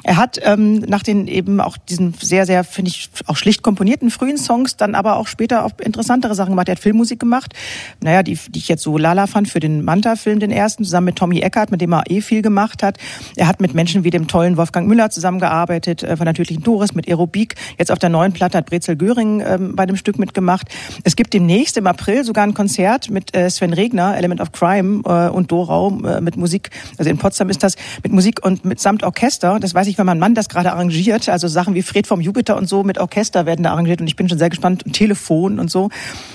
[0.03, 4.09] Er hat ähm, nach den eben auch diesen sehr, sehr, finde ich, auch schlicht komponierten
[4.11, 6.69] frühen Songs dann aber auch später auch interessantere Sachen gemacht.
[6.69, 7.53] Er hat Filmmusik gemacht,
[8.01, 11.15] naja, die, die ich jetzt so lala fand für den Manta-Film, den ersten, zusammen mit
[11.15, 12.97] Tommy Eckert, mit dem er eh viel gemacht hat.
[13.35, 16.93] Er hat mit Menschen wie dem tollen Wolfgang Müller zusammengearbeitet, äh, von der tödlichen Doris,
[16.93, 17.55] mit Aerobik.
[17.77, 20.67] Jetzt auf der neuen Platte hat Brezel Göring ähm, bei dem Stück mitgemacht.
[21.03, 25.01] Es gibt demnächst im April sogar ein Konzert mit äh, Sven Regner, Element of Crime
[25.05, 28.79] äh, und Dorau äh, mit Musik, also in Potsdam ist das, mit Musik und mit
[28.79, 29.59] samt Orchester.
[29.59, 31.29] Das weiß ich, weil mein Mann das gerade arrangiert.
[31.29, 34.15] Also Sachen wie Fred vom Jupiter und so mit Orchester werden da arrangiert und ich
[34.15, 34.85] bin schon sehr gespannt.
[34.85, 35.89] Und Telefon und so.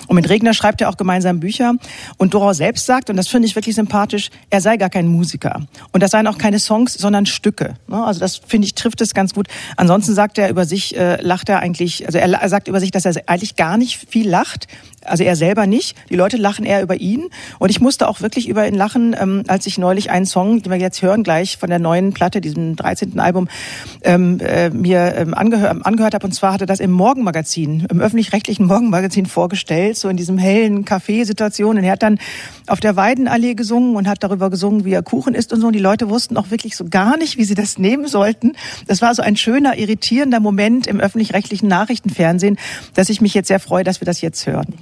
[0.07, 1.75] Und mit Regner schreibt er auch gemeinsam Bücher.
[2.19, 5.63] Und Dorau selbst sagt, und das finde ich wirklich sympathisch, er sei gar kein Musiker.
[5.93, 7.75] Und das seien auch keine Songs, sondern Stücke.
[7.89, 8.05] Ne?
[8.05, 9.49] Also das finde ich trifft es ganz gut.
[9.77, 12.91] Ansonsten sagt er über sich, äh, lacht er eigentlich, also er, er sagt über sich,
[12.91, 14.67] dass er eigentlich gar nicht viel lacht.
[15.05, 15.97] Also er selber nicht.
[16.09, 17.29] Die Leute lachen eher über ihn.
[17.59, 20.71] Und ich musste auch wirklich über ihn lachen, ähm, als ich neulich einen Song, den
[20.71, 23.19] wir jetzt hören gleich von der neuen Platte, diesem 13.
[23.19, 23.49] Album,
[24.05, 26.25] ähm, äh, mir ähm, angehör, angehört habe.
[26.25, 31.77] Und zwar hatte das im Morgenmagazin, im öffentlich-rechtlichen Morgenmagazin vorgestellt, so in diesem hellen Café-Situation.
[31.77, 32.21] Und er hat dann
[32.69, 35.67] auf der Weidenallee gesungen und hat darüber gesungen, wie er Kuchen isst und so.
[35.67, 38.53] Und die Leute wussten auch wirklich so gar nicht, wie sie das nehmen sollten.
[38.87, 42.59] Das war so ein schöner, irritierender Moment im öffentlich-rechtlichen Nachrichtenfernsehen,
[42.95, 44.75] dass ich mich jetzt sehr freue, dass wir das jetzt hören.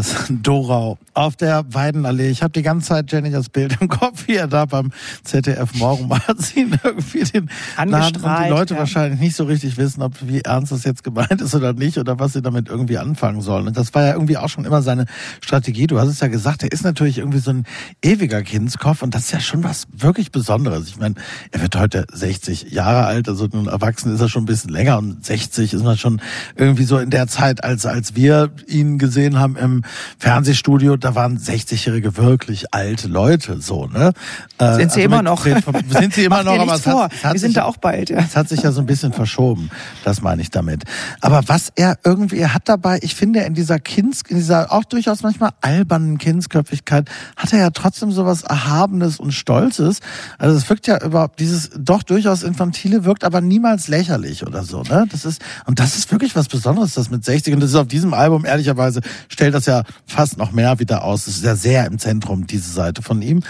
[0.00, 2.30] Andreas Dorau auf der Weidenallee.
[2.30, 4.90] Ich habe die ganze Zeit Jenny das Bild im Kopf, wie er da beim
[5.22, 8.80] ZDF Morgenmagazin irgendwie den Namen und die Leute ja.
[8.80, 12.18] wahrscheinlich nicht so richtig wissen, ob wie ernst das jetzt gemeint ist oder nicht oder
[12.18, 13.68] was sie damit irgendwie anfangen sollen.
[13.68, 15.04] Und das war ja irgendwie auch schon immer seine
[15.42, 15.86] Strategie.
[15.86, 17.64] Du hast es ja gesagt, er ist natürlich irgendwie so ein
[18.02, 20.88] ewiger Kindskopf und das ist ja schon was wirklich Besonderes.
[20.88, 21.16] Ich meine,
[21.50, 24.96] er wird heute 60 Jahre alt, also nun erwachsen ist er schon ein bisschen länger
[24.96, 26.22] und 60 ist man schon
[26.56, 29.84] irgendwie so in der Zeit, als als wir ihn gesehen haben im
[30.18, 34.12] Fernsehstudio, da waren 60-Jährige wirklich alte Leute, so, ne?
[34.58, 35.44] Äh, Sind sie also immer noch.
[35.44, 37.04] Sind sie immer noch, aber es vor.
[37.04, 38.18] hat, es hat Wir sind sich- da auch bald, ja.
[38.18, 39.70] Es hat sich ja so ein bisschen verschoben.
[40.04, 40.84] Das meine ich damit.
[41.20, 44.84] Aber was er irgendwie, er hat dabei, ich finde, in dieser Kinds, in dieser auch
[44.84, 50.00] durchaus manchmal albernen Kindsköpfigkeit, hat er ja trotzdem sowas Erhabenes und Stolzes.
[50.38, 54.82] Also es wirkt ja überhaupt, dieses doch durchaus Infantile wirkt aber niemals lächerlich oder so,
[54.82, 55.06] ne?
[55.10, 57.54] Das ist, und das ist wirklich was Besonderes, das mit 60.
[57.54, 61.26] Und das ist auf diesem Album, ehrlicherweise, stellt das ja fast noch mehr wieder aus.
[61.26, 63.42] Es ist ja sehr im Zentrum, diese Seite von ihm.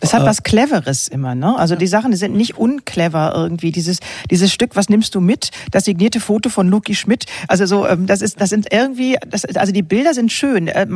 [0.00, 1.56] Es hat Äh, was Cleveres immer, ne?
[1.56, 3.72] Also die Sachen die sind nicht unclever irgendwie.
[3.72, 3.98] Dieses
[4.30, 5.50] dieses Stück, was nimmst du mit?
[5.70, 7.26] Das signierte Foto von Luki Schmidt.
[7.48, 10.68] Also so, ähm, das ist, das sind irgendwie, das, also die Bilder sind schön.
[10.68, 10.86] Äh,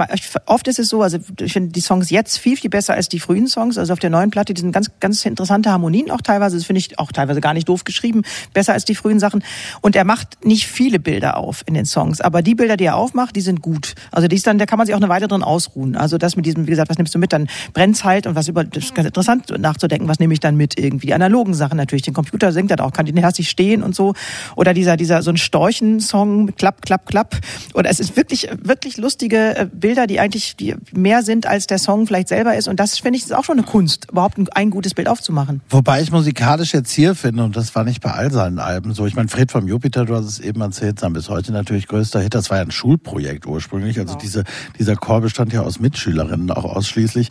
[0.47, 3.21] Oft ist es so, also ich finde die Songs jetzt viel viel besser als die
[3.21, 3.79] frühen Songs.
[3.79, 6.57] Also auf der neuen Platte, die sind ganz ganz interessante Harmonien auch teilweise.
[6.57, 8.23] Das finde ich auch teilweise gar nicht doof geschrieben,
[8.53, 9.43] besser als die frühen Sachen.
[9.81, 12.97] Und er macht nicht viele Bilder auf in den Songs, aber die Bilder, die er
[12.97, 13.95] aufmacht, die sind gut.
[14.11, 15.97] Also die ist dann, da kann man sich auch eine Weile drin ausruhen.
[15.97, 17.33] Also das mit diesem, wie gesagt, was nimmst du mit?
[17.33, 20.57] Dann brennt's halt und was über, das ist ganz interessant nachzudenken, was nehme ich dann
[20.57, 21.09] mit irgendwie.
[21.09, 24.15] Die analogen Sachen natürlich, den Computer singt dann auch, kann den herzlich stehen und so.
[24.57, 27.39] Oder dieser, dieser, so ein Storchensong mit Klapp, Klapp, Klapp.
[27.75, 31.79] Oder es ist wirklich, wirklich lustige äh, Bilder, die eigentlich die mehr sind, als der
[31.79, 32.69] Song vielleicht selber ist.
[32.69, 35.61] Und das finde ich ist auch schon eine Kunst, überhaupt ein, ein gutes Bild aufzumachen.
[35.69, 39.07] Wobei ich musikalisch jetzt hier finde, und das war nicht bei all seinen Alben so.
[39.07, 42.21] Ich meine, Fred vom Jupiter, du hast es eben erzählt, sein bis heute natürlich größter
[42.21, 42.35] Hit.
[42.35, 43.99] Das war ja ein Schulprojekt ursprünglich.
[43.99, 44.45] Also diese,
[44.79, 47.31] dieser Chor bestand ja aus Mitschülerinnen auch ausschließlich.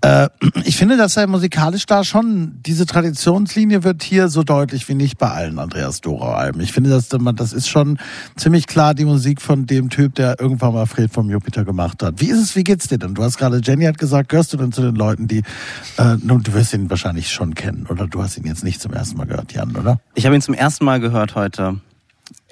[0.00, 0.28] Äh,
[0.64, 5.18] ich finde, dass er musikalisch da schon, diese Traditionslinie wird hier so deutlich wie nicht
[5.18, 6.60] bei allen Andreas Dorau-Alben.
[6.60, 7.98] Ich finde, dass man, das ist schon
[8.36, 12.20] ziemlich klar die Musik von dem Typ, der irgendwann mal Fred vom Jupiter gemacht hat.
[12.20, 13.14] Wie ist es, wie geht's dir denn?
[13.14, 15.42] Du hast gerade, Jenny hat gesagt, gehörst du denn zu den Leuten, die,
[15.98, 18.92] äh, nun, du wirst ihn wahrscheinlich schon kennen, oder du hast ihn jetzt nicht zum
[18.92, 20.00] ersten Mal gehört, Jan, oder?
[20.14, 21.80] Ich habe ihn zum ersten Mal gehört heute.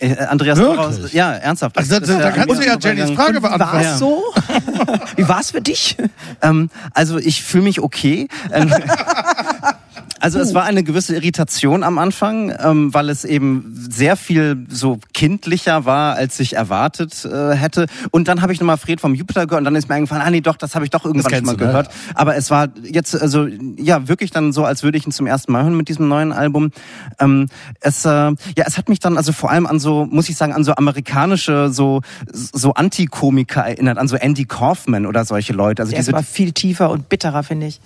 [0.03, 0.59] Äh, Andreas?
[0.59, 1.77] Dorau, ja, ernsthaft.
[1.79, 3.73] Ach, das- da kannst du ja Jennys Frage beantworten.
[3.73, 4.23] War es so?
[5.17, 5.97] Wie war es für dich?
[6.43, 8.27] Ähm, also ich fühle mich okay.
[8.53, 8.69] Ähm,
[10.23, 15.01] Also es war eine gewisse Irritation am Anfang, ähm, weil es eben sehr viel so
[15.13, 17.87] kindlicher war, als ich erwartet äh, hätte.
[18.13, 20.31] Und dann habe ich nochmal Fred vom Jupiter gehört und dann ist mir eingefallen, ah
[20.31, 21.67] nee, doch, das habe ich doch irgendwann schon mal du, ne?
[21.67, 21.91] gehört.
[22.15, 25.51] Aber es war jetzt also ja wirklich dann so, als würde ich ihn zum ersten
[25.51, 26.71] Mal hören mit diesem neuen Album.
[27.19, 27.49] Ähm,
[27.81, 30.53] es äh, ja, es hat mich dann also vor allem an so, muss ich sagen,
[30.53, 32.01] an so amerikanische so
[32.33, 35.83] so Antikomiker erinnert, an so Andy Kaufman oder solche Leute.
[35.83, 37.81] Also ist diese aber viel tiefer und bitterer, finde ich.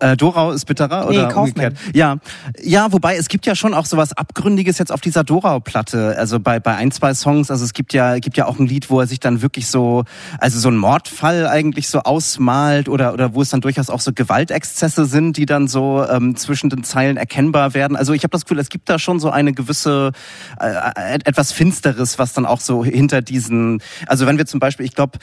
[0.00, 1.48] Äh, Dorau ist bitterer Nee, oder Kaufmann.
[1.48, 1.76] umgekehrt?
[1.94, 2.16] Ja,
[2.62, 6.16] ja, wobei es gibt ja schon auch sowas Abgründiges jetzt auf dieser Dorau-Platte.
[6.18, 7.50] Also bei bei ein zwei Songs.
[7.50, 10.04] Also es gibt ja gibt ja auch ein Lied, wo er sich dann wirklich so
[10.38, 14.12] also so ein Mordfall eigentlich so ausmalt oder oder wo es dann durchaus auch so
[14.12, 17.96] Gewaltexzesse sind, die dann so ähm, zwischen den Zeilen erkennbar werden.
[17.96, 20.12] Also ich habe das Gefühl, es gibt da schon so eine gewisse
[20.60, 23.80] äh, etwas Finsteres, was dann auch so hinter diesen.
[24.06, 25.18] Also wenn wir zum Beispiel, ich glaube,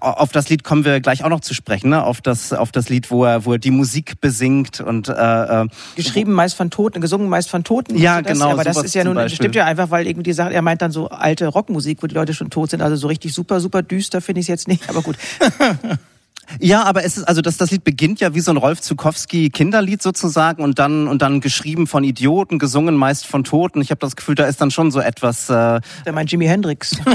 [0.00, 2.02] auf das Lied kommen wir gleich auch noch zu sprechen, ne?
[2.02, 3.81] Auf das auf das Lied, wo er wo er die Musik
[4.20, 5.66] besingt und äh, äh,
[5.96, 7.96] Geschrieben meist von Toten, gesungen meist von Toten.
[7.96, 10.52] Ja, das, genau, Aber das ist ja nun, das stimmt ja einfach, weil irgendwie sagt,
[10.52, 12.82] er meint dann so alte Rockmusik, wo die Leute schon tot sind.
[12.82, 14.88] Also so richtig super, super düster finde ich es jetzt nicht.
[14.88, 15.16] Aber gut.
[16.60, 19.48] Ja, aber es ist also das das Lied beginnt ja wie so ein Rolf Zukowski
[19.50, 23.80] Kinderlied sozusagen und dann und dann geschrieben von Idioten, gesungen meist von Toten.
[23.80, 26.96] Ich habe das Gefühl, da ist dann schon so etwas äh, Der meint Jimi Hendrix.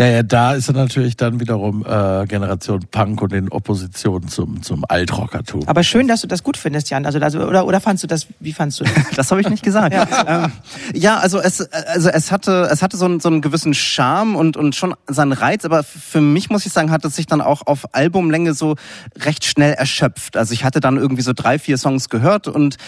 [0.00, 4.62] Ja, ja, da ist er natürlich dann wiederum äh, Generation Punk und in Opposition zum,
[4.62, 5.68] zum Altrockertum.
[5.68, 7.04] Aber schön, dass du das gut findest, Jan.
[7.04, 8.94] Also, also oder, oder fandst du das, wie fandst du das?
[9.16, 9.94] Das habe ich nicht gesagt.
[10.10, 10.44] ja.
[10.44, 10.52] Ähm,
[10.94, 14.56] ja, also es, also es hatte, es hatte so einen, so einen gewissen Charme und,
[14.56, 17.66] und schon seinen Reiz, aber für mich muss ich sagen, hat es sich dann auch
[17.66, 18.76] auf Albumlänge so
[19.18, 20.38] recht schnell erschöpft.
[20.38, 22.78] Also ich hatte dann irgendwie so drei, vier Songs gehört und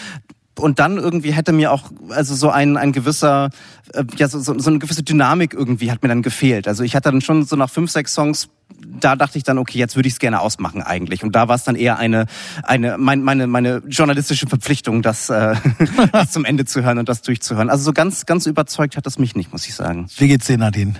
[0.59, 3.49] und dann irgendwie hätte mir auch also so ein ein gewisser
[3.93, 6.67] äh, ja so, so, so eine gewisse Dynamik irgendwie hat mir dann gefehlt.
[6.67, 8.49] Also ich hatte dann schon so nach fünf sechs Songs
[8.99, 11.23] da dachte ich dann, okay, jetzt würde ich es gerne ausmachen eigentlich.
[11.23, 12.25] Und da war es dann eher eine,
[12.63, 15.55] eine mein, meine, meine journalistische Verpflichtung, das, äh,
[16.11, 17.69] das zum Ende zu hören und das durchzuhören.
[17.69, 20.07] Also so ganz, ganz überzeugt hat das mich nicht, muss ich sagen.
[20.17, 20.95] Wie geht's dir, Nadine?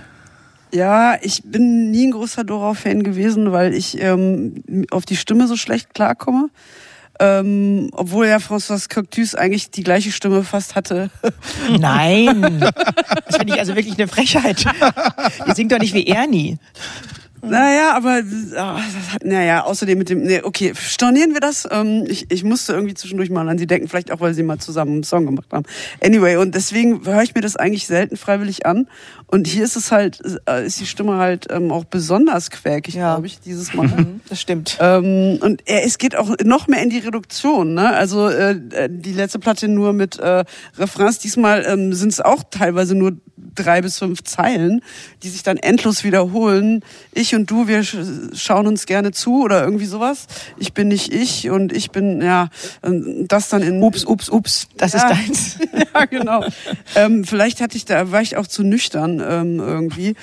[0.72, 5.56] Ja, ich bin nie ein großer Dora-Fan gewesen, weil ich ähm, auf die Stimme so
[5.56, 6.48] schlecht klarkomme.
[7.20, 11.10] Ähm, obwohl ja François Coctus eigentlich die gleiche Stimme fast hatte.
[11.78, 12.60] Nein.
[13.26, 14.64] Das finde ich also wirklich eine Frechheit.
[15.46, 16.58] Die singt doch nicht wie Ernie.
[17.48, 18.22] Naja, aber
[19.12, 21.68] hat, naja, außerdem mit dem, nee, okay, stornieren wir das.
[21.70, 24.58] Ähm, ich, ich musste irgendwie zwischendurch mal an sie denken, vielleicht auch, weil sie mal
[24.58, 25.64] zusammen einen Song gemacht haben.
[26.02, 28.88] Anyway, und deswegen höre ich mir das eigentlich selten freiwillig an.
[29.26, 33.14] Und hier ist es halt, äh, ist die Stimme halt ähm, auch besonders quäkig, Ja.
[33.14, 33.90] glaube ich, dieses Mal.
[34.28, 34.78] Das stimmt.
[34.80, 37.74] Ähm, und er, es geht auch noch mehr in die Reduktion.
[37.74, 37.88] Ne?
[37.94, 38.58] Also äh,
[38.88, 40.44] die letzte Platte nur mit äh,
[40.78, 41.18] Refrains.
[41.18, 43.12] Diesmal ähm, sind es auch teilweise nur
[43.54, 44.80] drei bis fünf Zeilen,
[45.22, 46.82] die sich dann endlos wiederholen.
[47.12, 47.96] Ich und du, wir sch
[48.34, 50.26] schauen uns gerne zu oder irgendwie sowas.
[50.58, 52.48] Ich bin nicht ich und ich bin, ja,
[52.82, 53.82] das dann in...
[53.82, 54.98] Ups, ups, ups, das Ja.
[54.98, 55.58] ist deins.
[55.94, 56.44] ja, genau.
[56.96, 60.14] ähm, vielleicht hatte ich da, war ich auch zu nüchtern ähm, irgendwie.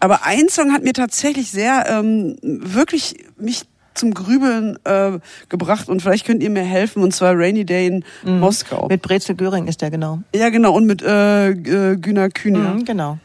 [0.00, 3.62] Aber ein Song hat mir tatsächlich sehr, ähm, wirklich mich
[3.94, 5.18] zum Grübeln äh,
[5.48, 8.88] gebracht und vielleicht könnt ihr mir helfen und zwar Rainy Day in Moskau.
[8.88, 10.18] Mit Brezel Göring ist der genau.
[10.34, 12.74] ja genau und mit äh, äh, Güner Kühner.
[12.74, 13.18] Mhm, genau.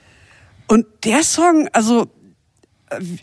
[0.68, 2.06] Und der Song, also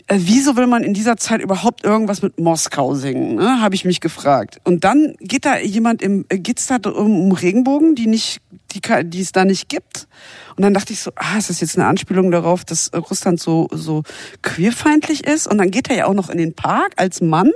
[0.07, 3.35] wieso will man in dieser Zeit überhaupt irgendwas mit Moskau singen?
[3.35, 3.61] Ne?
[3.61, 4.59] Habe ich mich gefragt.
[4.63, 8.41] Und dann geht da jemand im, äh, geht's da um, Regenbogen, die nicht,
[8.71, 10.07] die, die es da nicht gibt.
[10.55, 13.39] Und dann dachte ich so, ah, ist das jetzt eine Anspielung darauf, dass äh, Russland
[13.39, 14.03] so so
[14.41, 15.47] queerfeindlich ist?
[15.47, 17.51] Und dann geht er ja auch noch in den Park als Mann.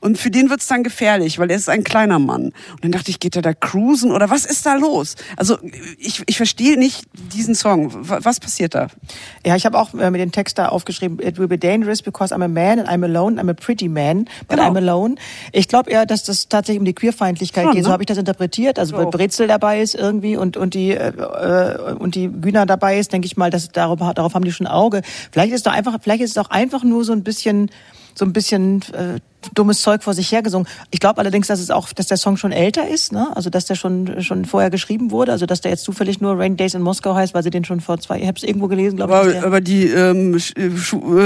[0.00, 2.44] Und für den wird's dann gefährlich, weil er ist ein kleiner Mann.
[2.44, 5.14] Und dann dachte ich, geht er da cruisen oder was ist da los?
[5.36, 5.58] Also
[5.98, 7.04] ich, ich verstehe nicht
[7.34, 7.90] diesen Song.
[7.92, 8.88] Was passiert da?
[9.44, 12.34] Ja, ich habe auch äh, mit dem Text da aufgeschrieben, it will be dangerous because
[12.34, 14.70] I'm a man and I'm alone, I'm a pretty man, but Genau.
[14.70, 15.16] I'm alone.
[15.52, 17.84] Ich glaube eher, dass das tatsächlich um die Queerfeindlichkeit Schon, geht.
[17.84, 17.92] So ne?
[17.92, 18.78] habe ich das interpretiert.
[18.78, 19.10] Also weil So.
[19.10, 23.26] Brezel dabei ist irgendwie und und die äh, äh, und die Güner dabei ist, denke
[23.26, 25.02] ich mal, dass darauf, darauf haben die schon Auge.
[25.30, 27.70] Vielleicht ist es doch einfach, vielleicht ist es auch einfach nur so ein bisschen
[28.14, 29.20] so ein bisschen äh,
[29.54, 30.66] dummes Zeug vor sich hergesungen.
[30.90, 33.28] Ich glaube allerdings, dass es auch, dass der Song schon älter ist, ne?
[33.34, 36.56] Also dass der schon schon vorher geschrieben wurde, also dass der jetzt zufällig nur Rain
[36.56, 38.96] Days in Moskau heißt, weil sie den schon vor zwei, ich habe es irgendwo gelesen,
[38.96, 39.36] glaube ich.
[39.38, 40.66] Aber, aber die, ähm, äh,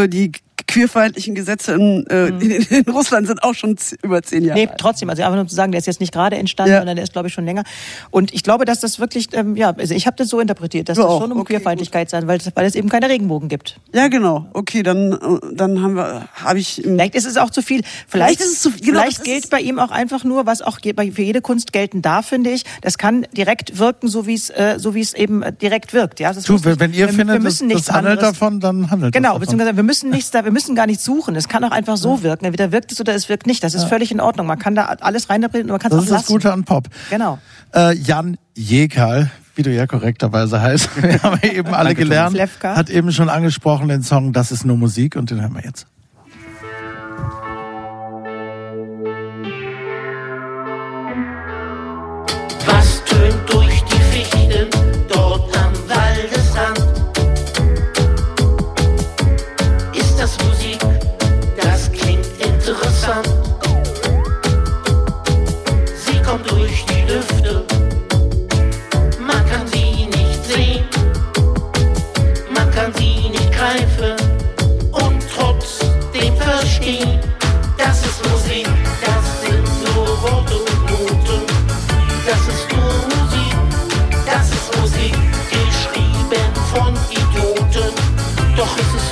[0.05, 0.33] äh, die
[0.67, 4.65] queerfeindlichen Gesetze in, äh, in, in Russland sind auch schon über zehn Jahre Mhm.
[4.65, 4.81] Nee, alt.
[4.81, 6.79] trotzdem, also einfach nur zu sagen, der ist jetzt nicht gerade entstanden, Ja.
[6.79, 7.65] sondern der ist, glaube ich, schon länger.
[8.11, 10.97] Und ich glaube, dass das wirklich, ähm, ja, also ich habe das so interpretiert, dass
[10.97, 13.79] Ja, das schon um Okay, Queerfeindlichkeit sein, weil, es- weil es eben keine Regenbogen gibt.
[13.93, 14.47] Ja, genau.
[14.55, 15.19] Okay, dann, äh,
[15.55, 17.83] dann haben wir, habe ich Vielleicht ist es auch zu viel.
[18.07, 20.47] Vielleicht, Vielleicht ist es zu genau, vielleicht das gilt ist- bei ihm auch einfach nur,
[20.47, 22.65] was auch für jede Kunst gelten darf, finde ich.
[22.83, 26.21] Das kann direkt wirken, so wie es, äh, so wie es eben äh, direkt wirkt.
[26.21, 28.35] Ja, das Du, nicht- wenn ihr wir, findet, wir müssen das, nichts das handelt anderes.
[28.39, 29.41] davon, dann handelt Genau, das davon.
[29.41, 31.35] beziehungsweise wir müssen nichts da, wir müssen gar nichts suchen.
[31.37, 32.45] Es kann auch einfach so wirken.
[32.45, 33.63] Entweder wirkt es oder es wirkt nicht.
[33.65, 34.47] Das ist völlig in Ordnung.
[34.47, 36.33] Man kann da alles reinbringen und man kann es Das auch ist das lassen.
[36.33, 36.89] Gute an Pop.
[37.11, 37.39] Genau.
[37.75, 42.91] Äh, Jan Jekal, wie du ja korrekterweise heißt, wir haben ja eben alle gelernt, hat
[42.91, 45.87] eben schon angesprochen den Song Das ist nur Musik und den hören wir jetzt.
[52.67, 52.94] Was
[88.65, 89.04] Doch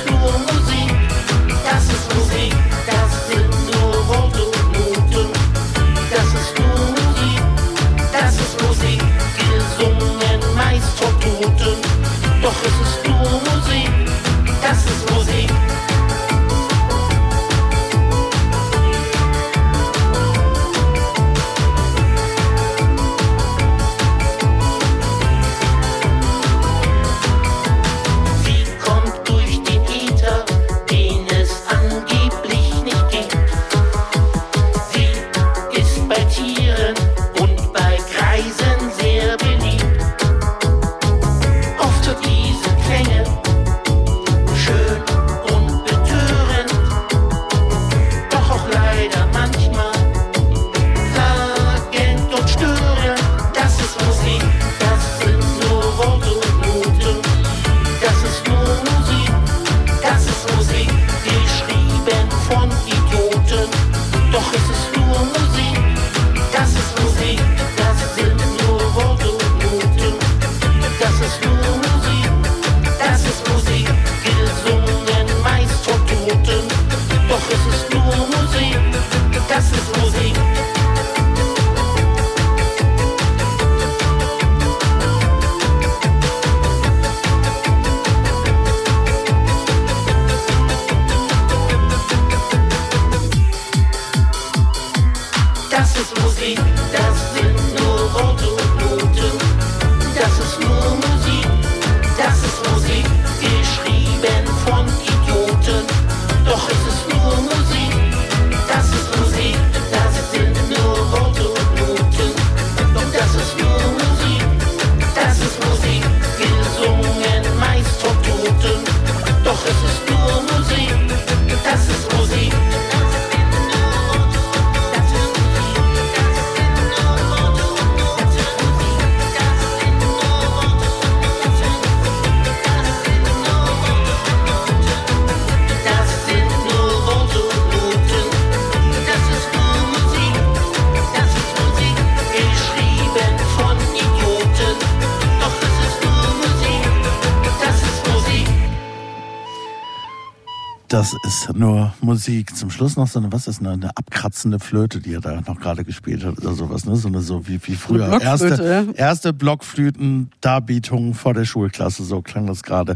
[151.03, 152.55] Das ist nur Musik.
[152.55, 155.59] Zum Schluss noch so eine, was ist eine, eine abkratzende Flöte, die er da noch
[155.59, 156.95] gerade gespielt hat oder sowas, ne?
[156.95, 158.07] So eine so wie, wie früher.
[158.07, 162.95] Blockflöte, erste, erste Blockflöten-Darbietung vor der Schulklasse, so klang das gerade.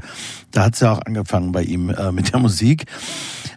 [0.52, 2.86] Da hat's ja auch angefangen bei ihm äh, mit der Musik.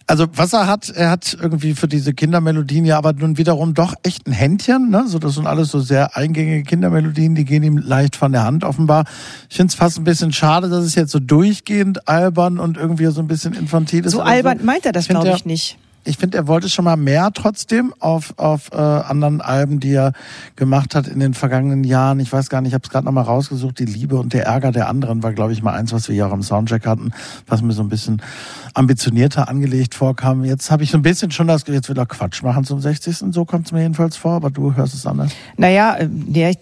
[0.08, 3.94] Also was er hat, er hat irgendwie für diese Kindermelodien ja aber nun wiederum doch
[4.02, 5.04] echt ein Händchen, ne?
[5.06, 8.64] So das sind alles so sehr eingängige Kindermelodien, die gehen ihm leicht von der Hand
[8.64, 9.04] offenbar.
[9.50, 13.06] Ich finde es fast ein bisschen schade, dass es jetzt so durchgehend albern und irgendwie
[13.06, 14.12] so ein bisschen infantil ist.
[14.12, 15.76] So albern meint er das, glaube ich, nicht.
[16.04, 20.12] ich finde, er wollte schon mal mehr trotzdem auf, auf äh, anderen Alben, die er
[20.54, 22.20] gemacht hat in den vergangenen Jahren.
[22.20, 23.80] Ich weiß gar nicht, ich habe es gerade noch mal rausgesucht.
[23.80, 26.28] Die Liebe und der Ärger der anderen war, glaube ich, mal eins, was wir hier
[26.28, 27.10] auch im Soundcheck hatten,
[27.48, 28.22] was mir so ein bisschen
[28.74, 30.44] ambitionierter angelegt vorkam.
[30.44, 33.16] Jetzt habe ich so ein bisschen schon das, jetzt will er Quatsch machen zum 60.
[33.30, 35.32] So kommt es mir jedenfalls vor, aber du hörst es anders.
[35.56, 36.54] Naja, äh,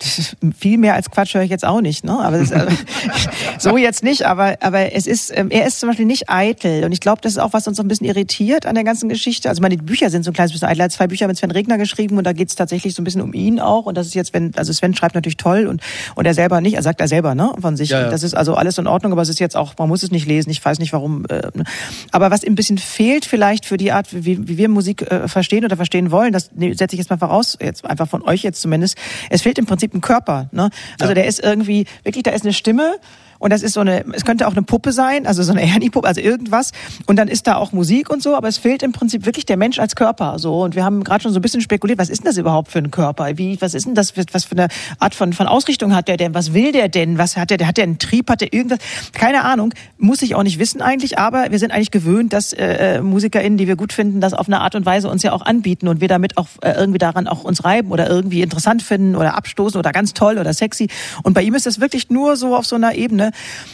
[0.57, 2.05] viel mehr als Quatsch höre ich jetzt auch nicht.
[2.05, 2.19] Ne?
[2.19, 2.67] Aber das, äh,
[3.59, 6.85] so jetzt nicht, aber, aber es ist, ähm, er ist zum Beispiel nicht eitel.
[6.85, 9.09] Und ich glaube, das ist auch, was uns so ein bisschen irritiert an der ganzen
[9.09, 9.49] Geschichte.
[9.49, 10.81] Also meine Bücher sind so ein kleines bisschen eitel.
[10.81, 13.05] Er hat zwei Bücher mit Sven Regner geschrieben und da geht es tatsächlich so ein
[13.05, 13.87] bisschen um ihn auch.
[13.87, 15.83] Und das ist jetzt, wenn, also Sven schreibt natürlich toll und,
[16.15, 17.91] und er selber nicht, er sagt er selber, ne, von sich.
[17.91, 18.11] Ja, ja.
[18.11, 20.27] Das ist also alles in Ordnung, aber es ist jetzt auch, man muss es nicht
[20.27, 21.25] lesen, ich weiß nicht warum.
[21.27, 21.65] Äh, ne.
[22.11, 25.65] Aber was ein bisschen fehlt vielleicht für die Art, wie, wie wir Musik äh, verstehen
[25.65, 28.61] oder verstehen wollen, das ne, setze ich jetzt mal voraus, jetzt einfach von euch jetzt
[28.61, 28.97] zumindest,
[29.31, 30.49] es fehlt im Prinzip ein Körper.
[30.53, 30.71] Ne?
[31.01, 32.97] Also der ist irgendwie, wirklich, da ist eine Stimme,
[33.39, 36.07] und das ist so eine, es könnte auch eine Puppe sein, also so eine Ernie-Puppe,
[36.07, 36.73] also irgendwas.
[37.07, 39.57] Und dann ist da auch Musik und so, aber es fehlt im Prinzip wirklich der
[39.57, 40.39] Mensch als Körper.
[40.39, 42.71] So und wir haben gerade schon so ein bisschen spekuliert, was ist denn das überhaupt
[42.71, 43.39] für ein Körper?
[43.39, 46.35] Wie, was ist denn das, was für eine Art von von Ausrichtung hat der denn?
[46.35, 47.19] Was will der denn?
[47.19, 47.67] Was hat der?
[47.67, 48.31] Hat der einen Trieb?
[48.31, 48.79] Hat der irgendwas?
[49.13, 51.19] Keine Ahnung, muss ich auch nicht wissen eigentlich.
[51.19, 54.49] Aber wir sind eigentlich gewöhnt, dass äh, äh, MusikerInnen, die wir gut finden, das auf
[54.49, 57.27] eine Art und Weise uns ja auch anbieten und wir damit auch äh, irgendwie daran
[57.27, 60.89] auch uns reiben oder irgendwie interessant finden oder abstoßen oder ganz toll oder sexy.
[61.23, 63.28] Und bei ihm ist das wirklich nur so auf so einer Ebene.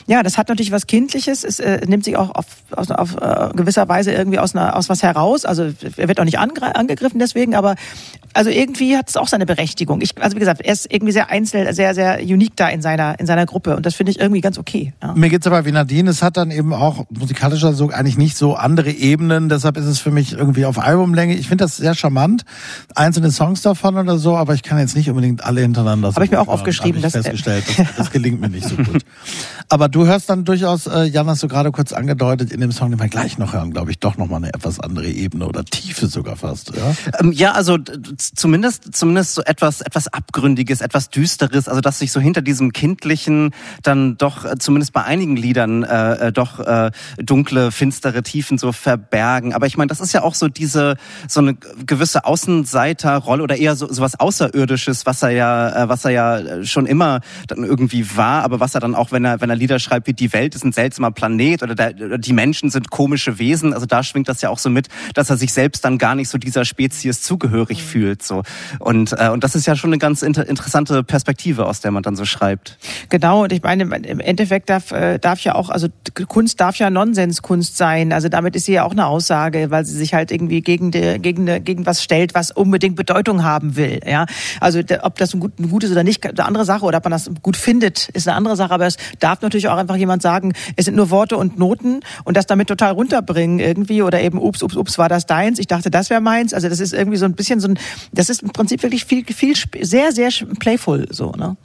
[0.06, 1.44] Ja, das hat natürlich was Kindliches.
[1.44, 4.88] Es äh, nimmt sich auch auf, auf, auf äh, gewisser Weise irgendwie aus, einer, aus
[4.88, 5.44] was heraus.
[5.44, 7.74] Also er wird auch nicht angegriffen deswegen, aber
[8.34, 10.00] also irgendwie hat es auch seine Berechtigung.
[10.00, 13.18] Ich, also wie gesagt, er ist irgendwie sehr einzeln, sehr, sehr unique da in seiner,
[13.20, 14.92] in seiner Gruppe und das finde ich irgendwie ganz okay.
[15.02, 15.14] Ja.
[15.14, 18.54] Mir geht's aber wie Nadine, es hat dann eben auch musikalischer so eigentlich nicht so
[18.54, 21.34] andere Ebenen, deshalb ist es für mich irgendwie auf Albumlänge.
[21.34, 22.44] Ich finde das sehr charmant,
[22.94, 26.24] einzelne Songs davon oder so, aber ich kann jetzt nicht unbedingt alle hintereinander so Habe
[26.24, 29.04] ich mir auch aufgeschrieben, dass- festgestellt, das, das gelingt mir nicht so gut.
[29.68, 32.90] Aber du hörst dann durchaus, äh, Jan, hast du gerade kurz angedeutet, in dem Song,
[32.90, 36.06] den wir gleich noch hören, glaube ich, doch nochmal eine etwas andere Ebene oder Tiefe
[36.06, 36.72] sogar fast.
[36.76, 36.94] Ja?
[37.20, 37.78] Ähm, ja, also
[38.18, 43.50] zumindest zumindest so etwas etwas abgründiges, etwas düsteres, also dass sich so hinter diesem kindlichen
[43.82, 48.72] dann doch äh, zumindest bei einigen Liedern äh, äh, doch äh, dunkle, finstere Tiefen so
[48.72, 49.54] verbergen.
[49.54, 50.96] Aber ich meine, das ist ja auch so diese
[51.28, 56.10] so eine gewisse Außenseiterrolle oder eher so sowas außerirdisches, was er ja äh, was er
[56.10, 59.50] ja äh, schon immer dann irgendwie war, aber was er dann auch wenn er wenn
[59.50, 62.90] er Lieder schreibt wie die Welt ist ein seltsamer Planet oder, der, die Menschen sind
[62.90, 65.98] komische Wesen, also da schwingt das ja auch so mit, dass er sich selbst dann
[65.98, 68.42] gar nicht so dieser Spezies zugehörig fühlt so
[68.78, 72.02] und äh, und das ist ja schon eine ganz inter interessante Perspektive, aus der man
[72.02, 72.78] dann so schreibt.
[73.08, 75.88] Genau, und ich meine, im Endeffekt darf, äh, darf ja auch, also
[76.28, 78.12] Kunst darf ja Nonsenskunst sein.
[78.12, 81.18] Also damit ist sie ja auch eine Aussage, weil sie sich halt irgendwie gegen, die,
[81.20, 84.00] gegen, eine- gegen was stellt, was unbedingt Bedeutung haben will.
[84.06, 84.26] Ja,
[84.60, 87.12] Also ob das ein, gut, ein gutes oder nicht, eine andere Sache, oder ob man
[87.12, 88.72] das gut findet, ist eine andere Sache.
[88.72, 92.36] Aber es darf natürlich auch einfach jemand sagen, es sind nur Worte und Noten und
[92.36, 95.58] das damit total runterbringen irgendwie oder eben, ups, ups, ups, war das deins?
[95.58, 96.52] Ich dachte, das wäre meins.
[96.54, 97.78] Also das ist irgendwie so ein bisschen so ein,
[98.12, 100.30] das ist im Prinzip wirklich viel, viel, sehr, sehr
[100.60, 101.56] playful so, ne?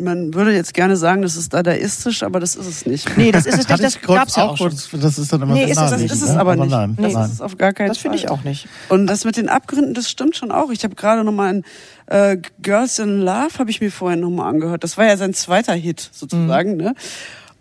[0.00, 3.16] Man würde jetzt gerne sagen, das ist dadaistisch, aber das ist es nicht.
[3.16, 4.70] Nee, das ist es nicht, ich das kurz gab's ja auch schon.
[4.70, 6.40] kurz, Das ist dann immer Nee, ist es- Das ist es ne?
[6.40, 6.68] aber nicht.
[6.70, 7.24] Nein, das nein.
[7.26, 8.32] ist es auf gar keinen Das finde ich Fall.
[8.32, 8.66] auch nicht.
[8.88, 10.70] Und das mit den Abgründen, das stimmt schon auch.
[10.72, 11.64] Ich habe gerade noch mal ein
[12.06, 14.84] äh, Girls in Love habe ich mir vorhin noch mal angehört.
[14.84, 16.76] Das war ja sein zweiter Hit sozusagen, Mhm.
[16.78, 16.94] ne?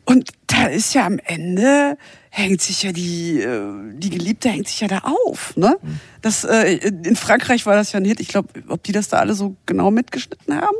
[0.06, 1.98] Und da ist ja am Ende
[2.30, 3.61] hängt sich ja die, äh,
[3.94, 5.78] die Geliebte hängt sich ja da auf, ne?
[6.22, 8.20] Das, äh, in Frankreich war das ja ein Hit.
[8.20, 10.76] Ich glaube, ob die das da alle so genau mitgeschnitten haben.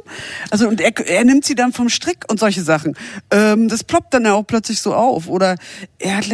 [0.50, 2.98] Also und er, er nimmt sie dann vom Strick und solche Sachen.
[3.32, 5.30] Ähm, das ploppt dann ja auch plötzlich so auf.
[5.30, 5.56] Oder
[6.00, 6.28] er hat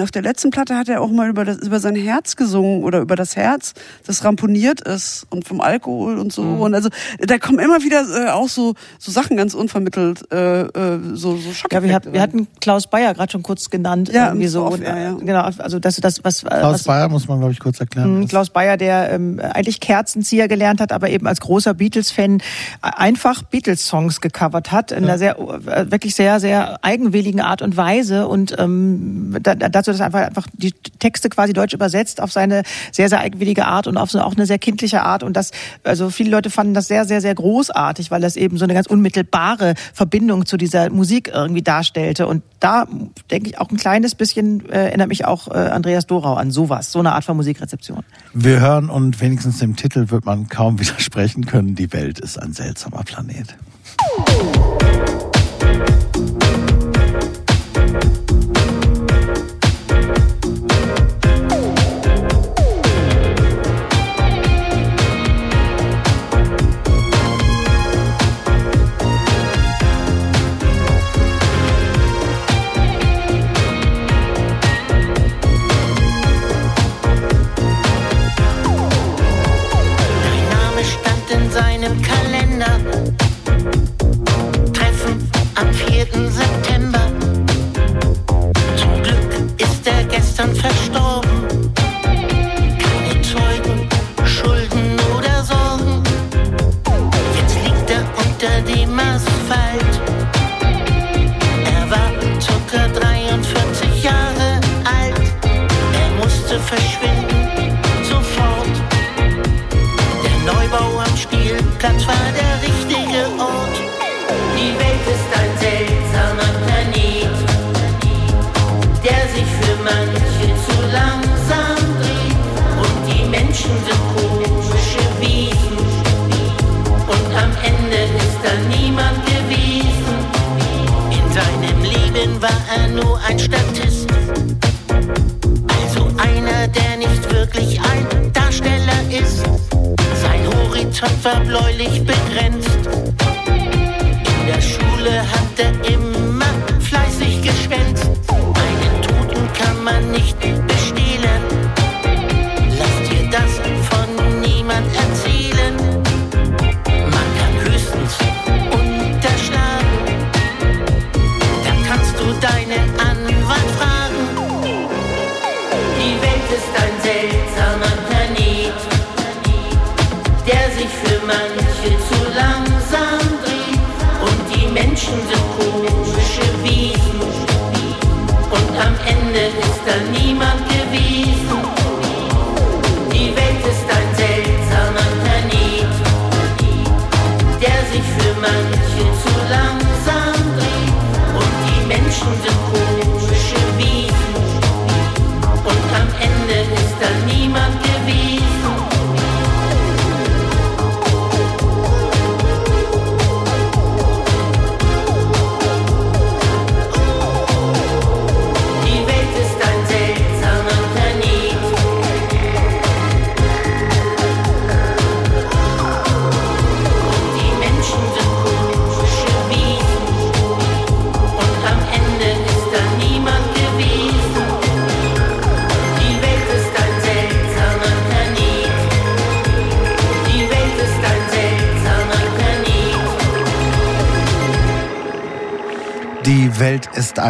[0.00, 3.00] auf der letzten Platte hat er auch mal über das, über sein Herz gesungen oder
[3.00, 3.74] über das Herz,
[4.06, 6.42] das ramponiert ist und vom Alkohol und so.
[6.42, 6.88] Und also
[7.18, 11.50] da kommen immer wieder äh, auch so so Sachen ganz unvermittelt, äh, äh, so so
[11.70, 14.10] Ja, wir, hat, wir hatten Klaus Bayer gerade schon kurz genannt.
[14.12, 14.66] Ja, irgendwie so.
[14.66, 15.12] Und, Air, ja.
[15.12, 18.20] Genau, also das, das was, Klaus was Bayer muss man, glaube ich, kurz erklären.
[18.20, 22.42] Mhm, Klaus Bayer, der ähm, eigentlich Kerzenzieher gelernt hat, aber eben als großer Beatles-Fan
[22.80, 28.28] einfach Beatles-Songs gecovert hat, in einer sehr, äh, wirklich sehr, sehr eigenwilligen Art und Weise
[28.28, 32.62] und ähm, da, dazu, dass er einfach, einfach die Texte quasi deutsch übersetzt auf seine
[32.92, 35.50] sehr, sehr eigenwillige Art und auf so auch eine sehr kindliche Art und das,
[35.84, 38.86] also viele Leute fanden das sehr, sehr, sehr großartig, weil das eben so eine ganz
[38.86, 42.86] unmittelbare Verbindung zu dieser Musik irgendwie darstellte und da
[43.30, 46.92] denke ich auch ein kleines bisschen äh, erinnert mich auch äh, Andreas Dorau an sowas,
[46.92, 48.04] so eine Art von Musikrezeption.
[48.34, 51.74] Wir hören und wenigstens dem Titel wird man kaum widersprechen können.
[51.74, 53.56] Die Welt ist ein seltsamer Planet.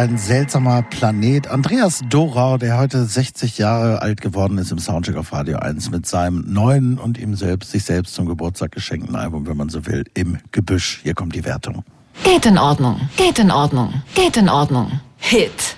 [0.03, 1.47] Ein seltsamer Planet.
[1.47, 6.05] Andreas Dorau, der heute 60 Jahre alt geworden ist im Soundcheck auf Radio 1 mit
[6.05, 10.03] seinem neuen und ihm selbst, sich selbst zum Geburtstag geschenkten Album, wenn man so will,
[10.13, 10.99] im Gebüsch.
[11.03, 11.85] Hier kommt die Wertung.
[12.25, 14.99] Geht in Ordnung, geht in Ordnung, geht in Ordnung.
[15.19, 15.77] Hit.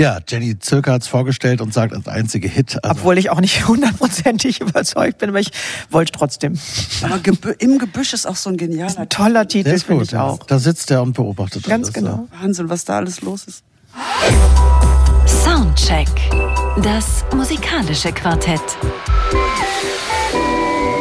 [0.00, 2.82] Ja, Jenny Zirka hat's vorgestellt und sagt als einzige Hit.
[2.82, 5.50] Also Obwohl ich auch nicht hundertprozentig überzeugt bin, aber ich
[5.90, 6.58] wollte trotzdem.
[7.02, 10.12] Aber Gebü im Gebüsch ist auch so ein genialer Ein toller Titel, finde gut.
[10.12, 10.38] ich auch.
[10.44, 11.92] Da sitzt er und beobachtet Ganz alles.
[11.92, 12.28] genau.
[12.40, 13.62] Wahnsinn, was da alles los ist.
[15.26, 16.08] Soundcheck.
[16.82, 18.62] Das musikalische Quartett.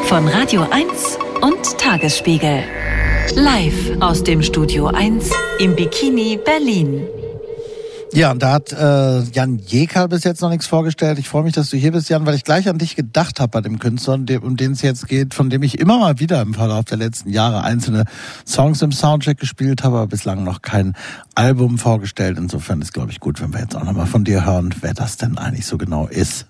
[0.08, 2.64] Von Radio 1 und Tagesspiegel.
[3.36, 7.08] Live aus dem Studio 1 im Bikini Berlin.
[8.12, 11.20] Ja, und da hat äh, Jan Jeker bis jetzt noch nichts vorgestellt.
[11.20, 13.52] Ich freue mich, dass du hier bist, Jan, weil ich gleich an dich gedacht habe
[13.52, 16.20] bei dem Künstler, um den- um den es jetzt geht, von dem ich immer mal
[16.20, 18.06] wieder im Verlauf der letzten Jahre einzelne
[18.48, 20.96] Songs im Soundcheck gespielt habe, aber bislang noch kein
[21.36, 22.40] Album vorgestellt.
[22.40, 25.18] Insofern ist, glaube ich, gut, wenn wir jetzt auch nochmal von dir hören, wer das
[25.18, 26.48] denn eigentlich so genau ist.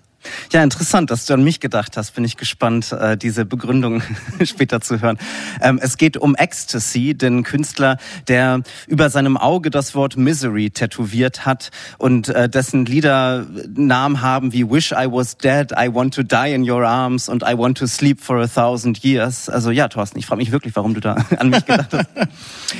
[0.52, 2.14] Ja, interessant, dass du an mich gedacht hast.
[2.14, 4.02] Bin ich gespannt, äh, diese Begründung
[4.44, 5.18] später zu hören.
[5.62, 7.96] Ähm, es geht um Ecstasy, den Künstler,
[8.28, 14.52] der über seinem Auge das Wort Misery tätowiert hat und äh, dessen Lieder Namen haben
[14.52, 17.78] wie Wish I Was Dead, I Want to Die in Your Arms und I Want
[17.78, 19.48] to Sleep for a Thousand Years.
[19.48, 22.08] Also ja, Thorsten, ich frage mich wirklich, warum du da an mich gedacht hast.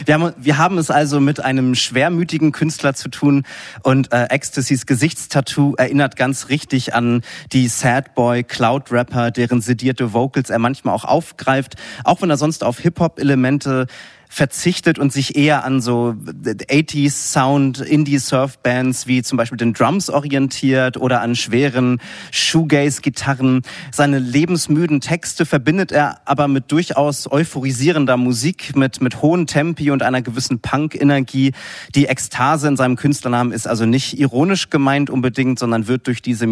[0.04, 3.44] Wir haben, wir haben es also mit einem schwermütigen Künstler zu tun
[3.82, 10.12] und äh, Ecstasies Gesichtstattoo erinnert ganz richtig an die Sad Boy Cloud Rapper, deren sedierte
[10.12, 13.86] Vocals er manchmal auch aufgreift, auch wenn er sonst auf Hip-Hop-Elemente
[14.32, 19.72] verzichtet und sich eher an so 80s Sound Indie Surf Bands wie zum Beispiel den
[19.72, 22.00] Drums orientiert oder an schweren
[22.30, 23.62] Shoegaze Gitarren.
[23.90, 30.04] Seine lebensmüden Texte verbindet er aber mit durchaus euphorisierender Musik, mit, mit hohen Tempi und
[30.04, 31.50] einer gewissen Punk-Energie.
[31.96, 36.46] Die Ekstase in seinem Künstlernamen ist also nicht ironisch gemeint unbedingt, sondern wird durch diese,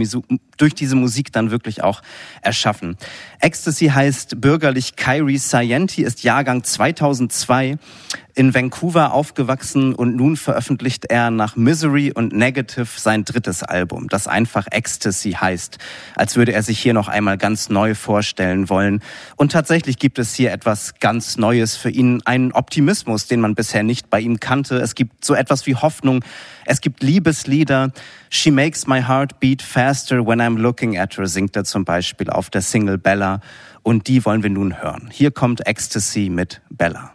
[0.57, 2.03] durch diese Musik dann wirklich auch
[2.43, 2.97] erschaffen.
[3.39, 7.68] Ecstasy heißt bürgerlich Kyrie Scienti, ist Jahrgang 2002
[8.39, 14.29] in Vancouver aufgewachsen und nun veröffentlicht er nach Misery und Negative sein drittes Album, das
[14.29, 15.79] einfach Ecstasy heißt,
[16.15, 19.03] als würde er sich hier noch einmal ganz neu vorstellen wollen.
[19.35, 23.83] Und tatsächlich gibt es hier etwas ganz Neues für ihn, einen Optimismus, den man bisher
[23.83, 24.77] nicht bei ihm kannte.
[24.77, 26.25] Es gibt so etwas wie Hoffnung,
[26.65, 27.93] es gibt Liebeslieder.
[28.31, 32.31] She makes my heart beat faster when I'm looking at her, singt er zum Beispiel
[32.31, 33.41] auf der Single Bella.
[33.83, 35.09] Und die wollen wir nun hören.
[35.11, 37.15] Hier kommt Ecstasy mit Bella.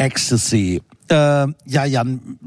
[0.00, 0.82] Ecstasy.
[1.08, 1.14] Äh,
[1.66, 2.38] ja, Jan,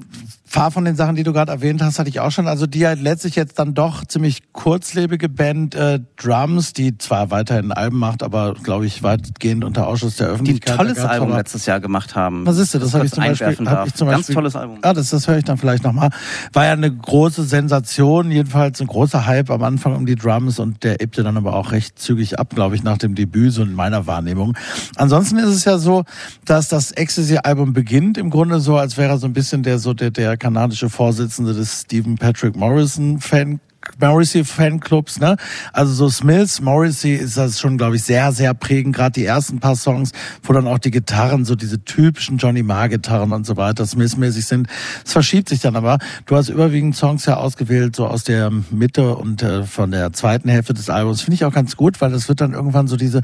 [0.51, 2.47] paar von den Sachen, die du gerade erwähnt hast, hatte ich auch schon.
[2.47, 7.73] Also die halt letztlich jetzt dann doch ziemlich kurzlebige Band äh, Drums, die zwar weiterhin
[7.73, 10.77] Alben macht, aber glaube ich weitgehend unter Ausschuss der Die ein Öffentlichkeit.
[10.77, 12.45] tolles Da gab's Album aber- letztes Jahr gemacht haben.
[12.45, 12.81] Was ist das?
[12.81, 14.35] Das habe ich, zum Beispiel, hab ich zum Ganz Beispiel.
[14.35, 14.77] tolles Album.
[14.81, 16.11] Ah, das, das höre ich dann vielleicht nochmal.
[16.53, 20.81] War ja eine große Sensation, jedenfalls ein großer Hype am Anfang um die Drums und
[20.85, 23.73] der ebbte dann aber auch recht zügig ab, glaube ich, nach dem Debüt, so in
[23.73, 24.55] meiner Wahrnehmung.
[24.95, 26.05] Ansonsten ist es ja so,
[26.45, 29.93] dass das Ecstasy-Album beginnt im Grunde so, als wäre er so ein bisschen der, so
[29.93, 33.59] der, der kanadische Vorsitzende des Stephen Patrick Morrison Fan
[33.99, 35.37] Morrissey Fanclubs, ne?
[35.71, 38.95] Also so Smiths, Morrissey ist das schon, glaube ich, sehr, sehr prägend.
[38.95, 40.11] Gerade die ersten paar Songs,
[40.41, 44.67] wo dann auch die Gitarren, so diese typischen Johnny Marr-Gitarren und so weiter, Smith-mäßig sind.
[45.05, 45.99] Es verschiebt sich dann aber.
[46.25, 50.49] Du hast überwiegend Songs ja ausgewählt, so aus der Mitte und äh, von der zweiten
[50.49, 51.21] Hälfte des Albums.
[51.21, 53.21] Finde ich auch ganz gut, weil das wird dann irgendwann so diese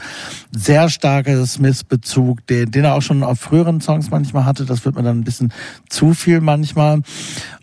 [0.51, 4.65] sehr starke Smith-Bezug, den, den er auch schon auf früheren Songs manchmal hatte.
[4.65, 5.51] Das wird mir dann ein bisschen
[5.89, 7.01] zu viel manchmal.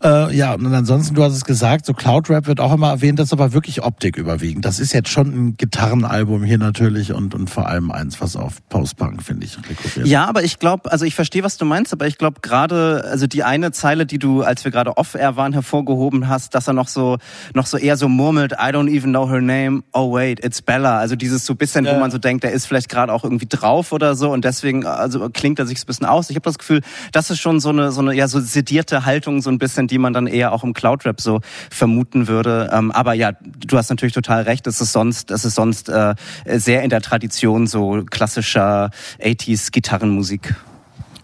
[0.02, 3.18] Äh, ja, und ansonsten, du hast es gesagt, so Cloud Rap wird auch immer erwähnt,
[3.18, 4.64] das ist aber wirklich Optik überwiegend.
[4.64, 8.66] Das ist jetzt schon ein Gitarrenalbum hier natürlich und, und vor allem eins, was auf
[8.68, 10.06] Post-Punk, finde ich, rekurriert.
[10.06, 13.26] Ja, aber ich glaube, also ich verstehe, was du meinst, aber ich glaube gerade, also
[13.26, 16.88] die eine Zeile, die du, als wir gerade off-air waren, hervorgehoben hast, dass er noch
[16.88, 17.18] so,
[17.54, 20.98] noch so eher so murmelt, I don't even know her name, oh wait, it's Bella.
[20.98, 21.98] Also dieses so bisschen, wo Ja.
[21.98, 25.28] man so denkt, der ist vielleicht gerade auch irgendwie drauf oder so und deswegen, also
[25.30, 26.30] klingt er sich ein bisschen aus.
[26.30, 26.80] Ich habe das Gefühl,
[27.12, 29.98] das ist schon so eine, so eine, ja, so sedierte Haltung, so ein bisschen, die
[29.98, 31.40] man dann eher auch im Cloud-Rap so
[31.70, 32.68] vermuten würde.
[32.76, 36.14] Ähm, aber ja, du hast natürlich total recht, es ist sonst, es ist sonst äh,
[36.46, 38.90] sehr in der Tradition so klassischer
[39.20, 40.54] 80s Gitarrenmusik.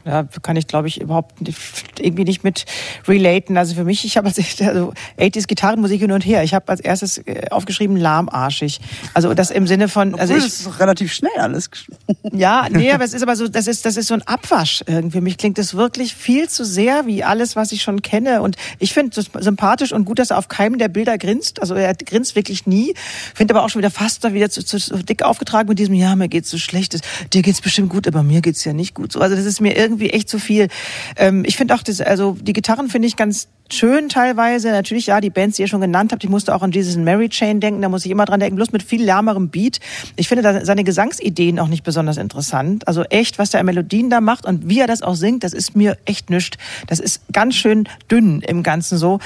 [0.04, 1.58] Ja, kann ich, glaube ich, überhaupt nicht,
[2.00, 2.64] irgendwie nicht mit
[3.06, 3.56] relaten.
[3.56, 6.42] Also für mich, ich habe als also 80s Gitarrenmusik hin und her.
[6.42, 8.80] Ich habe als erstes äh, aufgeschrieben lahmarschig.
[9.14, 11.70] Also das im Sinne von, also Obwohl, ich, das ist relativ schnell alles.
[12.32, 15.12] ja, nee, aber es ist aber so, das ist, das ist so ein Abwasch irgendwie.
[15.18, 18.42] Für mich klingt das wirklich viel zu sehr wie alles, was ich schon kenne.
[18.42, 21.60] Und ich finde es sympathisch und gut, dass er auf keinem der Bilder grinst.
[21.60, 22.94] Also er grinst wirklich nie.
[23.34, 25.94] Finde aber auch schon wieder fast da wieder zu, zu, zu dick aufgetragen mit diesem,
[25.94, 26.98] ja, mir geht's so schlecht.
[27.32, 29.12] Dir geht's bestimmt gut, aber mir geht's ja nicht gut.
[29.12, 30.68] So, also das ist mir irgendwie echt zu viel.
[31.16, 34.70] Ähm, ich finde auch, das, also die Gitarren finde ich ganz schön teilweise.
[34.70, 37.04] Natürlich, ja, die Bands, die ihr schon genannt habt, ich musste auch an Jesus and
[37.04, 39.80] Mary Chain denken, da muss ich immer dran denken, bloß mit viel lärmerem Beat.
[40.16, 42.86] Ich finde seine Gesangsideen auch nicht besonders interessant.
[42.86, 45.52] Also echt, was der an Melodien da macht und wie er das auch singt, das
[45.52, 46.56] ist mir echt nischt.
[46.86, 49.18] Das ist ganz schön dünn im Ganzen so.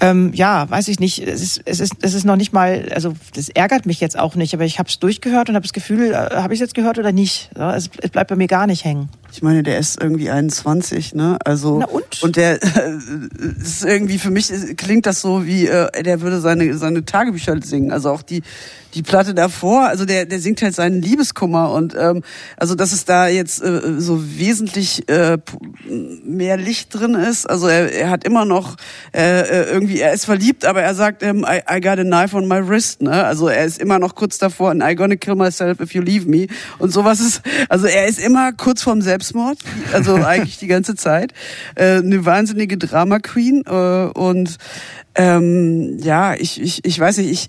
[0.00, 1.18] Ähm, ja, weiß ich nicht.
[1.20, 4.34] Es ist, es ist, es ist noch nicht mal, also das ärgert mich jetzt auch
[4.34, 6.74] nicht, aber ich habe es durchgehört und habe das Gefühl, äh, habe ich es jetzt
[6.74, 7.50] gehört oder nicht?
[7.56, 9.08] Ja, es, es bleibt bei mir gar nicht hängen.
[9.32, 11.38] Ich meine, der ist irgendwie 21, ne?
[11.44, 12.22] Also Na und?
[12.22, 12.98] und der äh,
[13.60, 17.90] ist irgendwie für mich klingt das so wie äh, der würde seine seine Tagebücher singen.
[17.92, 18.42] Also auch die
[18.94, 22.22] die Platte davor, also der der singt halt seinen Liebeskummer und ähm,
[22.56, 25.38] also dass es da jetzt äh, so wesentlich äh,
[26.24, 27.48] mehr Licht drin ist.
[27.48, 28.76] Also er, er hat immer noch
[29.14, 32.36] äh, äh, irgendwie er ist verliebt, aber er sagt ähm, I, I got a knife
[32.36, 33.24] on my wrist, ne?
[33.24, 36.28] Also er ist immer noch kurz davor and I gonna kill myself if you leave
[36.28, 36.46] me
[36.78, 39.58] und sowas ist also er ist immer kurz vorm Selbstmord,
[39.92, 41.32] also eigentlich die ganze Zeit.
[41.74, 44.56] Äh, eine wahnsinnige Drama Queen und
[45.14, 47.46] ähm, ja, ich, ich, ich weiß nicht, ich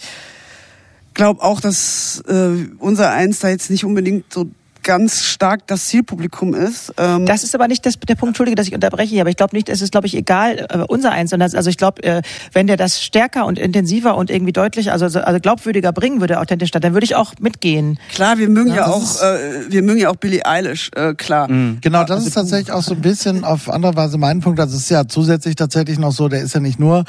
[1.13, 4.47] glaube auch, dass äh, unser Eins da jetzt nicht unbedingt so
[4.83, 6.93] ganz stark das Zielpublikum ist.
[6.97, 9.37] Ähm, Das ist aber nicht das, der Punkt, Entschuldige, dass ich unterbreche hier, aber ich
[9.37, 12.21] glaube nicht, es ist, glaube ich, egal, äh, unser eins, sondern also ich glaube, äh,
[12.53, 16.71] wenn der das stärker und intensiver und irgendwie deutlich, also, also glaubwürdiger bringen würde, authentisch,
[16.71, 17.99] dann würde ich auch mitgehen.
[18.13, 21.47] klar, wir mögen ja, Ja, auch, äh, wir mögen ja auch Billie Eilish, äh, klar.
[21.47, 24.59] Genau, das ist tatsächlich auch so ein bisschen auf andere Weise mein Punkt.
[24.59, 27.05] Das ist ja zusätzlich tatsächlich noch so, der ist ja nicht nur,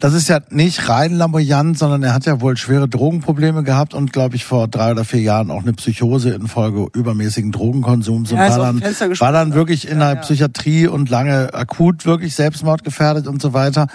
[0.00, 4.12] das ist ja nicht rein lamoyant, sondern er hat ja wohl schwere Drogenprobleme gehabt und
[4.12, 8.46] glaube ich vor drei oder vier Jahren auch eine Psychose infolge übermäßigen Drogenkonsums und Ja,
[8.46, 13.42] ist war dann, war dann wirklich in der Psychiatrie und lange akut wirklich selbstmordgefährdet und
[13.42, 13.88] so weiter.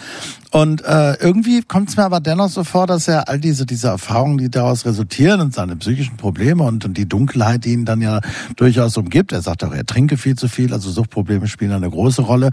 [0.52, 3.90] Und äh, irgendwie kommt es mir aber dennoch so vor, dass er all diese, diese
[3.90, 8.02] Erfahrungen, die daraus resultieren und seine psychischen Probleme und, und die Dunkelheit, die ihn dann
[8.02, 8.20] ja
[8.56, 12.24] durchaus umgibt, er sagt auch, er trinke viel zu viel, also Suchtprobleme spielen eine große
[12.24, 12.50] Rolle,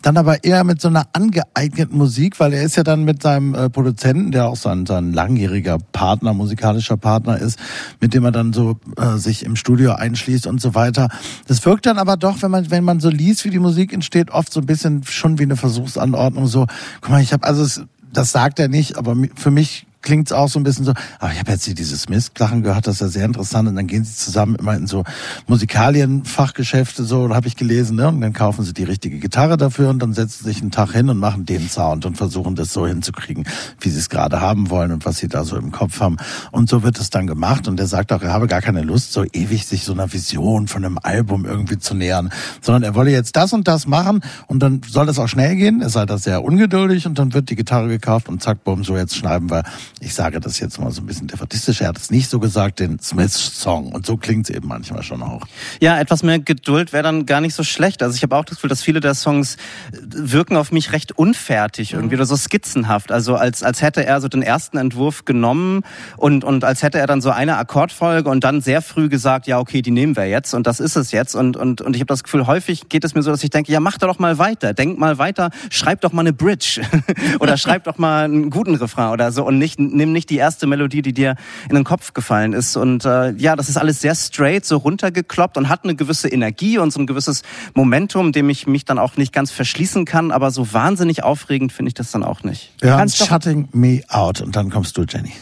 [0.00, 3.54] dann aber eher mit so einer angeeigneten Musik, weil er ist ja dann mit seinem
[3.54, 7.58] äh, Produzenten, der auch sein, sein langjähriger Partner, musikalischer Partner ist,
[8.00, 11.08] mit dem er dann so äh, sich im Studio einschließt und so weiter.
[11.46, 14.30] Das wirkt dann aber doch, wenn man, wenn man so liest, wie die Musik entsteht,
[14.30, 16.66] oft so ein bisschen schon wie eine Versuchsanordnung, so,
[17.02, 17.82] guck mal, ich habe, also
[18.12, 20.92] das sagt er nicht, aber für mich klingt's auch so ein bisschen so.
[21.18, 23.68] Aber ich habe jetzt hier diese Smith-Sachen gehört, das ist ja sehr interessant.
[23.68, 25.02] Und dann gehen sie zusammen immer in so
[25.48, 28.08] Musikalienfachgeschäfte, so habe ich gelesen, ne?
[28.08, 30.92] Und dann kaufen sie die richtige Gitarre dafür und dann setzen sie sich einen Tag
[30.92, 33.44] hin und machen den Sound und versuchen das so hinzukriegen,
[33.80, 36.18] wie sie es gerade haben wollen und was sie da so im Kopf haben.
[36.52, 37.66] Und so wird es dann gemacht.
[37.66, 40.68] Und er sagt auch, er habe gar keine Lust, so ewig sich so einer Vision
[40.68, 44.60] von einem Album irgendwie zu nähern, sondern er wolle jetzt das und das machen und
[44.60, 45.80] dann soll das auch schnell gehen.
[45.80, 48.96] Er sei da sehr ungeduldig und dann wird die Gitarre gekauft und zack, bumm, so
[48.96, 49.64] jetzt schreiben wir,
[50.00, 52.80] ich sage das jetzt mal so ein bisschen defatistisch, er hat es nicht so gesagt,
[52.80, 53.92] den Smith-Song.
[53.92, 55.46] Und so klingt es eben manchmal schon auch.
[55.80, 58.02] Ja, etwas mehr Geduld wäre dann gar nicht so schlecht.
[58.02, 59.56] Also ich habe auch das Gefühl, dass viele der Songs
[59.92, 63.12] wirken auf mich recht unfertig irgendwie oder so skizzenhaft.
[63.12, 65.82] Also als, als hätte er so den ersten Entwurf genommen
[66.16, 69.58] und, und als hätte er dann so eine Akkordfolge und dann sehr früh gesagt, ja,
[69.58, 71.34] okay, die nehmen wir jetzt und das ist es jetzt.
[71.34, 73.72] Und, und, und ich habe das Gefühl, häufig geht es mir so, dass ich denke,
[73.72, 76.82] ja, mach doch mal weiter, denk mal weiter, schreib doch mal eine Bridge
[77.40, 80.66] oder schreib doch mal einen guten Refrain oder so und nicht, nimm nicht die erste
[80.66, 81.34] Melodie, die dir
[81.68, 82.76] in den Kopf gefallen ist.
[82.76, 86.78] Und äh, ja, das ist alles sehr straight, so runtergekloppt und hat eine gewisse Energie
[86.78, 87.42] und so ein gewisses
[87.74, 90.30] Momentum, dem ich mich dann auch nicht ganz verschließen kann.
[90.30, 92.72] Aber so wahnsinnig aufregend finde ich das dann auch nicht.
[92.82, 94.40] Ja, Kannst doch- Shutting Me Out.
[94.40, 95.32] Und dann kommst du, Jenny.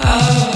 [0.00, 0.47] Shutting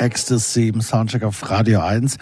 [0.00, 2.16] Ecstasy im Soundcheck auf Radio 1.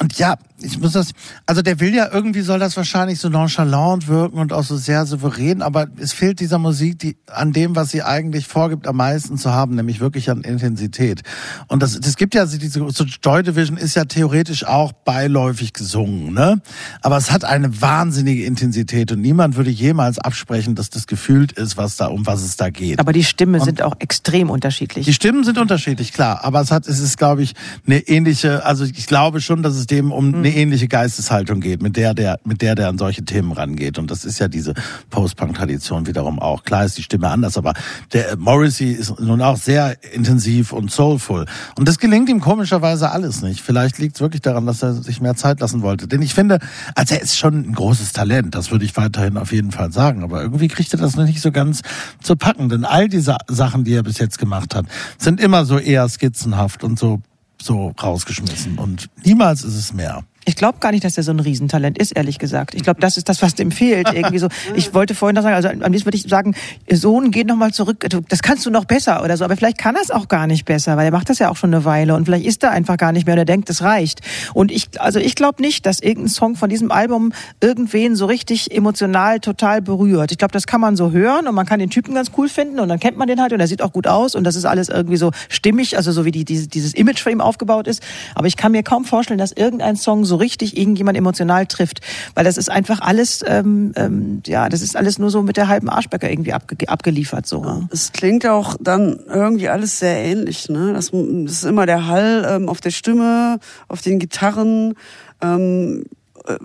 [0.00, 1.10] Und ja, ich muss das,
[1.44, 5.04] also der will ja irgendwie soll das wahrscheinlich so nonchalant wirken und auch so sehr
[5.04, 9.36] souverän, aber es fehlt dieser Musik, die an dem, was sie eigentlich vorgibt, am meisten
[9.36, 11.20] zu haben, nämlich wirklich an Intensität.
[11.68, 16.32] Und das, das gibt ja diese, so Joy Division ist ja theoretisch auch beiläufig gesungen,
[16.32, 16.62] ne?
[17.02, 21.76] Aber es hat eine wahnsinnige Intensität und niemand würde jemals absprechen, dass das gefühlt ist,
[21.76, 23.00] was da, um was es da geht.
[23.00, 25.04] Aber die Stimmen sind auch extrem unterschiedlich.
[25.04, 27.52] Die Stimmen sind unterschiedlich, klar, aber es hat, es ist, glaube ich,
[27.86, 31.96] eine ähnliche, also ich glaube schon, dass es dem um eine ähnliche Geisteshaltung geht, mit
[31.96, 33.98] der der, mit der der an solche Themen rangeht.
[33.98, 34.74] Und das ist ja diese
[35.10, 36.64] Post-Punk-Tradition wiederum auch.
[36.64, 37.74] Klar ist die Stimme anders, aber
[38.12, 41.46] der äh, Morrissey ist nun auch sehr intensiv und soulful.
[41.76, 43.60] Und das gelingt ihm komischerweise alles nicht.
[43.60, 46.08] Vielleicht liegt es wirklich daran, dass er sich mehr Zeit lassen wollte.
[46.08, 46.58] Denn ich finde,
[46.94, 50.22] also er ist schon ein großes Talent, das würde ich weiterhin auf jeden Fall sagen.
[50.22, 51.82] Aber irgendwie kriegt er das noch nicht so ganz
[52.22, 52.68] zu packen.
[52.68, 54.86] Denn all diese Sachen, die er bis jetzt gemacht hat,
[55.18, 57.20] sind immer so eher skizzenhaft und so
[57.62, 60.24] so rausgeschmissen und niemals ist es mehr.
[60.46, 62.74] Ich glaube gar nicht, dass er so ein Riesentalent ist, ehrlich gesagt.
[62.74, 64.12] Ich glaube, das ist das, was dem fehlt.
[64.12, 64.48] Irgendwie so.
[64.74, 66.54] Ich wollte vorhin noch sagen, also am liebsten würde ich sagen,
[66.90, 68.06] Sohn, geh noch mal zurück.
[68.28, 69.44] Das kannst du noch besser oder so.
[69.44, 71.56] Aber vielleicht kann er es auch gar nicht besser, weil er macht das ja auch
[71.56, 73.82] schon eine Weile und vielleicht ist er einfach gar nicht mehr und er denkt, das
[73.82, 74.20] reicht.
[74.54, 78.74] Und ich, also ich glaube nicht, dass irgendein Song von diesem Album irgendwen so richtig
[78.74, 80.32] emotional total berührt.
[80.32, 82.80] Ich glaube, das kann man so hören und man kann den Typen ganz cool finden
[82.80, 84.64] und dann kennt man den halt und er sieht auch gut aus und das ist
[84.64, 88.02] alles irgendwie so stimmig, also so wie die, diese, dieses Image für ihn aufgebaut ist.
[88.34, 92.00] Aber ich kann mir kaum vorstellen, dass irgendein Song so richtig irgendjemand emotional trifft,
[92.34, 95.68] weil das ist einfach alles, ähm, ähm, ja, das ist alles nur so mit der
[95.68, 97.86] halben Arschbacke irgendwie abge abgeliefert so.
[97.90, 100.68] Es klingt auch dann irgendwie alles sehr ähnlich.
[100.68, 100.92] Ne?
[100.92, 103.58] Das, das ist immer der Hall ähm, auf der Stimme,
[103.88, 104.94] auf den Gitarren.
[105.42, 106.04] Ähm,
[106.46, 106.56] äh,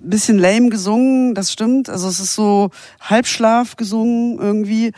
[0.00, 1.88] bisschen lame gesungen, das stimmt.
[1.88, 2.70] Also es ist so
[3.00, 4.92] Halbschlaf gesungen irgendwie.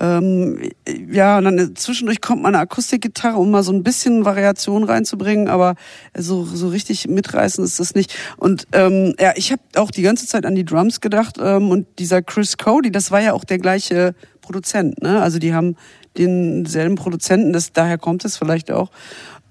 [0.00, 0.70] Ähm,
[1.10, 5.48] ja, und dann zwischendurch kommt mal eine Akustikgitarre, um mal so ein bisschen Variation reinzubringen,
[5.48, 5.74] aber
[6.16, 8.14] so, so richtig mitreißen ist das nicht.
[8.38, 11.86] Und ähm, ja, ich habe auch die ganze Zeit an die Drums gedacht ähm, und
[11.98, 15.22] dieser Chris Cody, das war ja auch der gleiche Produzent, ne?
[15.22, 15.76] Also die haben
[16.16, 18.90] denselben Produzenten, das daher kommt es vielleicht auch.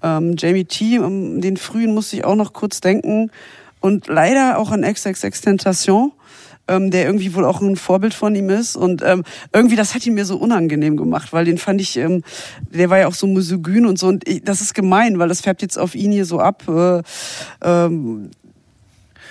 [0.02, 3.30] Ähm, Jamie T, um den frühen musste ich auch noch kurz denken
[3.80, 6.12] und leider auch an XXX Tentation
[6.68, 8.76] ähm, der irgendwie wohl auch ein Vorbild von ihm ist.
[8.76, 12.22] Und ähm, irgendwie, das hat ihn mir so unangenehm gemacht, weil den fand ich, ähm,
[12.70, 14.08] der war ja auch so misogyn und so.
[14.08, 16.62] Und ich, das ist gemein, weil das färbt jetzt auf ihn hier so ab.
[16.68, 17.02] Äh,
[17.62, 18.30] ähm,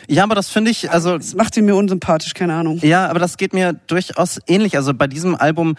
[0.07, 2.79] Ja, aber das finde ich, also das macht ihn mir unsympathisch, keine Ahnung.
[2.81, 4.77] Ja, aber das geht mir durchaus ähnlich.
[4.77, 5.75] Also bei diesem Album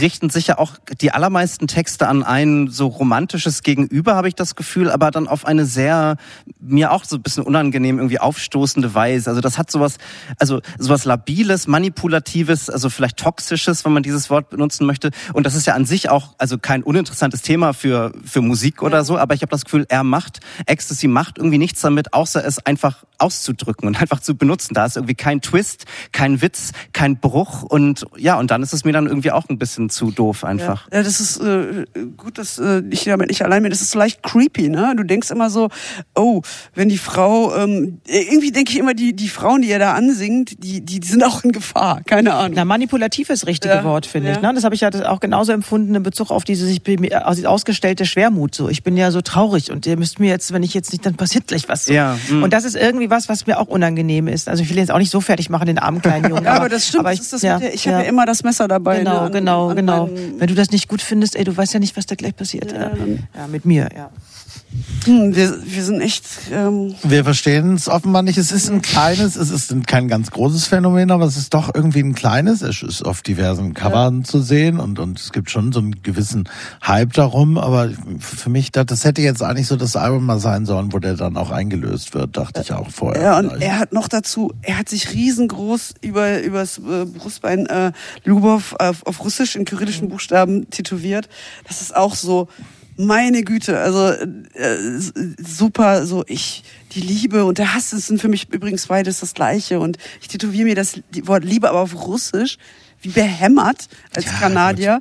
[0.00, 4.56] richten sich ja auch die allermeisten Texte an ein so romantisches Gegenüber, habe ich das
[4.56, 6.16] Gefühl, aber dann auf eine sehr,
[6.60, 9.30] mir auch so ein bisschen unangenehm irgendwie aufstoßende Weise.
[9.30, 9.98] Also das hat sowas,
[10.38, 15.10] also sowas Labiles, Manipulatives, also vielleicht Toxisches, wenn man dieses Wort benutzen möchte.
[15.32, 19.04] Und das ist ja an sich auch, also kein uninteressantes Thema für, für Musik oder
[19.04, 22.64] so, aber ich habe das Gefühl, er macht, Ecstasy macht irgendwie nichts damit, außer es
[22.66, 24.74] einfach auszudrücken und einfach zu benutzen.
[24.74, 28.84] Da ist irgendwie kein Twist, kein Witz, kein Bruch und ja, und dann ist es
[28.84, 30.88] mir dann irgendwie auch ein bisschen zu doof einfach.
[30.92, 31.86] Ja, das ist äh,
[32.16, 33.70] gut, dass äh, ich damit nicht allein bin.
[33.70, 34.94] Das ist leicht creepy, ne?
[34.96, 35.68] Du denkst immer so,
[36.14, 36.42] oh,
[36.74, 40.62] wenn die Frau, ähm, irgendwie denke ich immer, die die Frauen, die er da ansingt,
[40.62, 42.02] die die, die sind auch in Gefahr.
[42.04, 42.52] Keine Ahnung.
[42.56, 44.36] Na, manipulativ ist das richtige Ja, Wort, finde ich.
[44.36, 44.42] ja.
[44.42, 44.54] Ne?
[44.54, 46.80] Das habe ich ja auch genauso empfunden in Bezug auf diese sich
[47.46, 48.54] ausgestellte Schwermut.
[48.54, 51.04] So, ich bin ja so traurig und ihr müsst mir jetzt, wenn ich jetzt nicht,
[51.04, 51.86] dann passiert gleich was.
[51.86, 51.92] So.
[51.92, 52.42] Ja, mm.
[52.42, 54.48] Und das ist irgendwie was, was mir auch unangenehm ist.
[54.48, 56.44] Also ich will jetzt auch nicht so fertig machen, den armen kleinen Jungen.
[56.52, 57.04] Ja, aber das stimmt.
[57.04, 58.08] Aber ich, das ja, ich habe ja.
[58.08, 58.98] immer das Messer dabei.
[58.98, 60.10] Genau, ne, an- genau, an genau.
[60.38, 62.72] Wenn du das nicht gut findest, ey, du weißt ja nicht, was da gleich passiert.
[62.72, 64.10] Ja, ja mit mir, ja.
[65.04, 66.24] Hm, wir, wir sind echt.
[66.52, 68.38] Ähm, Wir verstehen es offenbar nicht.
[68.38, 71.74] Es ist ein kleines, es ist ein, kein ganz großes Phänomen, aber es ist doch
[71.74, 72.62] irgendwie ein kleines.
[72.62, 76.48] Es ist auf diversen Covern zu sehen und, und es gibt schon so einen gewissen
[76.86, 77.58] Hype darum.
[77.58, 80.98] Aber für mich, das, das hätte jetzt eigentlich so das Album mal sein sollen, wo
[80.98, 83.22] der dann auch eingelöst wird, dachte ich auch vorher.
[83.22, 83.62] ja, und vielleicht.
[83.62, 87.92] er hat noch dazu, er hat sich riesengroß über übers äh, Brustbein äh,
[88.24, 91.28] Lubov auf, auf Russisch in kyrillischen Buchstaben tätowiert.
[91.66, 92.48] Das ist auch so.
[92.96, 94.76] Meine Güte, also äh,
[95.38, 96.62] super, so ich,
[96.92, 100.28] die Liebe und der Hass das sind für mich übrigens beides das Gleiche und ich
[100.28, 102.58] tätowiere mir das Wort Liebe aber auf Russisch,
[103.00, 105.00] wie behämmert als Kanadier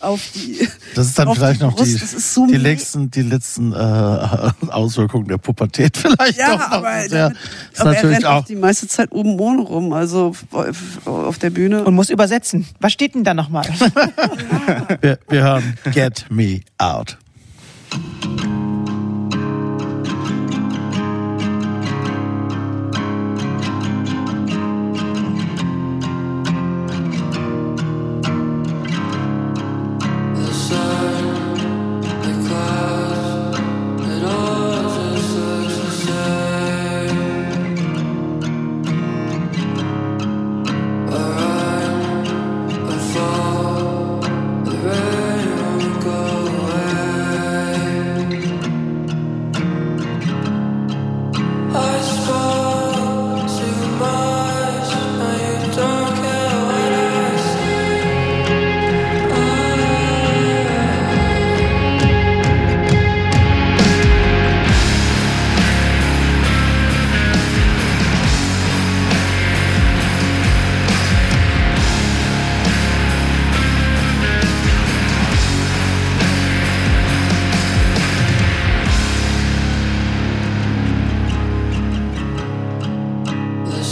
[0.00, 1.94] auf die Das ist dann vielleicht noch Brust.
[1.94, 3.76] die, das ist so die letzten, die letzten äh,
[4.68, 6.38] Auswirkungen der Pubertät vielleicht.
[6.38, 6.70] Ja, doch noch.
[6.70, 7.38] aber, ja, damit,
[7.72, 11.06] ist aber er natürlich rennt auch auch die meiste Zeit oben ohne rum, also auf,
[11.06, 11.84] auf der Bühne.
[11.84, 12.66] Und muss übersetzen.
[12.80, 13.64] Was steht denn da nochmal?
[15.00, 17.18] Wir, wir hören Get Me Out.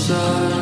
[0.09, 0.57] sun.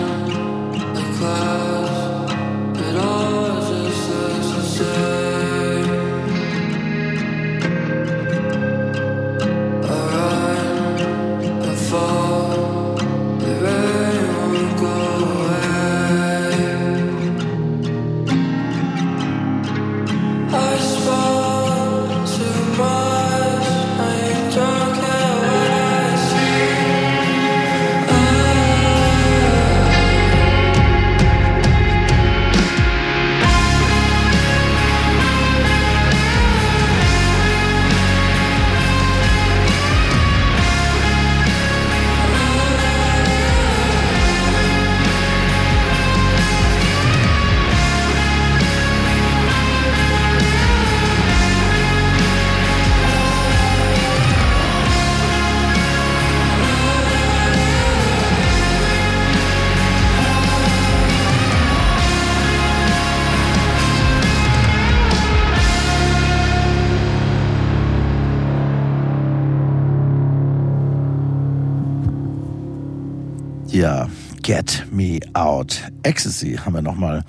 [76.06, 77.24] Ecstasy haben wir nochmal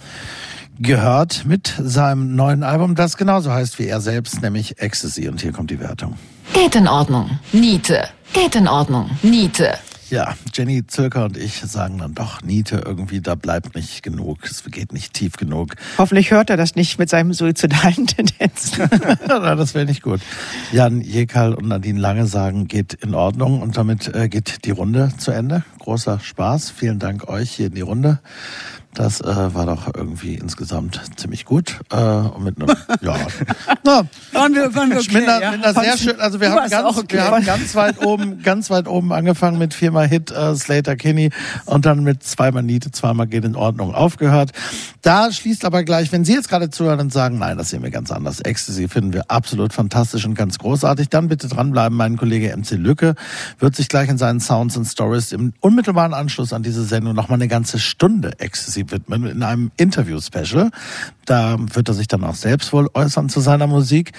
[0.79, 5.27] gehört mit seinem neuen Album, das genauso heißt wie er selbst, nämlich Ecstasy.
[5.27, 6.15] Und hier kommt die Wertung.
[6.53, 7.39] Geht in Ordnung.
[7.51, 8.07] Niete.
[8.33, 9.09] Geht in Ordnung.
[9.23, 9.79] Niete.
[10.09, 14.63] Ja, Jenny Zirker und ich sagen dann doch, Niete irgendwie, da bleibt nicht genug, es
[14.63, 15.75] geht nicht tief genug.
[15.97, 18.89] Hoffentlich hört er das nicht mit seinem suizidalen Tendenzen.
[19.27, 20.21] Das wäre nicht gut.
[20.71, 25.11] Jan Jekal und Nadine Lange sagen, geht in Ordnung und damit äh, geht die Runde
[25.17, 25.63] zu Ende.
[25.79, 26.71] Großer Spaß.
[26.71, 28.19] Vielen Dank euch hier in die Runde.
[28.97, 31.81] Das äh, war doch irgendwie insgesamt ziemlich gut.
[31.91, 33.15] Äh, und mit einem, ja,
[33.83, 35.51] na, Waren wir, waren wir okay, mit einer, ja?
[35.51, 37.17] mit einer sehr schön, also wir haben ganz, okay.
[37.17, 41.29] wir haben ganz weit oben, ganz weit oben angefangen mit viermal Hit äh, Slater Kinney
[41.65, 44.49] und dann mit zweimal Niete, zweimal geht in Ordnung aufgehört.
[45.03, 47.91] Da schließt aber gleich, wenn Sie jetzt gerade zuhören und sagen, nein, das sehen wir
[47.91, 48.39] ganz anders.
[48.39, 51.09] Ecstasy finden wir absolut fantastisch und ganz großartig.
[51.09, 51.95] Dann bitte dranbleiben.
[51.95, 53.13] Mein Kollege MC Lücke
[53.59, 57.29] wird sich gleich in seinen Sounds und Stories im unmittelbaren Anschluss an diese Sendung noch
[57.29, 60.71] mal eine ganze Stunde Ecstasy widmen in einem Interview-Special.
[61.25, 64.13] Da wird er sich dann auch selbst wohl äußern zu seiner Musik.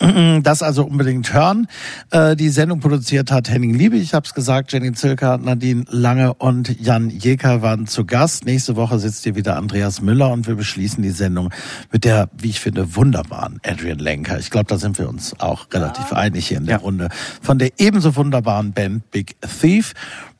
[0.42, 1.68] Das also unbedingt hören.
[2.10, 6.34] Äh, Die Sendung produziert hat Henning Liebe, ich habe es gesagt, Jenny Zilker, Nadine Lange
[6.34, 8.44] und Jan Jeker waren zu Gast.
[8.44, 11.50] Nächste Woche sitzt hier wieder Andreas Müller und wir beschließen die Sendung
[11.92, 14.38] mit der, wie ich finde, wunderbaren Adrian Lenker.
[14.38, 17.08] Ich glaube, da sind wir uns auch relativ einig hier in der Runde.
[17.40, 19.94] Von der ebenso wunderbaren Band Big Thief.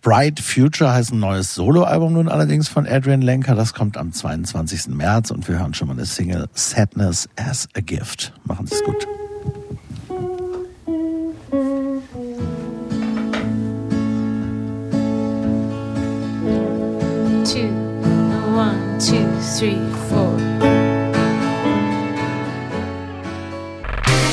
[0.05, 3.55] Bright Future heißt ein neues Soloalbum nun allerdings von Adrian Lenker.
[3.55, 4.89] Das kommt am 22.
[4.89, 8.35] März und wir hören schon mal eine Single Sadness as a Gift.
[8.45, 9.07] Machen Sie es gut.
[17.47, 17.69] two,
[18.55, 19.27] one, two,
[19.57, 20.39] three, four.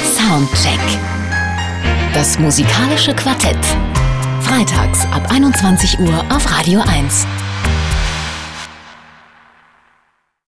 [0.04, 0.80] Soundcheck.
[2.14, 3.58] Das musikalische Quartett.
[4.52, 7.26] Freitags ab 21 Uhr auf Radio 1.